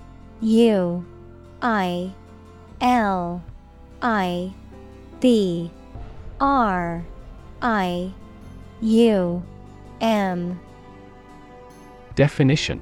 U 0.41 1.05
I 1.61 2.13
L 2.81 3.43
I 4.01 4.51
B 5.19 5.69
R 6.41 7.05
I 7.61 8.13
U 8.81 9.43
M. 9.99 10.59
Definition. 12.15 12.81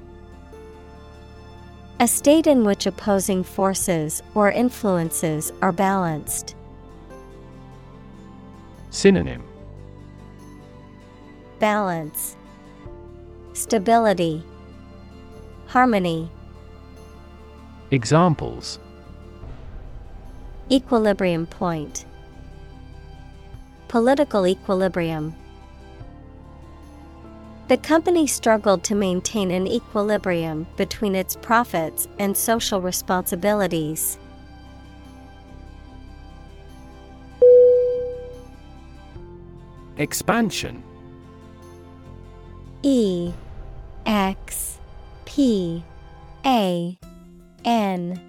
A 1.99 2.07
state 2.07 2.45
in 2.45 2.63
which 2.63 2.85
opposing 2.85 3.43
forces 3.43 4.21
or 4.35 4.51
influences 4.51 5.51
are 5.63 5.71
balanced. 5.71 6.55
Synonym. 8.91 9.43
Balance. 11.57 12.37
Stability. 13.53 14.43
Harmony. 15.65 16.29
Examples. 17.89 18.79
Equilibrium 20.69 21.47
point 21.47 22.05
Political 23.87 24.47
equilibrium. 24.47 25.35
The 27.67 27.77
company 27.77 28.27
struggled 28.27 28.83
to 28.85 28.95
maintain 28.95 29.51
an 29.51 29.67
equilibrium 29.67 30.67
between 30.77 31.15
its 31.15 31.35
profits 31.35 32.07
and 32.17 32.35
social 32.35 32.81
responsibilities. 32.81 34.17
Expansion. 39.97 40.83
E 42.83 43.33
X 44.05 44.77
P 45.25 45.83
A 46.45 46.97
N 47.65 48.21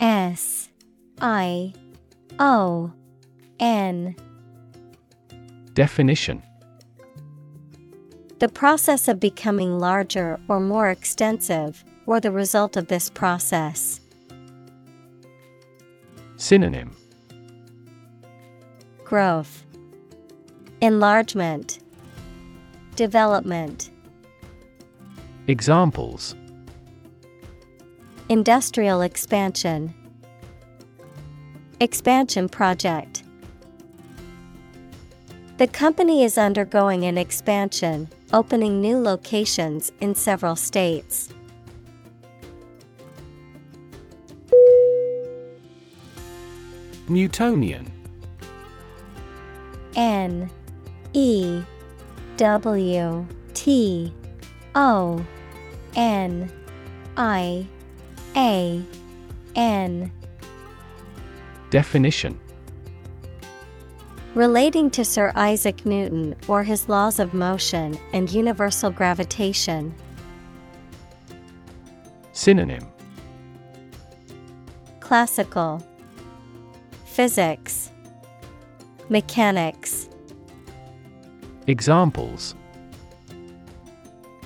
S 0.00 0.70
I 1.20 1.72
O 2.38 2.92
N 3.60 4.16
Definition 5.74 6.42
The 8.40 8.48
process 8.48 9.08
of 9.08 9.18
becoming 9.18 9.78
larger 9.78 10.38
or 10.48 10.60
more 10.60 10.90
extensive, 10.90 11.82
or 12.04 12.20
the 12.20 12.30
result 12.30 12.76
of 12.76 12.88
this 12.88 13.08
process. 13.08 14.00
Synonym 16.36 16.94
Growth, 19.04 19.64
Enlargement, 20.80 21.78
Development. 22.96 23.90
Examples 25.46 26.34
Industrial 28.28 29.00
expansion, 29.00 29.94
Expansion 31.80 32.48
project. 32.48 33.21
The 35.62 35.68
company 35.68 36.24
is 36.24 36.38
undergoing 36.38 37.04
an 37.04 37.16
expansion, 37.16 38.08
opening 38.32 38.80
new 38.80 38.98
locations 38.98 39.92
in 40.00 40.16
several 40.16 40.56
states. 40.56 41.28
Newtonian. 47.08 47.92
N 49.94 50.50
E 51.12 51.62
W 52.38 53.26
T 53.54 54.12
O 54.74 55.24
N 55.94 56.50
I 57.16 57.68
A 58.34 58.82
N. 59.54 60.12
Definition 61.70 62.41
Relating 64.34 64.90
to 64.92 65.04
Sir 65.04 65.30
Isaac 65.34 65.84
Newton 65.84 66.34
or 66.48 66.62
his 66.62 66.88
laws 66.88 67.18
of 67.18 67.34
motion 67.34 67.98
and 68.14 68.32
universal 68.32 68.90
gravitation. 68.90 69.94
Synonym. 72.32 72.86
Classical. 75.00 75.86
Physics. 77.04 77.90
Mechanics. 79.10 80.08
Examples. 81.66 82.54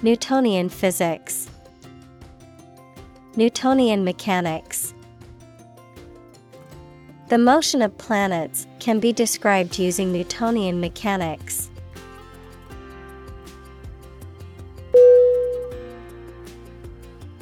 Newtonian 0.03 0.69
physics. 0.69 1.49
Newtonian 3.37 4.03
mechanics 4.03 4.95
The 7.29 7.39
motion 7.39 7.83
of 7.83 7.99
planets 7.99 8.69
can 8.79 9.01
be 9.01 9.13
described 9.13 9.81
using 9.81 10.13
Newtonian 10.13 10.81
mechanics. 10.81 11.71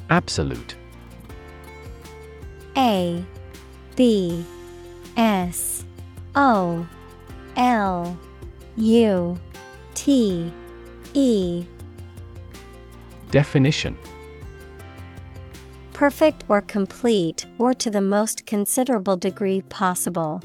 Absolute. 0.09 0.74
A 2.78 3.23
B 3.94 4.44
S 5.19 5.85
O 6.35 6.86
L 7.56 8.19
U 8.77 9.39
T 9.94 10.52
E. 11.12 11.66
Definition 13.31 13.98
Perfect 15.95 16.43
or 16.49 16.61
complete 16.61 17.47
or 17.57 17.73
to 17.73 17.89
the 17.89 18.01
most 18.01 18.47
considerable 18.47 19.16
degree 19.16 19.62
possible. 19.62 20.43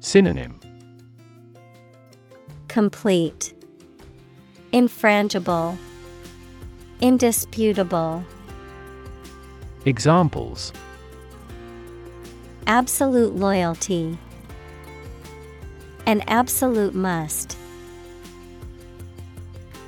Synonym. 0.00 0.58
Complete. 2.66 3.54
Infrangible. 4.72 5.78
Indisputable. 7.00 8.24
Examples. 9.84 10.72
Absolute 12.66 13.36
loyalty. 13.36 14.18
An 16.06 16.20
absolute 16.26 16.96
must. 16.96 17.53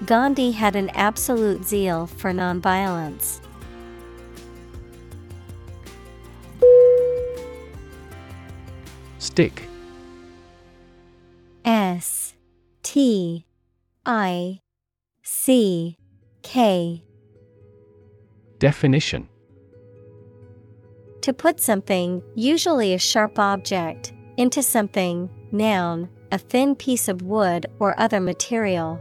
Gandhi 0.04 0.52
had 0.52 0.76
an 0.76 0.90
absolute 0.90 1.64
zeal 1.64 2.06
for 2.06 2.30
nonviolence. 2.30 3.40
Stick 9.18 9.64
S 11.64 12.34
T 12.82 13.46
I 14.04 14.60
C 15.22 15.96
K 16.42 17.02
Definition 18.58 19.28
To 21.22 21.32
put 21.32 21.60
something, 21.60 22.22
usually 22.34 22.94
a 22.94 22.98
sharp 22.98 23.38
object, 23.38 24.12
into 24.36 24.62
something, 24.62 25.28
noun, 25.50 26.08
a 26.30 26.38
thin 26.38 26.74
piece 26.76 27.08
of 27.08 27.22
wood 27.22 27.66
or 27.78 27.98
other 27.98 28.20
material. 28.20 29.00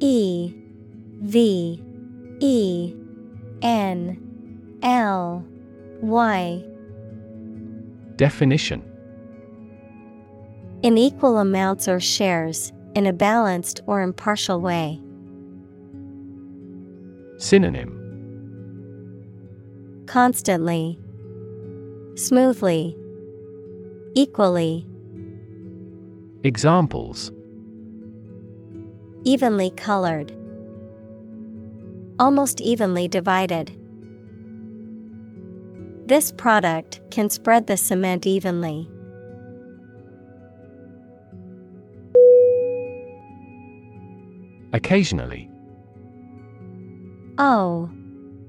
E 0.00 0.54
V 1.20 1.82
E 2.40 2.94
N 3.62 4.78
L 4.82 5.44
Y. 6.02 6.64
Definition. 8.16 8.82
In 10.82 10.98
equal 10.98 11.38
amounts 11.38 11.88
or 11.88 12.00
shares, 12.00 12.72
in 12.94 13.06
a 13.06 13.12
balanced 13.12 13.80
or 13.86 14.02
impartial 14.02 14.60
way. 14.60 15.00
Synonym. 17.38 17.92
Constantly, 20.06 20.98
Smoothly, 22.14 22.96
Equally. 24.14 24.86
Examples 26.42 27.30
Evenly 29.26 29.70
colored. 29.70 30.30
Almost 32.20 32.60
evenly 32.60 33.08
divided. 33.08 33.76
This 36.06 36.30
product 36.30 37.00
can 37.10 37.28
spread 37.28 37.66
the 37.66 37.76
cement 37.76 38.24
evenly. 38.24 38.88
Occasionally 44.72 45.50
O 47.36 47.90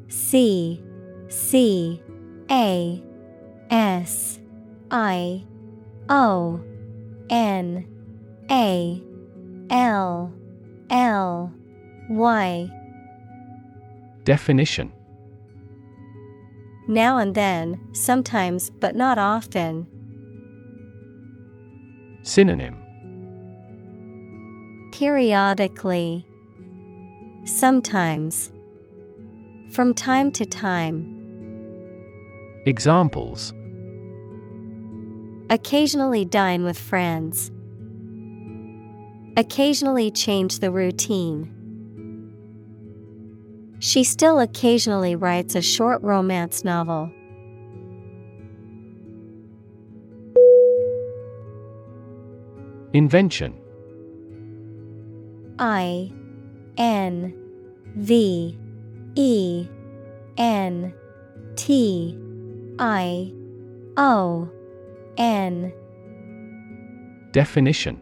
C 0.09 0.79
C 1.27 1.99
A 2.51 3.03
S 3.71 4.39
I 4.91 5.43
O 6.07 6.61
N 7.31 7.87
A 8.51 9.03
L 9.71 10.33
L 10.89 11.51
Y 12.09 12.69
Definition 14.23 14.91
Now 16.87 17.17
and 17.17 17.35
then, 17.35 17.79
sometimes 17.93 18.69
but 18.69 18.95
not 18.95 19.17
often. 19.17 19.87
Synonym 22.23 22.83
Periodically. 24.91 26.25
Sometimes. 27.45 28.51
From 29.71 29.93
time 29.93 30.31
to 30.31 30.45
time. 30.45 31.13
Examples 32.65 33.53
Occasionally 35.49 36.25
dine 36.25 36.63
with 36.63 36.77
friends. 36.77 37.51
Occasionally 39.37 40.09
change 40.09 40.59
the 40.59 40.71
routine. 40.71 41.53
She 43.77 44.03
still 44.03 44.39
occasionally 44.39 45.15
writes 45.15 45.53
a 45.53 45.61
short 45.61 46.01
romance 46.01 46.63
novel. 46.63 47.11
Invention 52.93 53.53
I 55.59 56.11
N 56.77 57.31
V 57.95 58.57
E 59.13 59.67
N 60.37 60.93
T 61.55 62.17
I 62.79 63.31
O 63.97 64.49
N 65.19 65.71
Definition 67.31 68.01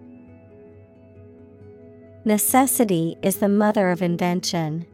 Necessity 2.23 3.17
is 3.23 3.37
the 3.37 3.49
mother 3.49 3.89
of 3.89 4.03
invention. 4.03 4.85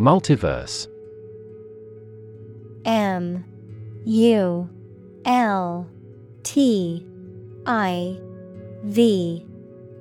Multiverse. 0.00 0.88
M 2.84 3.44
U 4.04 4.68
L 5.24 5.88
T 6.42 7.06
I 7.66 8.18
V 8.82 9.46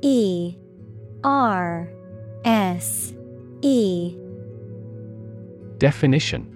E 0.02 0.56
R 1.24 1.88
S 2.44 3.14
E. 3.62 4.18
Definition 5.78 6.50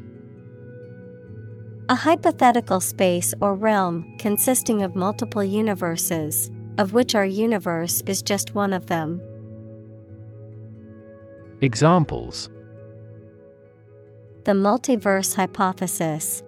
A 1.89 1.95
hypothetical 1.95 2.81
space 2.81 3.34
or 3.39 3.55
realm 3.55 4.18
consisting 4.19 4.84
of 4.84 4.93
multiple 4.93 5.41
universes, 5.41 6.51
of 6.77 6.91
which 6.91 7.15
our 7.15 7.26
universe 7.26 8.03
is 8.05 8.22
just 8.22 8.53
one 8.53 8.73
of 8.73 8.88
them. 8.88 9.22
Examples 11.61 12.49
The 14.43 14.51
multiverse 14.51 15.34
hypothesis. 15.35 16.43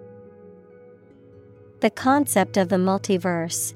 The 1.80 1.90
concept 1.90 2.58
of 2.58 2.68
the 2.68 2.76
multiverse. 2.76 3.74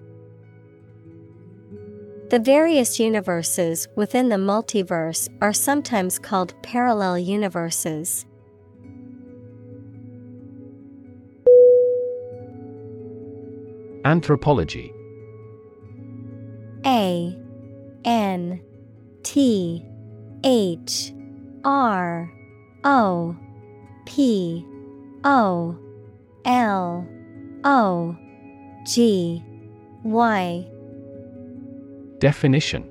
The 2.28 2.40
various 2.40 3.00
universes 3.00 3.88
within 3.96 4.28
the 4.28 4.36
multiverse 4.36 5.30
are 5.40 5.54
sometimes 5.54 6.18
called 6.18 6.52
parallel 6.62 7.18
universes. 7.18 8.26
Anthropology. 14.04 14.92
A 16.84 17.34
N 18.04 18.60
T 19.22 19.82
H 20.44 21.12
R 21.64 22.30
O 22.84 23.36
P 24.04 24.66
O 25.24 25.78
L 26.44 27.08
O 27.64 28.16
G 28.86 29.42
Y. 30.02 30.66
Definition. 32.18 32.90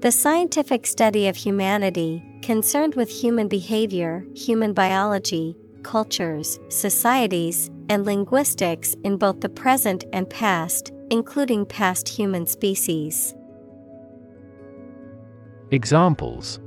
The 0.00 0.10
scientific 0.10 0.84
study 0.84 1.28
of 1.28 1.36
humanity, 1.36 2.24
concerned 2.42 2.96
with 2.96 3.08
human 3.08 3.46
behavior, 3.46 4.24
human 4.34 4.72
biology, 4.72 5.56
cultures, 5.84 6.58
societies, 6.68 7.70
and 7.88 8.04
linguistics 8.04 8.94
in 9.04 9.16
both 9.16 9.40
the 9.40 9.48
present 9.48 10.04
and 10.12 10.28
past, 10.28 10.92
including 11.10 11.66
past 11.66 12.08
human 12.08 12.46
species. 12.46 13.34
Examples 15.70 16.60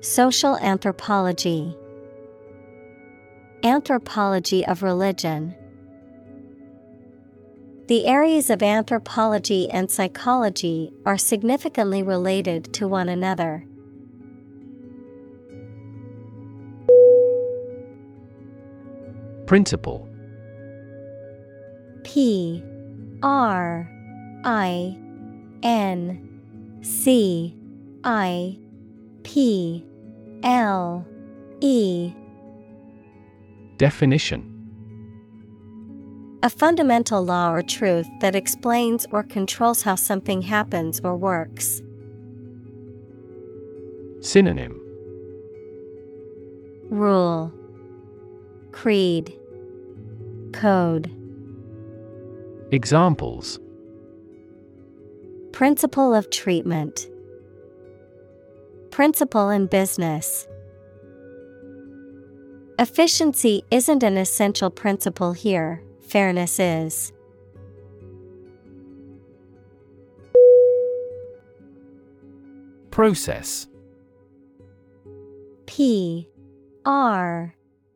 Social 0.00 0.56
anthropology, 0.56 1.76
Anthropology 3.64 4.66
of 4.66 4.82
religion. 4.82 5.54
The 7.86 8.06
areas 8.06 8.50
of 8.50 8.62
anthropology 8.62 9.70
and 9.70 9.88
psychology 9.88 10.92
are 11.06 11.16
significantly 11.16 12.02
related 12.02 12.72
to 12.74 12.88
one 12.88 13.08
another. 13.08 13.64
Principle. 19.46 20.08
P 22.04 22.62
R 23.22 23.88
I 24.44 24.98
N 25.62 26.80
C 26.82 27.56
I 28.04 28.58
P 29.22 29.84
L 30.42 31.06
E. 31.60 32.12
Definition. 33.78 34.48
A 36.44 36.50
fundamental 36.50 37.24
law 37.24 37.52
or 37.52 37.62
truth 37.62 38.08
that 38.20 38.34
explains 38.34 39.06
or 39.12 39.22
controls 39.22 39.82
how 39.82 39.94
something 39.94 40.42
happens 40.42 41.00
or 41.04 41.16
works. 41.16 41.82
Synonym. 44.20 44.78
Rule 46.90 47.52
Creed. 48.72 49.38
Code. 50.52 51.10
Examples. 52.72 53.60
Principle 55.52 56.14
of 56.14 56.30
treatment. 56.30 57.08
Principle 58.90 59.50
in 59.50 59.66
business. 59.66 60.46
Efficiency 62.78 63.62
isn't 63.70 64.02
an 64.02 64.16
essential 64.16 64.70
principle 64.70 65.32
here, 65.32 65.82
fairness 66.00 66.58
is. 66.58 67.12
Process. 72.90 73.68
P 75.66 76.28
R 76.84 77.54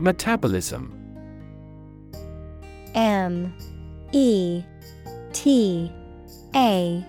Metabolism. 0.00 1.00
M 2.94 3.54
E 4.12 4.62
T 5.32 5.92
A 6.54 7.04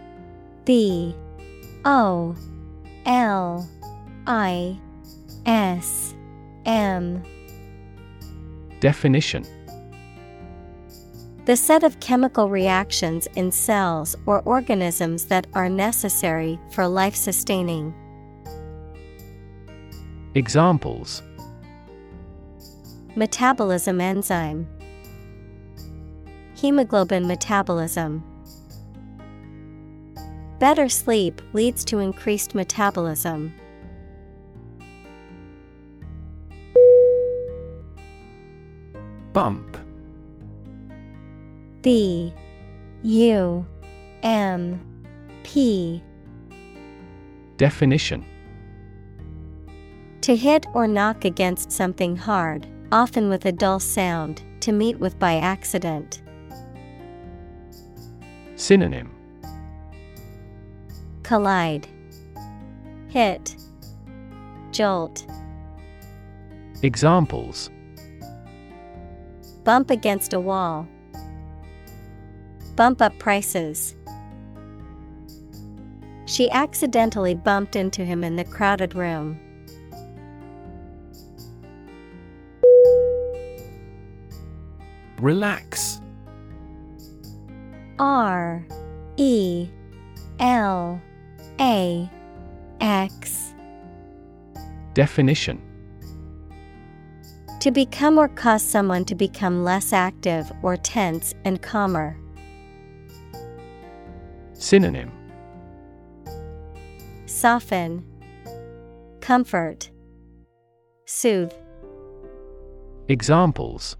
B 0.65 1.15
O 1.85 2.35
L 3.05 3.69
I 4.27 4.79
S 5.45 6.15
M. 6.65 7.23
Definition. 8.79 9.45
The 11.45 11.55
set 11.55 11.83
of 11.83 11.99
chemical 11.99 12.49
reactions 12.49 13.27
in 13.35 13.51
cells 13.51 14.15
or 14.25 14.41
organisms 14.41 15.25
that 15.25 15.45
are 15.53 15.69
necessary 15.69 16.59
for 16.71 16.87
life 16.87 17.15
sustaining. 17.15 17.93
Examples 20.33 21.21
Metabolism 23.17 24.01
enzyme. 24.01 24.67
Hemoglobin 26.55 27.25
metabolism. 27.27 28.21
Better 30.59 30.89
sleep 30.89 31.41
leads 31.53 31.85
to 31.85 31.99
increased 31.99 32.53
metabolism. 32.53 33.53
Bump. 39.31 39.77
B 41.81 42.33
U 43.03 43.65
M 44.23 44.81
P. 45.43 46.03
Definition. 47.55 48.25
To 50.21 50.35
hit 50.35 50.65
or 50.73 50.85
knock 50.85 51.23
against 51.23 51.71
something 51.71 52.17
hard, 52.17 52.67
often 52.91 53.29
with 53.29 53.45
a 53.45 53.51
dull 53.51 53.79
sound, 53.79 54.43
to 54.61 54.71
meet 54.71 54.99
with 54.99 55.19
by 55.19 55.35
accident. 55.35 56.21
Synonym 58.55 59.11
Collide, 61.23 61.87
Hit, 63.09 63.55
Jolt, 64.71 65.25
Examples 66.81 67.69
Bump 69.63 69.89
against 69.91 70.33
a 70.33 70.39
wall, 70.39 70.87
Bump 72.75 73.01
up 73.01 73.17
prices. 73.19 73.95
She 76.25 76.49
accidentally 76.51 77.35
bumped 77.35 77.75
into 77.75 78.03
him 78.03 78.23
in 78.23 78.35
the 78.35 78.43
crowded 78.43 78.95
room. 78.95 79.39
Relax. 85.19 86.01
R 87.99 88.65
E 89.15 89.69
L 90.39 91.01
A 91.59 92.09
X. 92.81 93.53
Definition. 94.93 95.61
To 97.61 97.71
become 97.71 98.17
or 98.17 98.27
cause 98.27 98.61
someone 98.61 99.05
to 99.05 99.15
become 99.15 99.63
less 99.63 99.93
active 99.93 100.51
or 100.61 100.75
tense 100.75 101.33
and 101.45 101.61
calmer. 101.61 102.17
Synonym. 104.53 105.11
Soften, 107.25 108.03
Comfort, 109.21 109.89
Soothe. 111.05 111.53
Examples 113.07 113.97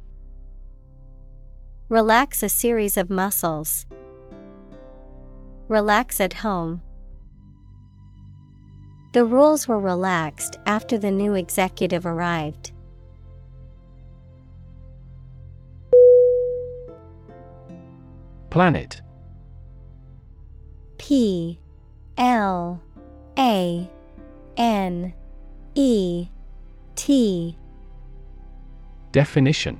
Relax 1.88 2.41
a 2.41 2.49
series 2.49 2.98
of 2.98 3.12
muscles. 3.12 3.86
Relax 5.68 6.20
at 6.20 6.34
home. 6.34 6.82
The 9.14 9.24
rules 9.24 9.68
were 9.68 9.80
relaxed 9.80 10.57
after 10.66 10.98
the 10.98 11.12
new 11.12 11.36
executive 11.36 12.07
arrived. 12.07 12.72
Planet. 18.49 18.99
P. 20.98 21.60
L. 22.18 22.82
A. 23.38 23.88
N. 24.57 25.14
E. 25.76 26.30
T. 26.95 27.56
Definition 29.12 29.80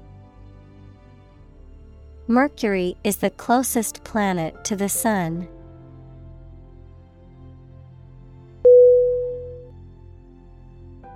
Mercury 2.31 2.95
is 3.03 3.17
the 3.17 3.29
closest 3.29 4.05
planet 4.05 4.63
to 4.63 4.77
the 4.77 4.87
Sun. 4.87 5.49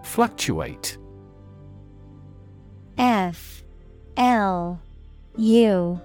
Fluctuate. 0.04 0.98
F 2.98 3.64
L 4.18 4.82
U 5.38 6.02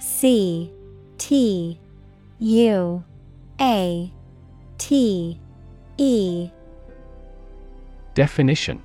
C 0.00 0.72
T 1.18 1.78
U 2.40 3.04
A 3.60 4.12
T 4.78 5.40
E. 5.98 6.50
Definition. 8.14 8.82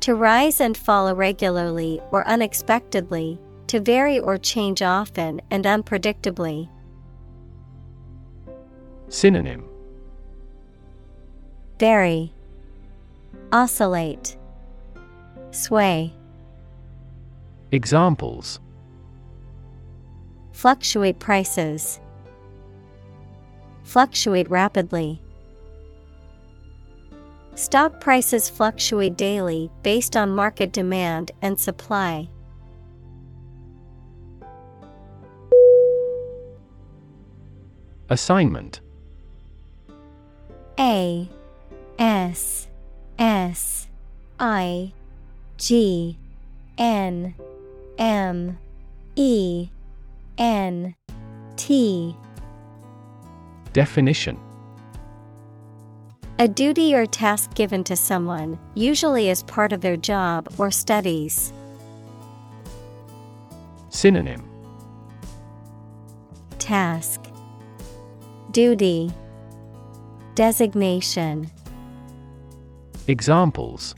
To 0.00 0.14
rise 0.14 0.60
and 0.60 0.76
fall 0.76 1.08
irregularly 1.08 2.02
or 2.10 2.28
unexpectedly, 2.28 3.38
to 3.70 3.78
vary 3.78 4.18
or 4.18 4.36
change 4.36 4.82
often 4.82 5.40
and 5.48 5.64
unpredictably. 5.64 6.68
Synonym 9.08 9.64
Vary, 11.78 12.32
Oscillate, 13.52 14.36
Sway. 15.52 16.12
Examples 17.70 18.58
Fluctuate 20.50 21.20
prices. 21.20 22.00
Fluctuate 23.84 24.50
rapidly. 24.50 25.22
Stock 27.54 28.00
prices 28.00 28.50
fluctuate 28.50 29.16
daily 29.16 29.70
based 29.84 30.16
on 30.16 30.34
market 30.34 30.72
demand 30.72 31.30
and 31.40 31.60
supply. 31.60 32.28
Assignment. 38.10 38.80
A 40.80 41.28
S 41.96 42.66
S 43.20 43.86
I 44.40 44.92
G 45.58 46.18
N 46.76 47.34
M 47.98 48.58
E 49.14 49.68
N 50.38 50.96
T. 51.54 52.16
Definition. 53.72 54.36
A 56.40 56.48
duty 56.48 56.94
or 56.94 57.06
task 57.06 57.54
given 57.54 57.84
to 57.84 57.94
someone, 57.94 58.58
usually 58.74 59.30
as 59.30 59.44
part 59.44 59.72
of 59.72 59.82
their 59.82 59.96
job 59.96 60.52
or 60.58 60.72
studies. 60.72 61.52
Synonym. 63.90 64.42
Task 66.58 67.29
Duty 68.50 69.12
Designation 70.34 71.48
Examples 73.06 73.94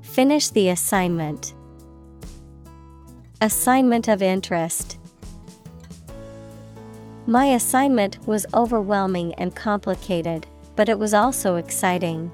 Finish 0.00 0.48
the 0.48 0.70
assignment. 0.70 1.52
Assignment 3.42 4.08
of 4.08 4.22
interest. 4.22 4.98
My 7.26 7.46
assignment 7.46 8.26
was 8.26 8.46
overwhelming 8.54 9.34
and 9.34 9.54
complicated, 9.54 10.46
but 10.74 10.88
it 10.88 10.98
was 10.98 11.12
also 11.12 11.56
exciting. 11.56 12.30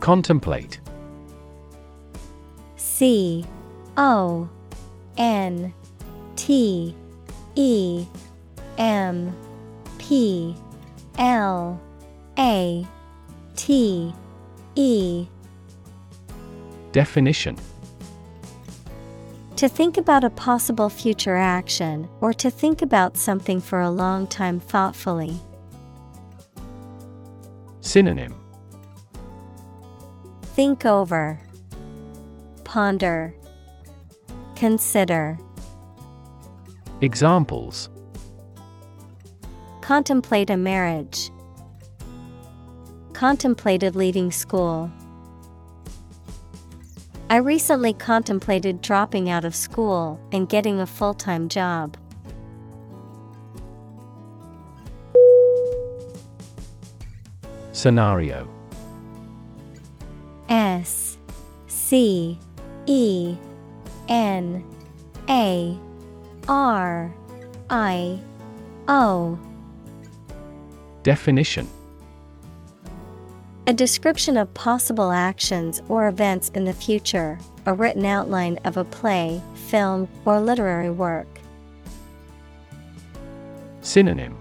Contemplate 0.00 0.80
C 2.76 3.44
O 3.96 4.48
N 5.16 5.72
T 6.36 6.94
E 7.54 8.06
M 8.78 9.34
P 9.98 10.54
L 11.18 11.80
A 12.38 12.86
T 13.56 14.14
E 14.74 15.26
Definition 16.92 17.56
To 19.56 19.68
think 19.68 19.96
about 19.96 20.24
a 20.24 20.30
possible 20.30 20.88
future 20.88 21.36
action 21.36 22.08
or 22.20 22.32
to 22.34 22.50
think 22.50 22.82
about 22.82 23.16
something 23.16 23.60
for 23.60 23.80
a 23.80 23.90
long 23.90 24.26
time 24.26 24.60
thoughtfully. 24.60 25.38
Synonym 27.80 28.34
Think 30.42 30.86
over. 30.86 31.38
Ponder. 32.64 33.34
Consider. 34.56 35.38
Examples 37.02 37.90
Contemplate 39.82 40.48
a 40.48 40.56
marriage. 40.56 41.30
Contemplated 43.12 43.94
leaving 43.94 44.32
school. 44.32 44.90
I 47.28 47.36
recently 47.36 47.92
contemplated 47.92 48.80
dropping 48.80 49.28
out 49.28 49.44
of 49.44 49.54
school 49.54 50.18
and 50.32 50.48
getting 50.48 50.80
a 50.80 50.86
full 50.86 51.12
time 51.12 51.50
job. 51.50 51.98
Scenario 57.72 58.48
S 60.48 61.18
C 61.66 62.38
E 62.86 63.36
N 64.08 64.64
A 65.28 65.78
R 66.48 67.14
I 67.70 68.20
O. 68.88 69.38
Definition. 71.02 71.68
A 73.68 73.72
description 73.72 74.36
of 74.36 74.52
possible 74.54 75.10
actions 75.10 75.82
or 75.88 76.06
events 76.06 76.50
in 76.50 76.64
the 76.64 76.72
future, 76.72 77.38
a 77.66 77.74
written 77.74 78.04
outline 78.04 78.58
of 78.64 78.76
a 78.76 78.84
play, 78.84 79.42
film, 79.54 80.08
or 80.24 80.40
literary 80.40 80.90
work. 80.90 81.26
Synonym. 83.80 84.36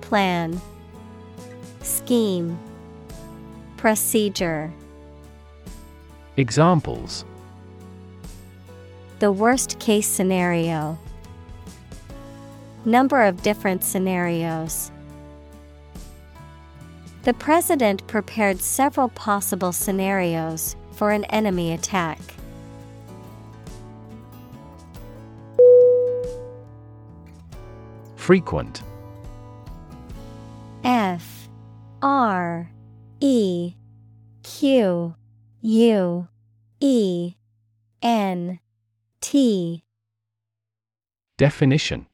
Plan. 0.00 0.60
Scheme. 1.82 2.56
Procedure. 3.76 4.72
Examples 6.36 7.24
The 9.18 9.32
worst 9.32 9.80
case 9.80 10.06
scenario. 10.06 10.96
Number 12.84 13.22
of 13.22 13.42
different 13.42 13.82
scenarios. 13.82 14.92
The 17.24 17.34
president 17.34 18.06
prepared 18.06 18.60
several 18.60 19.08
possible 19.08 19.72
scenarios 19.72 20.76
for 20.92 21.10
an 21.10 21.24
enemy 21.24 21.72
attack. 21.72 22.20
Frequent. 28.14 28.82
F. 30.84 31.48
R. 32.02 32.70
E. 33.18 33.74
Q. 34.44 35.14
U. 35.60 36.28
E. 36.78 37.34
N 38.00 38.60
T. 39.20 39.82
Definition. 41.38 42.06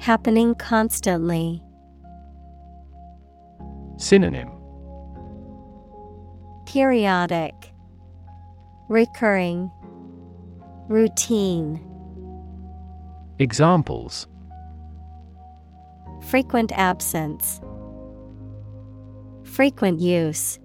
Happening 0.00 0.54
constantly. 0.56 1.62
Synonym. 3.96 4.50
Periodic. 6.66 7.54
Recurring. 8.88 9.70
Routine. 10.88 11.80
Examples. 13.38 14.26
Frequent 16.22 16.72
absence. 16.72 17.60
Frequent 19.44 20.00
use 20.00 20.58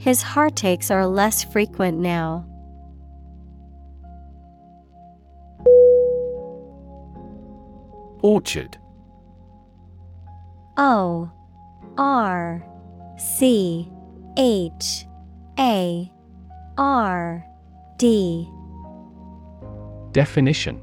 His 0.00 0.22
heartaches 0.22 0.90
are 0.90 1.06
less 1.06 1.44
frequent 1.44 1.98
now. 1.98 2.46
Orchard 8.22 8.78
O 10.78 11.30
R 11.98 12.64
C 13.18 13.92
H 14.38 15.06
A 15.58 16.10
R 16.78 17.44
D 17.98 18.48
Definition 20.12 20.80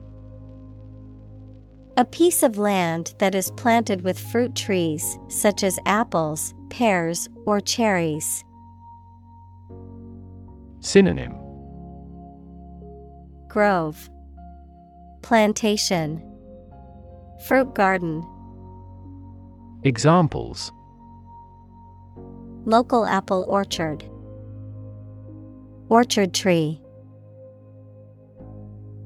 A 1.97 2.05
piece 2.05 2.43
of 2.43 2.59
land 2.59 3.15
that 3.17 3.33
is 3.33 3.49
planted 3.57 4.03
with 4.03 4.19
fruit 4.19 4.53
trees, 4.53 5.17
such 5.27 5.63
as 5.63 5.79
apples, 5.87 6.53
pears, 6.69 7.27
or 7.47 7.59
cherries. 7.59 8.43
Synonym. 10.87 11.35
Grove. 13.49 14.09
Plantation. 15.21 16.23
Fruit 17.45 17.75
garden. 17.75 18.23
Examples. 19.83 20.71
Local 22.63 23.05
apple 23.05 23.45
orchard. 23.49 24.05
Orchard 25.89 26.33
tree. 26.33 26.79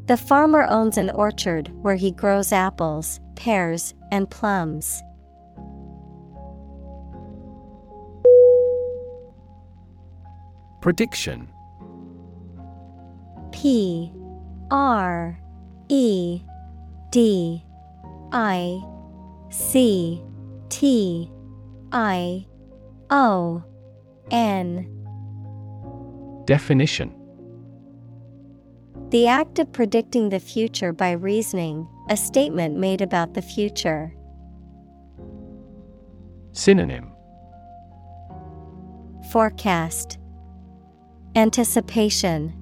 The 0.06 0.18
farmer 0.18 0.68
owns 0.70 1.00
an 1.00 1.10
orchard 1.10 1.72
where 1.82 1.96
he 1.96 2.12
grows 2.12 2.52
apples, 2.52 3.20
pears, 3.36 3.96
and 4.12 4.30
plums. 4.30 5.02
Prediction 10.80 11.50
P 13.62 14.12
R 14.72 15.40
E 15.88 16.42
D 17.12 17.64
I 18.32 18.82
C 19.52 20.20
T 20.70 21.32
I 21.92 22.48
O 23.12 23.64
N 24.32 24.88
Definition. 26.46 27.14
The 29.12 29.28
act 29.28 29.60
of 29.60 29.72
predicting 29.72 30.30
the 30.30 30.40
future 30.40 30.92
by 30.92 31.12
reasoning, 31.12 31.88
a 32.10 32.18
statement 32.18 32.78
made 32.78 33.02
about 33.02 33.36
the 33.36 33.44
future. 33.44 34.12
Synonym. 36.52 37.12
Forecast. 39.30 40.18
Anticipation 41.36 42.61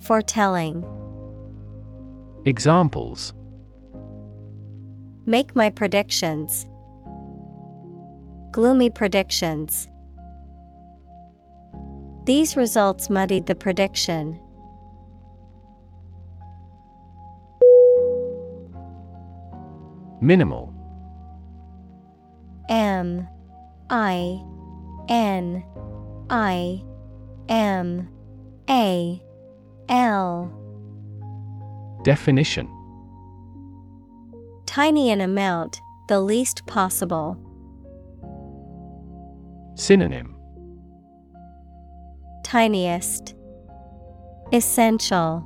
Foretelling. 0.00 0.84
Examples. 2.46 3.34
Make 5.26 5.54
my 5.54 5.68
predictions. 5.70 6.66
Gloomy 8.50 8.90
predictions. 8.90 9.88
These 12.24 12.56
results 12.56 13.10
muddied 13.10 13.46
the 13.46 13.54
prediction. 13.54 14.40
Minimal. 20.22 20.74
M. 22.68 23.28
I. 23.90 24.42
N. 25.08 25.64
I. 26.30 26.82
M. 27.48 28.08
A 28.68 29.22
L. 29.90 30.48
Definition. 32.04 32.68
Tiny 34.64 35.10
in 35.10 35.20
amount, 35.20 35.80
the 36.06 36.20
least 36.20 36.64
possible. 36.66 37.36
Synonym. 39.74 40.36
Tiniest. 42.44 43.34
Essential. 44.52 45.44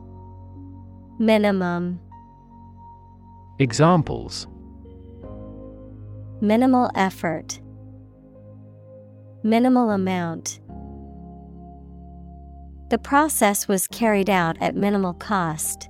Minimum. 1.18 1.98
Examples. 3.58 4.46
Minimal 6.42 6.90
effort. 6.94 7.60
Minimal 9.42 9.88
amount 9.88 10.60
The 12.90 12.98
process 12.98 13.66
was 13.66 13.89
carried 13.89 14.28
out 14.28 14.56
at 14.61 14.77
minimal 14.77 15.15
cost. 15.15 15.89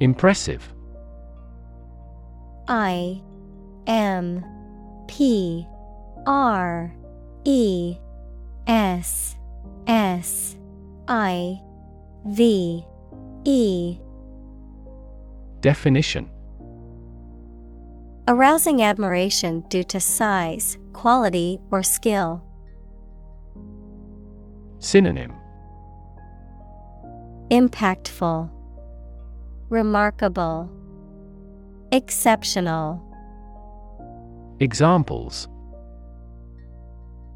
Impressive. 0.00 0.72
I 2.68 3.20
M 3.86 4.44
P 5.08 5.66
R 6.26 6.94
E 7.44 7.96
S 8.66 9.36
S 9.86 10.56
I 11.08 11.60
V 12.26 12.84
E. 13.44 13.98
Definition. 15.60 16.30
Arousing 18.28 18.82
admiration 18.82 19.64
due 19.68 19.82
to 19.84 19.98
size, 19.98 20.76
quality, 20.98 21.60
or 21.70 21.80
skill. 21.80 22.42
Synonym 24.80 25.32
Impactful, 27.52 28.50
Remarkable, 29.68 30.68
Exceptional. 31.92 33.00
Examples 34.58 35.46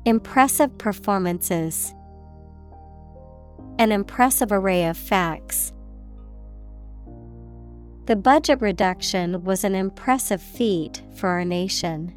Impressive 0.06 0.76
performances. 0.76 1.94
An 3.78 3.92
impressive 3.92 4.50
array 4.50 4.86
of 4.86 4.96
facts. 4.96 5.72
The 8.06 8.16
budget 8.16 8.60
reduction 8.60 9.44
was 9.44 9.62
an 9.62 9.76
impressive 9.76 10.42
feat 10.42 11.00
for 11.14 11.28
our 11.28 11.44
nation. 11.44 12.16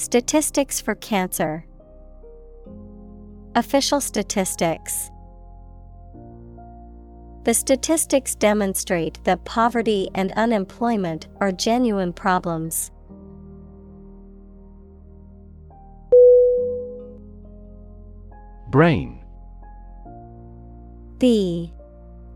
Statistics 0.00 0.80
for 0.80 0.94
cancer. 0.94 1.66
Official 3.54 4.00
statistics. 4.00 5.10
The 7.44 7.52
statistics 7.52 8.34
demonstrate 8.34 9.22
that 9.24 9.44
poverty 9.44 10.08
and 10.14 10.32
unemployment 10.36 11.28
are 11.42 11.52
genuine 11.52 12.14
problems. 12.14 12.90
Brain. 18.70 19.22
B. 21.18 21.74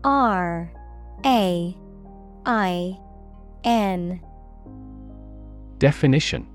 R. 0.03 0.71
A. 1.25 1.75
I. 2.45 2.99
N. 3.63 4.21
Definition 5.79 6.54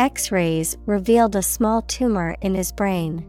X 0.00 0.32
rays 0.32 0.78
revealed 0.86 1.36
a 1.36 1.42
small 1.42 1.82
tumor 1.82 2.34
in 2.40 2.54
his 2.54 2.72
brain. 2.72 3.22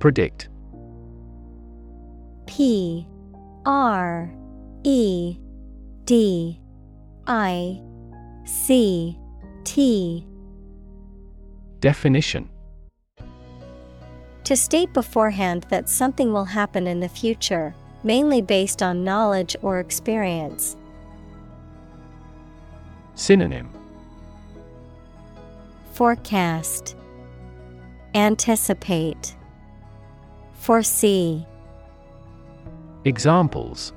Predict. 0.00 0.48
P 2.48 3.06
R 3.64 4.28
E 4.82 5.38
D 6.04 6.60
I 7.28 7.80
C 8.44 9.16
T 9.62 10.26
Definition 11.78 12.50
To 14.42 14.56
state 14.56 14.92
beforehand 14.92 15.64
that 15.68 15.88
something 15.88 16.32
will 16.32 16.46
happen 16.46 16.88
in 16.88 16.98
the 16.98 17.08
future, 17.08 17.72
mainly 18.02 18.42
based 18.42 18.82
on 18.82 19.04
knowledge 19.04 19.54
or 19.62 19.78
experience. 19.78 20.76
Synonym 23.18 23.68
Forecast 25.90 26.94
Anticipate 28.14 29.34
Foresee 30.54 31.44
Examples 33.04 33.92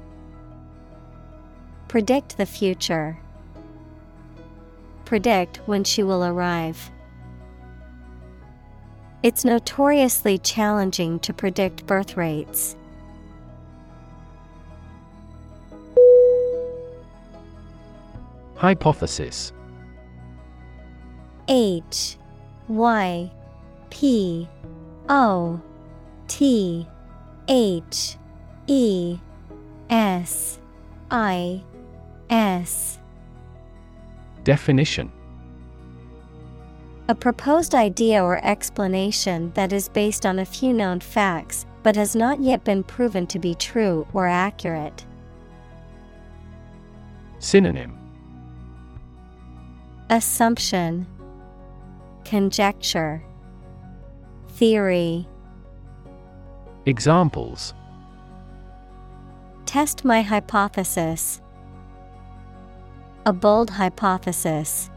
Predict 1.87 2.37
the 2.37 2.47
future. 2.47 3.19
Predict 5.05 5.57
when 5.67 5.83
she 5.83 6.01
will 6.01 6.25
arrive. 6.25 6.89
It's 9.21 9.45
notoriously 9.45 10.39
challenging 10.39 11.19
to 11.19 11.31
predict 11.31 11.85
birth 11.85 12.17
rates. 12.17 12.75
Hypothesis. 18.61 19.53
H 21.47 22.15
Y 22.67 23.31
P 23.89 24.47
O 25.09 25.59
T 26.27 26.85
H 27.47 28.17
E 28.67 29.17
S 29.89 30.59
I 31.09 31.63
S. 32.29 32.99
Definition. 34.43 35.11
A 37.07 37.15
proposed 37.15 37.73
idea 37.73 38.23
or 38.23 38.45
explanation 38.45 39.51
that 39.55 39.73
is 39.73 39.89
based 39.89 40.23
on 40.23 40.37
a 40.37 40.45
few 40.45 40.71
known 40.71 40.99
facts 40.99 41.65
but 41.81 41.95
has 41.95 42.15
not 42.15 42.39
yet 42.39 42.63
been 42.63 42.83
proven 42.83 43.25
to 43.25 43.39
be 43.39 43.55
true 43.55 44.05
or 44.13 44.27
accurate. 44.27 45.03
Synonym 47.39 48.00
Assumption 50.13 51.07
Conjecture 52.25 53.23
Theory 54.49 55.25
Examples 56.85 57.73
Test 59.65 60.03
my 60.03 60.21
hypothesis. 60.21 61.41
A 63.25 63.31
bold 63.31 63.69
hypothesis. 63.69 64.89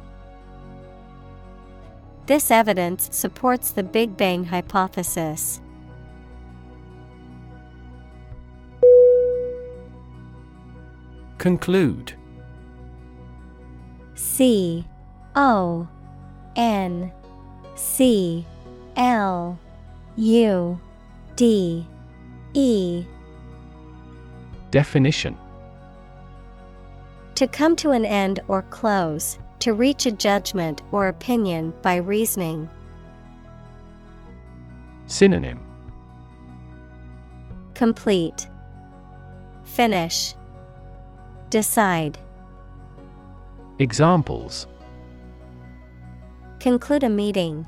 This 2.26 2.50
evidence 2.50 3.08
supports 3.12 3.70
the 3.70 3.84
Big 3.84 4.16
Bang 4.16 4.42
hypothesis. 4.42 5.60
Conclude 11.38 12.14
C 14.16 14.84
O 15.36 15.88
N 16.56 17.12
C 17.74 18.46
L 18.96 19.58
U 20.16 20.80
D 21.36 21.86
E 22.54 23.04
Definition 24.70 25.36
To 27.34 27.46
come 27.46 27.76
to 27.76 27.90
an 27.90 28.04
end 28.04 28.40
or 28.48 28.62
close, 28.62 29.38
to 29.60 29.72
reach 29.72 30.06
a 30.06 30.12
judgment 30.12 30.82
or 30.92 31.08
opinion 31.08 31.72
by 31.82 31.96
reasoning. 31.96 32.68
Synonym 35.06 35.60
Complete. 37.74 38.48
Finish. 39.64 40.34
Decide. 41.50 42.18
Examples 43.78 44.68
Conclude 46.64 47.04
a 47.04 47.10
meeting. 47.10 47.66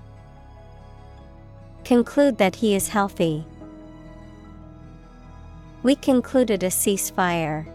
Conclude 1.85 2.39
that 2.39 2.57
he 2.57 2.75
is 2.75 2.89
healthy. 2.89 3.45
We 5.83 5.97
concluded 5.97 6.63
a 6.63 6.69
ceasefire. 6.69 7.67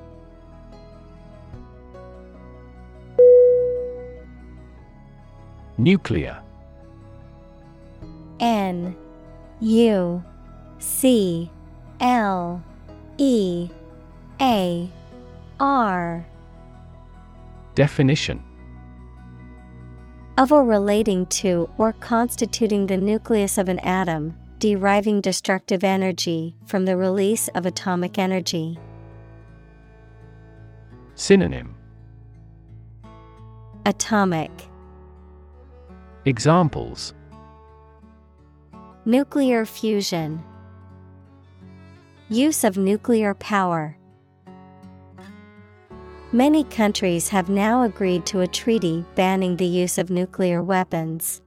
Nuclear 5.77 6.41
N 8.39 8.95
U 9.60 10.23
C 10.80 11.52
L 11.99 12.64
E 13.19 13.69
A 14.41 14.89
R 15.60 16.26
Definition 17.76 18.43
of 20.38 20.52
or 20.52 20.64
relating 20.64 21.26
to 21.28 21.70
or 21.78 21.94
constituting 21.94 22.88
the 22.88 22.98
nucleus 22.98 23.58
of 23.58 23.68
an 23.70 23.80
atom, 23.80 24.36
deriving 24.60 25.22
destructive 25.22 25.84
energy 25.84 26.56
from 26.66 26.86
the 26.86 26.95
release 26.95 27.48
of 27.49 27.66
atomic 27.66 28.18
energy. 28.18 28.80
Synonym 31.16 31.76
Atomic 33.86 34.52
Examples 36.26 37.14
Nuclear 39.06 39.66
fusion 39.66 40.44
Use 42.30 42.64
of 42.64 42.78
nuclear 42.78 43.34
power. 43.34 43.98
Many 46.34 46.64
countries 46.64 47.28
have 47.28 47.49
now 47.49 47.84
agreed 47.84 48.26
to 48.28 48.40
a 48.40 48.48
treaty 48.48 49.03
banning 49.16 49.58
the 49.58 49.66
use 49.66 49.98
of 49.98 50.10
nuclear 50.10 50.64
weapons. 50.64 51.41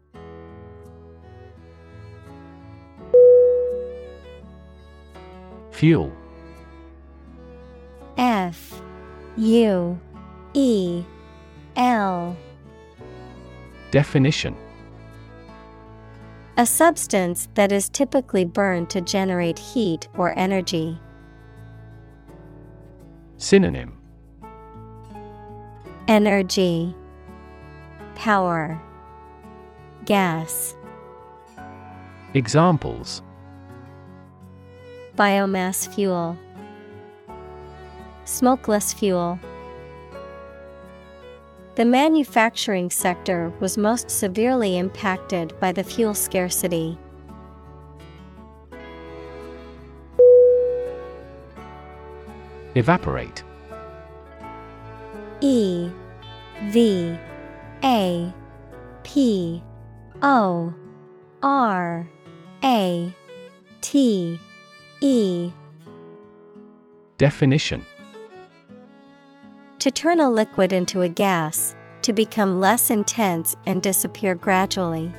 Fuel. 5.71 6.13
F. 8.19 8.83
U. 9.39 9.99
E. 10.53 11.03
L. 11.77 12.37
Definition. 13.91 14.55
A 16.59 16.67
substance 16.67 17.49
that 17.55 17.73
is 17.73 17.89
typically 17.89 18.45
burned 18.45 18.91
to 18.91 19.01
generate 19.01 19.59
heat 19.59 20.09
or 20.19 20.39
energy. 20.39 21.01
Synonym 23.39 24.04
Energy 26.07 26.95
Power 28.15 28.79
Gas. 30.05 30.77
Examples. 32.35 33.23
Biomass 35.17 35.89
fuel 35.95 36.37
Smokeless 38.27 38.93
fuel. 38.93 39.39
The 41.77 41.87
manufacturing 41.87 42.91
sector 42.91 43.51
was 43.61 43.79
most 43.79 44.11
severely 44.11 44.77
impacted 44.77 45.59
by 45.59 45.73
the 45.73 45.85
fuel 45.85 46.13
scarcity. 46.13 46.99
Evaporate 52.75 53.43
E 55.45 55.91
V 56.71 57.19
A 57.85 58.33
P 59.03 59.63
O 60.23 60.73
R 61.43 62.09
A 62.65 63.15
T 63.83 64.41
E. 65.03 65.51
Definition. 67.19 67.85
To 69.81 69.91
turn 69.91 70.19
a 70.19 70.31
liquid 70.31 70.73
into 70.73 71.03
a 71.03 71.11
gas, 71.11 71.77
to 72.01 72.15
become 72.15 72.59
less 72.59 72.91
intense 72.91 73.55
and 73.67 73.83
disappear 73.83 74.35
gradually. 74.35 75.13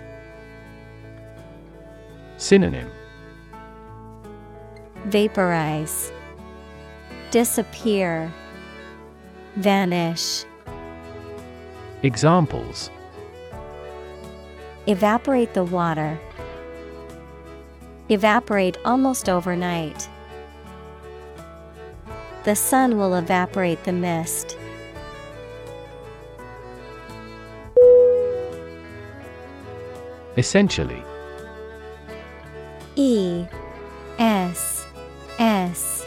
Synonym. 2.38 2.90
Vaporize, 5.06 6.12
Disappear, 7.30 8.34
Vanish. 9.58 10.44
Examples 12.04 12.92
Evaporate 14.86 15.54
the 15.54 15.64
water. 15.64 16.20
Evaporate 18.10 18.78
almost 18.84 19.30
overnight. 19.30 20.08
The 22.44 22.56
sun 22.56 22.98
will 22.98 23.16
evaporate 23.16 23.84
the 23.86 23.94
mist. 23.94 24.58
Essentially. 30.38 31.02
E 32.96 33.46
S 34.20 34.86
S 35.40 36.06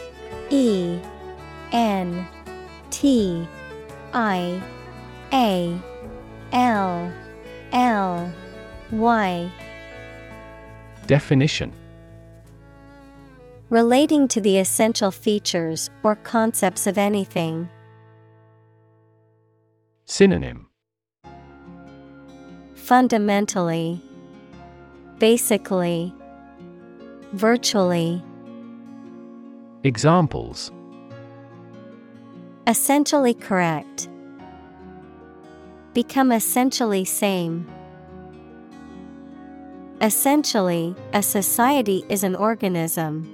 E 0.51 0.99
N 1.73 2.27
T 2.99 3.47
I 4.11 4.61
A 5.31 5.79
L 6.51 7.13
L 7.71 8.33
Y. 8.91 9.51
Definition. 11.07 11.71
Relating 13.69 14.27
to 14.27 14.41
the 14.41 14.57
essential 14.57 15.11
features 15.11 15.89
or 16.03 16.17
concepts 16.17 16.87
of 16.87 16.97
anything. 16.97 17.69
Synonym. 20.03 20.67
Fundamentally, 22.75 24.01
Basically, 25.19 26.13
Virtually. 27.31 28.21
Examples 29.85 30.73
Essentially 32.69 33.33
correct. 33.33 34.07
Become 35.95 36.31
essentially 36.31 37.03
same. 37.03 37.67
Essentially, 40.01 40.95
a 41.11 41.23
society 41.23 42.05
is 42.09 42.23
an 42.23 42.35
organism. 42.35 43.25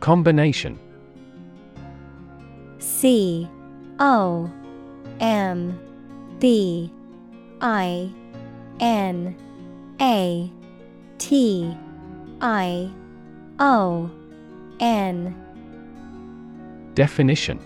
Combination 0.00 0.76
C 2.80 3.48
O 4.00 4.50
M 5.20 5.78
B 6.40 6.92
I 7.60 8.10
N 8.80 9.36
A 10.00 10.50
T 11.18 11.76
I 12.40 12.90
O 13.64 14.10
N. 14.80 15.36
Definition. 16.94 17.60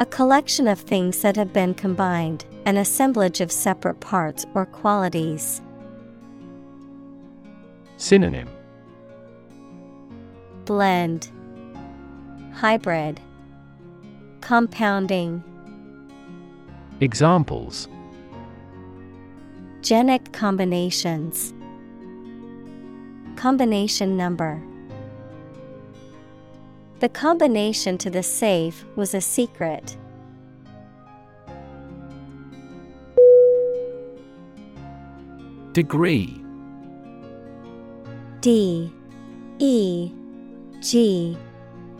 A 0.00 0.06
collection 0.06 0.66
of 0.66 0.80
things 0.80 1.22
that 1.22 1.36
have 1.36 1.52
been 1.52 1.72
combined, 1.72 2.44
an 2.66 2.76
assemblage 2.78 3.40
of 3.40 3.52
separate 3.52 4.00
parts 4.00 4.44
or 4.54 4.66
qualities. 4.66 5.62
Synonym. 7.96 8.48
Blend. 10.64 11.30
Hybrid. 12.54 13.20
Compounding. 14.40 15.44
Examples. 17.00 17.86
Genic 19.80 20.32
combinations 20.32 21.54
Combination 23.36 24.16
number. 24.16 24.62
The 27.00 27.08
combination 27.08 27.98
to 27.98 28.10
the 28.10 28.22
safe 28.22 28.84
was 28.94 29.12
a 29.12 29.20
secret. 29.20 29.96
Degree. 35.72 36.38
D 38.40 38.92
E 39.58 40.12
G 40.80 41.36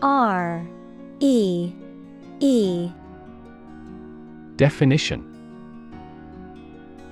R 0.01 0.65
E 1.19 1.73
E. 2.39 2.91
Definition. 4.55 5.29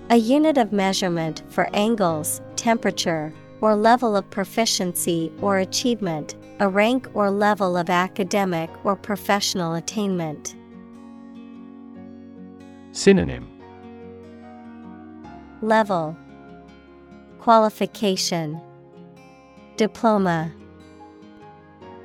A 0.09 0.17
unit 0.17 0.57
of 0.57 0.71
measurement 0.71 1.41
for 1.49 1.69
angles, 1.73 2.41
temperature, 2.55 3.33
or 3.61 3.75
level 3.75 4.15
of 4.17 4.29
proficiency 4.29 5.31
or 5.39 5.59
achievement, 5.59 6.35
a 6.59 6.67
rank 6.67 7.07
or 7.13 7.29
level 7.29 7.77
of 7.77 7.89
academic 7.89 8.69
or 8.83 8.95
professional 8.95 9.75
attainment. 9.75 10.55
Synonym. 12.91 13.47
Level. 15.61 16.17
Qualification. 17.39 18.59
Diploma. 19.77 20.51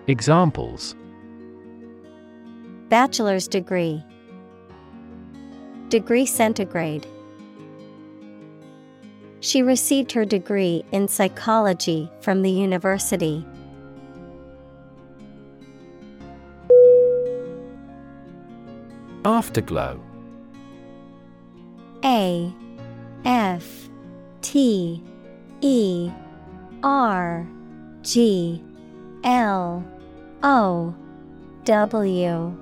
Examples. 0.06 0.94
Bachelor's 2.88 3.48
degree. 3.48 4.04
Degree 5.88 6.26
centigrade 6.26 7.06
She 9.40 9.62
received 9.62 10.12
her 10.12 10.24
degree 10.24 10.84
in 10.92 11.08
psychology 11.08 12.10
from 12.20 12.42
the 12.42 12.50
university. 12.50 13.46
Afterglow. 19.24 20.00
A 22.04 22.52
F 23.24 23.88
T 24.40 25.02
E 25.60 26.10
R 26.82 27.46
G 28.02 28.62
L 29.24 29.84
O 30.42 30.94
W. 31.64 32.56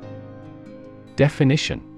Definition 1.17 1.94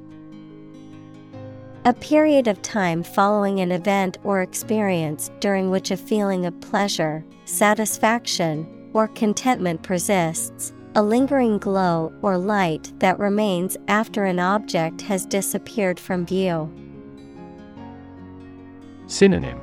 A 1.87 1.93
period 1.93 2.49
of 2.49 2.61
time 2.63 3.05
following 3.05 3.61
an 3.61 3.71
event 3.71 4.19
or 4.25 4.43
experience 4.43 5.31
during 5.39 5.71
which 5.71 5.93
a 5.93 5.97
feeling 5.97 6.45
of 6.45 6.61
pleasure, 6.61 7.25
satisfaction, 7.45 8.91
or 8.93 9.07
contentment 9.07 9.85
persists, 9.85 10.73
a 10.97 11.03
lingering 11.05 11.59
glow 11.59 12.13
or 12.23 12.39
light 12.39 12.93
that 12.99 13.21
remains 13.21 13.77
after 13.87 14.25
an 14.25 14.41
object 14.41 15.01
has 15.03 15.27
disappeared 15.27 16.01
from 16.01 16.27
view. 16.27 16.69
Synonym. 19.07 19.61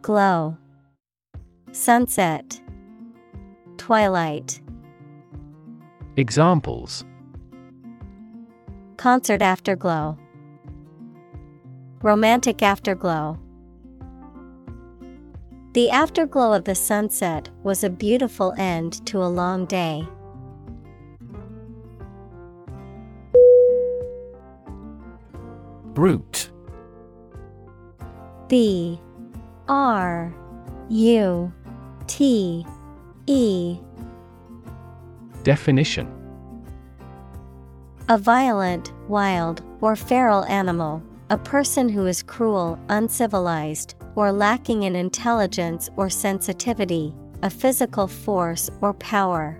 Glow. 0.00 0.56
Sunset. 1.72 2.60
Twilight. 3.78 4.60
Examples 6.16 7.04
Concert 9.04 9.42
afterglow. 9.42 10.16
Romantic 12.00 12.62
afterglow. 12.62 13.38
The 15.74 15.90
afterglow 15.90 16.54
of 16.54 16.64
the 16.64 16.74
sunset 16.74 17.50
was 17.62 17.84
a 17.84 17.90
beautiful 17.90 18.54
end 18.56 19.04
to 19.04 19.22
a 19.22 19.28
long 19.28 19.66
day. 19.66 20.08
Brute. 25.92 26.50
B 28.48 28.98
R 29.68 30.34
U 30.88 31.52
T 32.06 32.66
E. 33.26 33.78
Definition 35.42 36.23
A 38.10 38.18
violent, 38.18 38.92
wild, 39.08 39.62
or 39.80 39.96
feral 39.96 40.44
animal, 40.44 41.02
a 41.30 41.38
person 41.38 41.88
who 41.88 42.04
is 42.04 42.22
cruel, 42.22 42.78
uncivilized, 42.90 43.94
or 44.14 44.30
lacking 44.30 44.82
in 44.82 44.94
intelligence 44.94 45.88
or 45.96 46.10
sensitivity, 46.10 47.14
a 47.42 47.48
physical 47.48 48.06
force 48.06 48.68
or 48.82 48.92
power. 48.92 49.58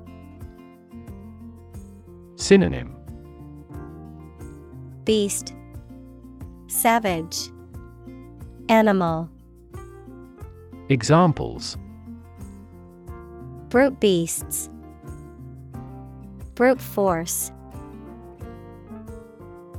Synonym. 2.37 2.95
Beast. 5.05 5.55
Savage. 6.67 7.49
Animal. 8.69 9.31
Examples. 10.91 11.79
Brute 13.71 13.99
beasts. 14.01 14.69
Brute 16.55 16.81
force 16.81 17.51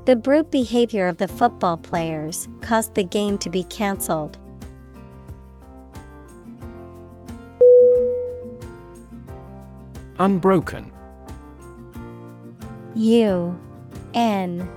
The 0.05 0.15
brute 0.15 0.51
behavior 0.51 1.07
of 1.07 1.17
the 1.17 1.27
football 1.27 1.77
players 1.77 2.47
caused 2.61 2.93
the 2.93 3.03
game 3.03 3.39
to 3.39 3.49
be 3.49 3.63
cancelled. 3.63 4.37
Unbroken 10.19 10.91
U 12.95 13.59
N 14.13 14.69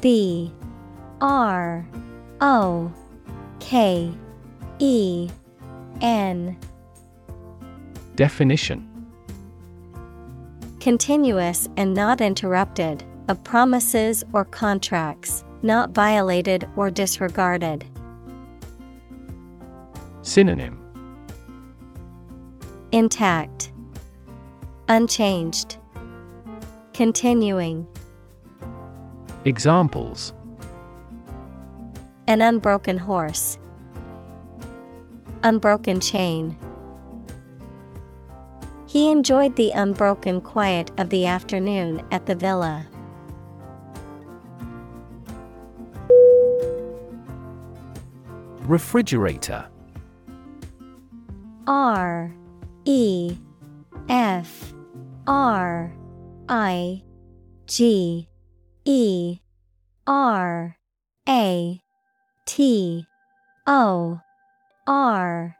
B 0.00 0.50
R 1.20 1.86
O 2.40 2.90
K 3.60 4.10
E 4.78 5.28
N. 6.00 6.56
Definition 8.16 8.88
Continuous 10.80 11.68
and 11.76 11.92
not 11.92 12.22
interrupted, 12.22 13.04
of 13.28 13.42
promises 13.44 14.24
or 14.32 14.44
contracts, 14.44 15.44
not 15.62 15.90
violated 15.90 16.68
or 16.76 16.90
disregarded. 16.90 17.84
Synonym 20.22 20.78
Intact, 22.92 23.72
Unchanged, 24.88 25.78
Continuing. 26.92 27.86
Examples 29.44 30.34
An 32.26 32.42
unbroken 32.42 32.98
horse, 32.98 33.58
Unbroken 35.42 36.00
chain. 36.00 36.56
He 38.86 39.10
enjoyed 39.10 39.56
the 39.56 39.70
unbroken 39.70 40.42
quiet 40.42 40.90
of 40.98 41.08
the 41.08 41.24
afternoon 41.24 42.06
at 42.10 42.26
the 42.26 42.34
villa. 42.34 42.86
Refrigerator. 48.64 49.66
R 51.66 52.32
E 52.84 53.36
F 54.08 54.72
R 55.26 55.92
I 56.48 57.02
G 57.66 58.28
E 58.84 59.38
R 60.06 60.76
A 61.28 61.80
T 62.46 63.06
O 63.66 64.20
R. 64.86 65.56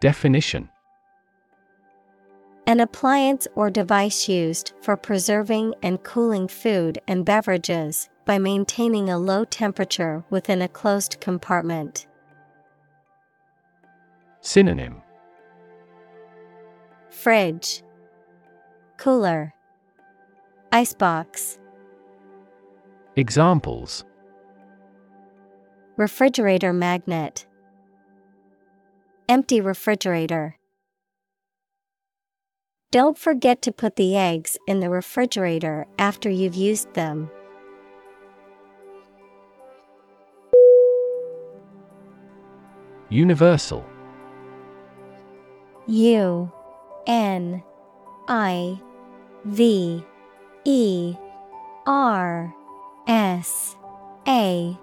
Definition. 0.00 0.68
An 2.66 2.80
appliance 2.80 3.48
or 3.54 3.68
device 3.68 4.28
used 4.28 4.72
for 4.80 4.96
preserving 4.96 5.74
and 5.82 6.02
cooling 6.04 6.48
food 6.48 7.00
and 7.08 7.24
beverages 7.24 8.08
by 8.30 8.38
maintaining 8.38 9.10
a 9.10 9.18
low 9.18 9.44
temperature 9.44 10.22
within 10.30 10.62
a 10.62 10.68
closed 10.68 11.20
compartment. 11.20 12.06
Synonym 14.40 15.02
Fridge, 17.10 17.82
Cooler, 18.98 19.52
Icebox, 20.70 21.58
Examples 23.16 24.04
Refrigerator 25.96 26.72
magnet, 26.72 27.48
Empty 29.28 29.60
refrigerator. 29.60 30.56
Don't 32.92 33.18
forget 33.18 33.60
to 33.62 33.72
put 33.72 33.96
the 33.96 34.16
eggs 34.16 34.56
in 34.68 34.78
the 34.78 34.88
refrigerator 34.88 35.88
after 35.98 36.30
you've 36.30 36.54
used 36.54 36.94
them. 36.94 37.28
Universal. 43.10 43.84
U 45.86 46.50
N 47.08 47.62
I 48.28 48.80
V 49.44 50.04
E 50.64 51.16
R 51.86 52.54
S 53.08 53.76
A 54.28 54.78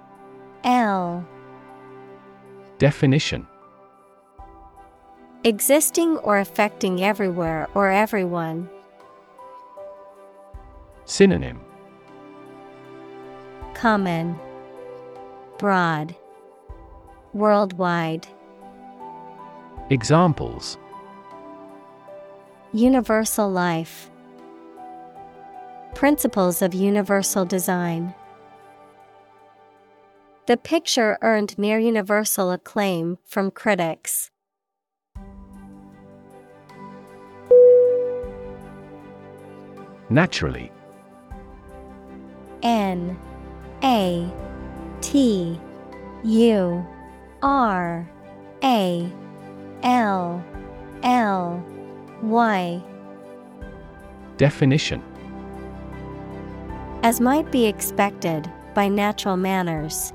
L. 0.66 1.26
Definition. 2.78 3.48
Existing 5.46 6.18
or 6.18 6.40
affecting 6.40 7.02
everywhere 7.02 7.70
or 7.74 7.90
everyone. 7.90 8.70
Synonym. 11.06 11.62
Common. 13.74 14.38
Broad 15.58 16.14
Worldwide. 17.38 18.28
Examples. 19.92 20.80
Universal 22.74 23.52
life. 23.52 24.10
Principles 25.94 26.64
of 26.64 26.74
universal 26.74 27.46
design. 27.46 28.16
The 30.48 30.58
picture 30.58 31.20
earned 31.22 31.60
near 31.60 31.78
universal 31.78 32.52
acclaim 32.52 33.20
from 33.24 33.52
critics. 33.52 34.32
Naturally. 40.10 40.72
N 42.64 43.16
A 43.84 44.28
T 45.02 45.60
U 46.24 46.88
R 47.42 48.10
A 48.64 49.12
L 49.84 50.44
L 51.04 51.66
Y 52.24 52.84
Definition 54.38 55.04
As 57.04 57.22
might 57.22 57.52
be 57.52 57.66
expected 57.66 58.52
by 58.74 58.88
natural 58.88 59.38
manners. 59.38 60.14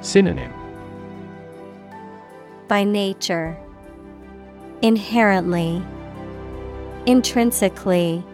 Synonym 0.00 0.52
By 2.68 2.84
nature. 2.84 3.56
Inherently. 4.82 5.82
Intrinsically. 7.06 8.24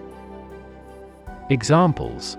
Examples 1.51 2.37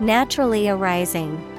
Naturally 0.00 0.68
arising. 0.68 1.53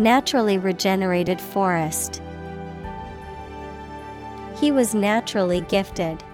Naturally 0.00 0.56
regenerated 0.56 1.38
forest. 1.38 2.22
He 4.58 4.72
was 4.72 4.94
naturally 4.94 5.60
gifted. 5.60 6.24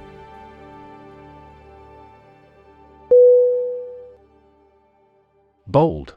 Bold 5.66 6.14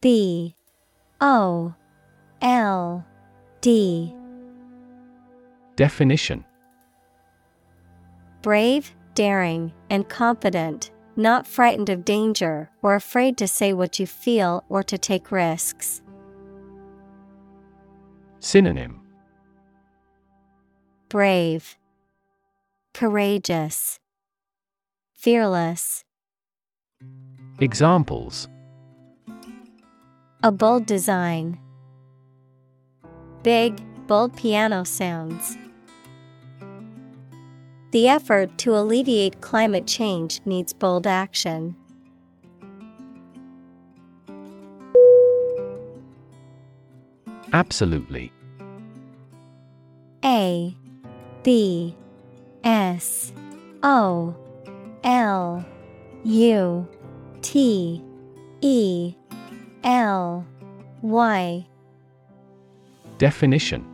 B 0.00 0.56
O 1.20 1.72
L 2.42 3.06
D 3.60 4.12
Definition 5.76 6.44
Brave, 8.42 8.92
daring, 9.14 9.72
and 9.88 10.08
confident, 10.08 10.90
not 11.16 11.46
frightened 11.46 11.88
of 11.88 12.04
danger 12.04 12.70
or 12.82 12.94
afraid 12.94 13.36
to 13.38 13.48
say 13.48 13.72
what 13.72 13.98
you 13.98 14.06
feel 14.06 14.64
or 14.68 14.82
to 14.82 14.98
take 14.98 15.30
risks. 15.30 16.02
Synonym 18.40 19.00
Brave, 21.08 21.76
Courageous, 22.92 24.00
Fearless. 25.14 26.04
Examples 27.60 28.48
A 30.42 30.52
bold 30.52 30.84
design. 30.84 31.58
Big, 33.42 33.80
bold 34.06 34.36
piano 34.36 34.84
sounds. 34.84 35.56
The 37.94 38.08
effort 38.08 38.58
to 38.58 38.76
alleviate 38.76 39.40
climate 39.40 39.86
change 39.86 40.40
needs 40.44 40.72
bold 40.72 41.06
action. 41.06 41.76
Absolutely. 47.52 48.32
A 50.24 50.76
B 51.44 51.94
S 52.64 53.32
O 53.84 54.34
L 55.04 55.64
U 56.24 56.88
T 57.42 58.02
E 58.60 59.14
L 59.84 60.44
Y. 61.00 61.66
Definition 63.18 63.93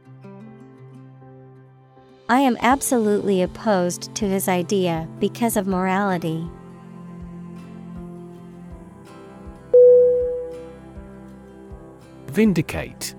I 2.31 2.39
am 2.39 2.55
absolutely 2.61 3.41
opposed 3.41 4.15
to 4.15 4.25
his 4.25 4.47
idea 4.47 5.05
because 5.19 5.57
of 5.57 5.67
morality. 5.67 6.49
Vindicate. 12.27 13.15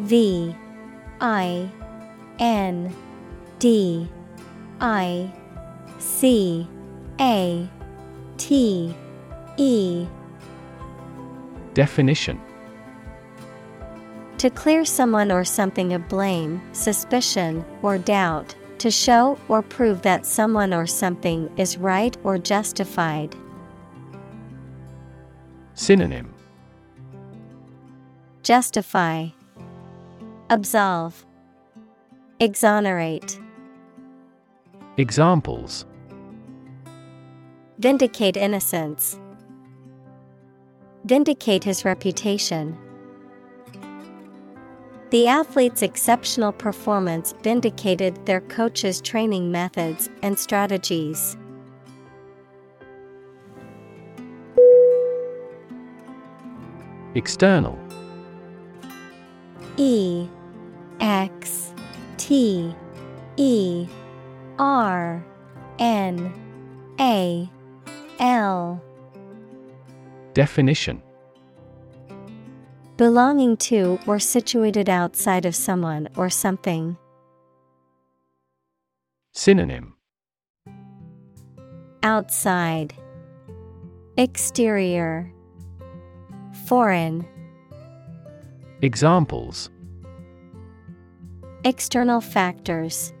V 0.00 0.54
I 1.22 1.70
N 2.38 2.94
D 3.60 4.06
I 4.82 5.32
C 5.98 6.68
A 7.18 7.66
T 8.36 8.94
E. 9.56 10.06
Definition 11.72 12.38
To 14.38 14.50
clear 14.50 14.84
someone 14.84 15.32
or 15.32 15.44
something 15.44 15.94
of 15.94 16.08
blame, 16.08 16.60
suspicion, 16.72 17.64
or 17.82 17.96
doubt, 17.96 18.54
to 18.78 18.90
show 18.90 19.38
or 19.48 19.62
prove 19.62 20.02
that 20.02 20.26
someone 20.26 20.74
or 20.74 20.86
something 20.86 21.50
is 21.56 21.78
right 21.78 22.14
or 22.22 22.36
justified. 22.36 23.34
Synonym 25.72 26.32
Justify, 28.42 29.28
Absolve, 30.50 31.24
Exonerate. 32.38 33.40
Examples 34.98 35.86
Vindicate 37.78 38.36
innocence. 38.36 39.18
Vindicate 41.04 41.64
his 41.64 41.84
reputation. 41.84 42.78
The 45.10 45.28
athlete's 45.28 45.82
exceptional 45.82 46.50
performance 46.50 47.32
vindicated 47.42 48.26
their 48.26 48.40
coach's 48.40 49.00
training 49.00 49.52
methods 49.52 50.10
and 50.22 50.36
strategies. 50.36 51.36
External. 57.14 57.78
E 59.76 60.28
X 61.00 61.72
T 62.16 62.74
E 63.36 63.86
R 64.58 65.24
N 65.78 66.32
A 66.98 67.48
L. 68.18 68.82
Definition 70.34 71.00
Belonging 72.96 73.58
to 73.58 73.98
or 74.06 74.18
situated 74.18 74.88
outside 74.88 75.44
of 75.44 75.54
someone 75.54 76.08
or 76.16 76.30
something. 76.30 76.96
Synonym. 79.32 79.94
Outside. 82.02 82.94
Exterior. 84.16 85.30
Foreign. 86.64 87.26
Examples. 88.80 89.68
External 91.64 92.22
factors. 92.22 93.12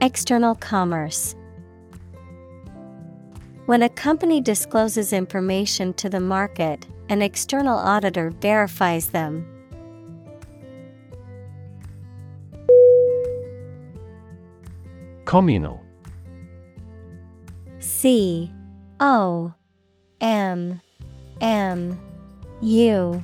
External 0.00 0.56
commerce. 0.56 1.36
When 3.66 3.82
a 3.82 3.88
company 3.88 4.40
discloses 4.40 5.12
information 5.12 5.94
to 5.94 6.08
the 6.08 6.18
market, 6.18 6.84
an 7.12 7.20
external 7.20 7.76
auditor 7.76 8.30
verifies 8.40 9.08
them. 9.08 9.46
Communal 15.26 15.78
C 17.80 18.50
O 18.98 19.52
M 20.22 20.80
M 21.42 22.00
U 22.62 23.22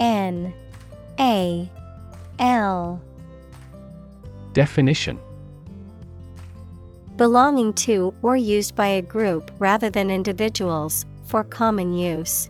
N 0.00 0.52
A 1.20 1.70
L 2.40 3.00
Definition 4.52 5.20
Belonging 7.16 7.72
to 7.74 8.12
or 8.22 8.36
used 8.36 8.74
by 8.74 8.88
a 8.88 9.02
group 9.02 9.52
rather 9.60 9.88
than 9.88 10.10
individuals, 10.10 11.06
for 11.26 11.44
common 11.44 11.92
use. 11.92 12.49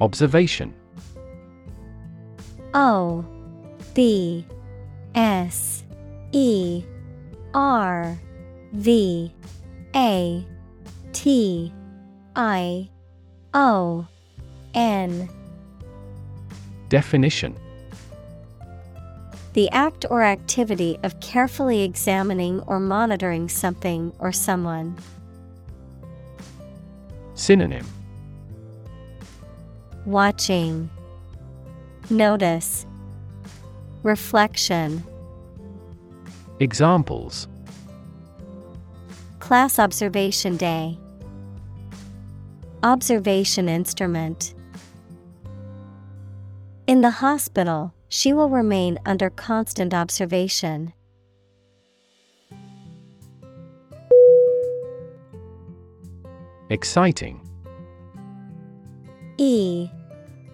Observation. 0.00 0.74
O 2.74 3.24
B 3.94 4.46
S 5.14 5.84
E 6.32 6.84
R 7.54 8.18
V 8.72 9.32
A 9.96 10.46
T 11.12 11.72
I 12.36 12.88
O 13.54 14.06
N. 14.74 15.28
Definition. 16.88 17.56
The 19.54 19.68
act 19.70 20.04
or 20.08 20.22
activity 20.22 20.98
of 21.02 21.18
carefully 21.20 21.82
examining 21.82 22.60
or 22.60 22.78
monitoring 22.78 23.48
something 23.48 24.12
or 24.20 24.30
someone. 24.30 24.96
Synonym 27.34 27.86
Watching, 30.08 30.88
Notice, 32.08 32.86
Reflection. 34.02 35.04
Examples 36.60 37.46
Class 39.38 39.78
Observation 39.78 40.56
Day. 40.56 40.98
Observation 42.82 43.68
Instrument. 43.68 44.54
In 46.86 47.02
the 47.02 47.10
hospital, 47.10 47.92
she 48.08 48.32
will 48.32 48.48
remain 48.48 48.98
under 49.04 49.28
constant 49.28 49.92
observation. 49.92 50.94
Exciting 56.70 57.42
E 59.36 59.90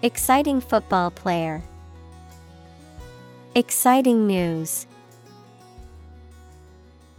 Exciting 0.00 0.60
football 0.60 1.10
player. 1.10 1.60
Exciting 3.56 4.28
news. 4.28 4.86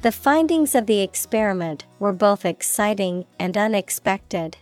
The 0.02 0.14
findings 0.14 0.74
of 0.76 0.86
the 0.86 1.02
experiment 1.02 1.84
were 2.00 2.14
both 2.14 2.46
exciting 2.46 3.26
and 3.38 3.58
unexpected. 3.58 4.56